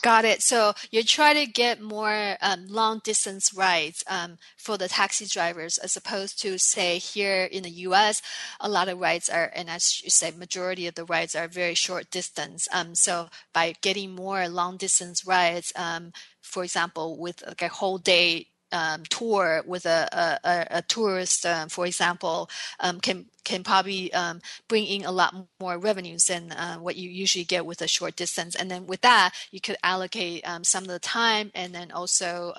Got 0.02 0.24
it. 0.24 0.42
So 0.42 0.72
you 0.90 1.04
try 1.04 1.34
to 1.34 1.46
get 1.46 1.82
more 1.82 2.38
um, 2.42 2.68
long 2.68 3.02
distance 3.04 3.54
rides 3.54 4.06
um, 4.08 4.38
for 4.56 4.78
the 4.78 4.88
taxi 4.88 5.26
drivers 5.26 5.78
as 5.78 5.98
opposed 5.98 6.42
to 6.44 6.58
say 6.58 6.98
here 6.98 7.44
in 7.44 7.64
the 7.64 7.70
U.S. 7.90 8.22
A 8.62 8.70
lot 8.70 8.88
of 8.88 9.02
rides 9.02 9.28
are, 9.28 9.52
and 9.54 9.70
as 9.70 10.02
you 10.02 10.10
say, 10.10 10.32
majority 10.32 10.88
of 10.88 10.96
the 10.96 11.04
rides 11.04 11.36
are 11.36 11.50
very 11.50 11.76
short 11.76 12.10
distance. 12.10 12.70
Um, 12.72 12.96
so 12.96 13.28
by 13.54 13.76
getting 13.82 14.16
more 14.16 14.48
long 14.48 14.78
distance 14.78 15.28
rides, 15.28 15.74
um, 15.76 16.14
for 16.42 16.64
example, 16.64 17.18
with 17.20 17.44
like 17.46 17.62
a 17.62 17.68
whole 17.68 17.98
day 17.98 18.48
um, 18.72 19.04
tour 19.04 19.62
with 19.66 19.86
a, 19.86 20.40
a, 20.44 20.78
a 20.78 20.82
tourist, 20.82 21.46
um, 21.46 21.70
for 21.70 21.86
example, 21.86 22.50
um, 22.80 23.00
can 23.00 23.26
can 23.44 23.64
probably 23.64 24.12
um, 24.14 24.42
bring 24.68 24.86
in 24.86 25.06
a 25.06 25.12
lot 25.12 25.34
more 25.62 25.78
revenues 25.78 26.26
than 26.26 26.52
uh, 26.52 26.76
what 26.76 26.98
you 26.98 27.10
usually 27.10 27.46
get 27.46 27.66
with 27.66 27.82
a 27.82 27.88
short 27.88 28.18
distance. 28.18 28.56
And 28.56 28.70
then 28.70 28.86
with 28.86 29.00
that, 29.02 29.34
you 29.52 29.62
could 29.62 29.78
allocate 29.84 30.46
um, 30.46 30.66
some 30.66 30.84
of 30.84 30.90
the 30.90 31.00
time 31.00 31.52
and 31.56 31.74
then 31.74 31.90
also 31.92 32.54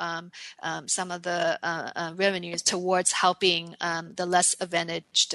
some 0.86 1.10
of 1.10 1.22
the 1.24 1.58
uh, 1.62 1.90
uh, 1.94 2.12
revenues 2.16 2.62
towards 2.62 3.12
helping 3.12 3.76
the 4.16 4.24
less 4.26 4.56
advantaged 4.60 5.34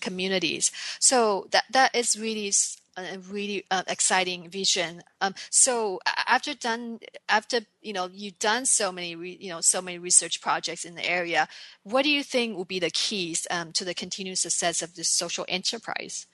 communities. 0.00 0.70
So 1.00 1.48
that 1.50 1.64
that 1.70 1.94
is 1.96 2.18
really 2.20 2.52
a 2.96 3.18
really 3.18 3.64
uh, 3.70 3.82
exciting 3.86 4.48
vision. 4.48 5.02
Um, 5.20 5.34
so 5.50 6.00
after 6.26 6.54
done, 6.54 7.00
after 7.28 7.60
you 7.82 7.92
know 7.92 8.08
you've 8.12 8.38
done 8.38 8.66
so 8.66 8.92
many, 8.92 9.16
re, 9.16 9.36
you 9.40 9.50
know, 9.50 9.60
so 9.60 9.80
many 9.82 9.98
research 9.98 10.40
projects 10.40 10.84
in 10.84 10.94
the 10.94 11.08
area, 11.08 11.48
what 11.82 12.02
do 12.02 12.10
you 12.10 12.22
think 12.22 12.56
will 12.56 12.64
be 12.64 12.78
the 12.78 12.90
keys 12.90 13.46
um, 13.50 13.72
to 13.72 13.84
the 13.84 13.94
continued 13.94 14.38
success 14.38 14.82
of 14.82 14.94
this 14.94 15.08
social 15.08 15.44
enterprise? 15.48 16.26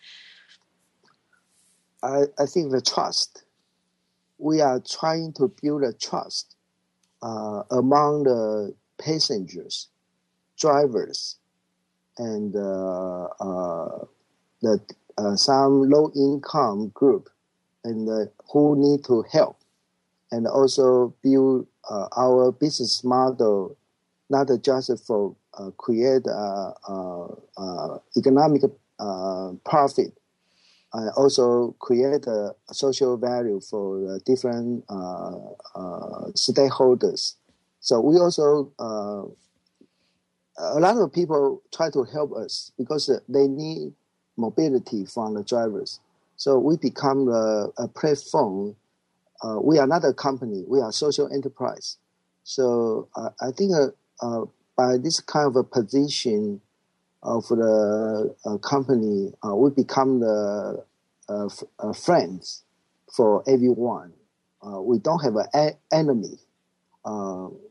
I, 2.02 2.24
I 2.38 2.46
think 2.46 2.70
the 2.70 2.80
trust. 2.80 3.44
We 4.38 4.62
are 4.62 4.80
trying 4.80 5.34
to 5.34 5.52
build 5.62 5.82
a 5.82 5.92
trust 5.92 6.56
uh, 7.22 7.62
among 7.70 8.24
the 8.24 8.74
passengers, 8.98 9.88
drivers, 10.58 11.36
and 12.16 12.54
uh, 12.56 13.24
uh, 13.24 14.04
the 14.62 14.80
uh, 15.20 15.36
some 15.36 15.90
low 15.90 16.10
income 16.16 16.88
group 16.94 17.28
and 17.84 18.08
uh, 18.08 18.24
who 18.52 18.74
need 18.76 19.04
to 19.04 19.22
help 19.30 19.58
and 20.32 20.46
also 20.46 21.14
build 21.22 21.66
uh, 21.90 22.08
our 22.16 22.52
business 22.52 23.04
model 23.04 23.76
not 24.30 24.48
just 24.62 24.90
for 25.06 25.34
uh, 25.58 25.70
create 25.76 26.26
uh, 26.26 26.72
uh, 26.88 27.98
economic 28.16 28.62
profit 29.64 30.16
also 31.16 31.74
create 31.78 32.26
a 32.26 32.54
social 32.72 33.16
value 33.16 33.60
for 33.60 34.18
different 34.24 34.86
stakeholders. 36.34 37.34
So 37.80 38.00
we 38.00 38.16
also 38.18 38.72
a 40.58 40.78
lot 40.78 40.96
of 40.96 41.12
people 41.12 41.62
try 41.72 41.90
to 41.90 42.04
help 42.04 42.32
us 42.32 42.72
because 42.78 43.10
they 43.28 43.48
need 43.48 43.92
mobility 44.41 45.05
from 45.05 45.34
the 45.34 45.45
drivers. 45.45 46.01
So 46.41 46.59
we 46.59 46.78
become 46.78 47.28
a, 47.28 47.68
a 47.76 47.86
platform. 47.86 48.74
Uh, 49.43 49.59
we 49.62 49.78
are 49.78 49.86
not 49.86 50.07
a 50.07 50.14
company. 50.14 50.64
We 50.66 50.80
are 50.80 50.91
social 50.91 51.30
enterprise. 51.30 51.99
So 52.45 53.09
uh, 53.14 53.28
I 53.43 53.51
think 53.53 53.72
uh, 53.74 53.88
uh 54.22 54.47
by 54.76 54.97
this 54.97 55.20
kind 55.20 55.47
of 55.47 55.57
a 55.57 55.64
position 55.64 56.62
of 57.22 57.47
the 57.49 58.34
uh, 58.47 58.57
company, 58.57 59.34
uh, 59.45 59.55
we 59.55 59.68
become 59.68 60.20
the 60.20 60.82
f- 61.28 61.97
friends 61.97 62.64
for 63.14 63.45
everyone. 63.47 64.14
we 64.62 64.99
don't 64.99 65.22
have 65.22 65.36
an 65.53 65.72
enemy. 65.93 66.38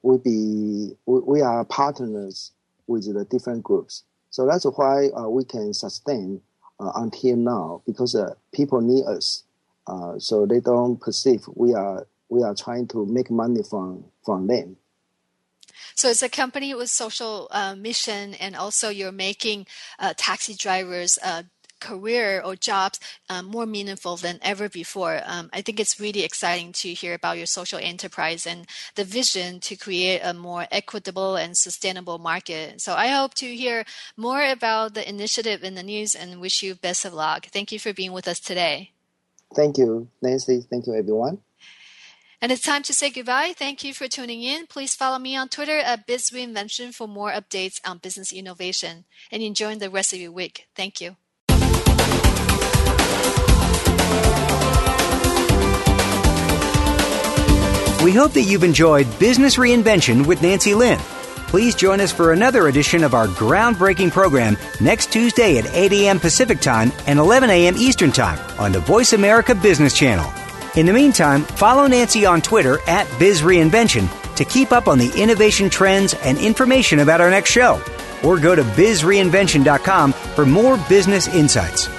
we 0.03 0.17
be 0.19 0.95
we, 1.07 1.19
we, 1.21 1.41
are 1.41 1.65
partners 1.65 2.51
with 2.85 3.11
the 3.11 3.25
different 3.25 3.63
groups. 3.63 4.03
So 4.29 4.45
that's 4.45 4.65
why 4.65 5.09
we 5.27 5.43
can 5.43 5.73
sustain 5.73 6.41
until 6.79 7.35
now 7.35 7.81
because 7.85 8.15
uh, 8.15 8.33
people 8.53 8.81
need 8.81 9.05
us, 9.05 9.43
uh, 9.87 10.17
so 10.17 10.45
they 10.45 10.59
don't 10.59 10.99
perceive 10.99 11.43
we 11.55 11.73
are 11.73 12.07
we 12.29 12.43
are 12.43 12.55
trying 12.55 12.87
to 12.87 13.05
make 13.05 13.29
money 13.29 13.61
from 13.63 14.05
from 14.23 14.47
them. 14.47 14.77
So 15.95 16.09
it's 16.09 16.21
a 16.21 16.29
company 16.29 16.73
with 16.73 16.89
social 16.89 17.47
uh, 17.51 17.75
mission, 17.75 18.33
and 18.35 18.55
also 18.55 18.89
you're 18.89 19.11
making 19.11 19.67
uh, 19.99 20.13
taxi 20.15 20.53
drivers 20.53 21.19
uh, 21.23 21.43
career 21.79 22.41
or 22.43 22.55
jobs 22.55 22.99
um, 23.29 23.45
more 23.45 23.65
meaningful 23.65 24.17
than 24.17 24.39
ever 24.41 24.69
before. 24.69 25.21
Um, 25.25 25.49
I 25.53 25.61
think 25.61 25.79
it's 25.79 25.99
really 25.99 26.23
exciting 26.23 26.71
to 26.73 26.93
hear 26.93 27.13
about 27.13 27.37
your 27.37 27.45
social 27.45 27.79
enterprise 27.81 28.45
and 28.45 28.67
the 28.95 29.03
vision 29.03 29.59
to 29.61 29.75
create 29.75 30.21
a 30.23 30.33
more 30.33 30.67
equitable 30.71 31.35
and 31.35 31.57
sustainable 31.57 32.17
market. 32.17 32.81
So 32.81 32.93
I 32.93 33.07
hope 33.07 33.33
to 33.35 33.55
hear 33.55 33.85
more 34.17 34.43
about 34.43 34.93
the 34.93 35.07
initiative 35.07 35.63
in 35.63 35.75
the 35.75 35.83
news 35.83 36.15
and 36.15 36.41
wish 36.41 36.63
you 36.63 36.75
best 36.75 37.05
of 37.05 37.13
luck. 37.13 37.47
Thank 37.47 37.71
you 37.71 37.79
for 37.79 37.93
being 37.93 38.11
with 38.11 38.27
us 38.27 38.39
today. 38.39 38.91
Thank 39.55 39.77
you, 39.77 40.09
Nancy. 40.21 40.65
Thank 40.69 40.87
you, 40.87 40.93
everyone. 40.93 41.39
And 42.41 42.53
it's 42.53 42.61
time 42.61 42.83
to 42.83 42.93
say 42.93 43.09
goodbye. 43.09 43.53
Thank 43.55 43.83
you 43.83 43.93
for 43.93 44.07
tuning 44.07 44.43
in. 44.43 44.65
Please 44.67 44.95
follow 44.95 45.19
me 45.19 45.35
on 45.35 45.49
Twitter 45.49 45.77
at 45.77 46.07
BizReinvention 46.07 46.93
for 46.93 47.07
more 47.07 47.31
updates 47.31 47.81
on 47.85 47.97
business 47.97 48.31
innovation 48.31 49.03
and 49.29 49.43
enjoy 49.43 49.75
the 49.75 49.89
rest 49.89 50.13
of 50.13 50.19
your 50.19 50.31
week. 50.31 50.67
Thank 50.73 51.01
you. 51.01 51.17
We 58.03 58.15
hope 58.15 58.31
that 58.31 58.43
you've 58.43 58.63
enjoyed 58.63 59.07
Business 59.19 59.57
Reinvention 59.57 60.25
with 60.25 60.41
Nancy 60.41 60.73
Lin. 60.73 60.97
Please 61.49 61.75
join 61.75 61.99
us 61.99 62.11
for 62.11 62.31
another 62.31 62.67
edition 62.67 63.03
of 63.03 63.13
our 63.13 63.27
groundbreaking 63.27 64.11
program 64.11 64.57
next 64.79 65.11
Tuesday 65.11 65.57
at 65.57 65.65
8 65.67 65.91
a.m. 65.91 66.19
Pacific 66.19 66.59
Time 66.59 66.91
and 67.07 67.19
11 67.19 67.49
a.m. 67.49 67.75
Eastern 67.77 68.11
Time 68.11 68.39
on 68.59 68.71
the 68.71 68.79
Voice 68.79 69.13
America 69.13 69.53
Business 69.53 69.93
Channel. 69.95 70.31
In 70.75 70.85
the 70.85 70.93
meantime, 70.93 71.43
follow 71.43 71.87
Nancy 71.87 72.25
on 72.25 72.41
Twitter 72.41 72.79
at 72.87 73.05
BizReinvention 73.19 74.35
to 74.35 74.45
keep 74.45 74.71
up 74.71 74.87
on 74.87 74.97
the 74.97 75.11
innovation 75.21 75.69
trends 75.69 76.13
and 76.23 76.37
information 76.37 76.99
about 76.99 77.19
our 77.19 77.29
next 77.29 77.49
show. 77.49 77.81
Or 78.23 78.39
go 78.39 78.55
to 78.55 78.63
bizreinvention.com 78.63 80.13
for 80.13 80.45
more 80.45 80.77
business 80.87 81.27
insights. 81.27 81.98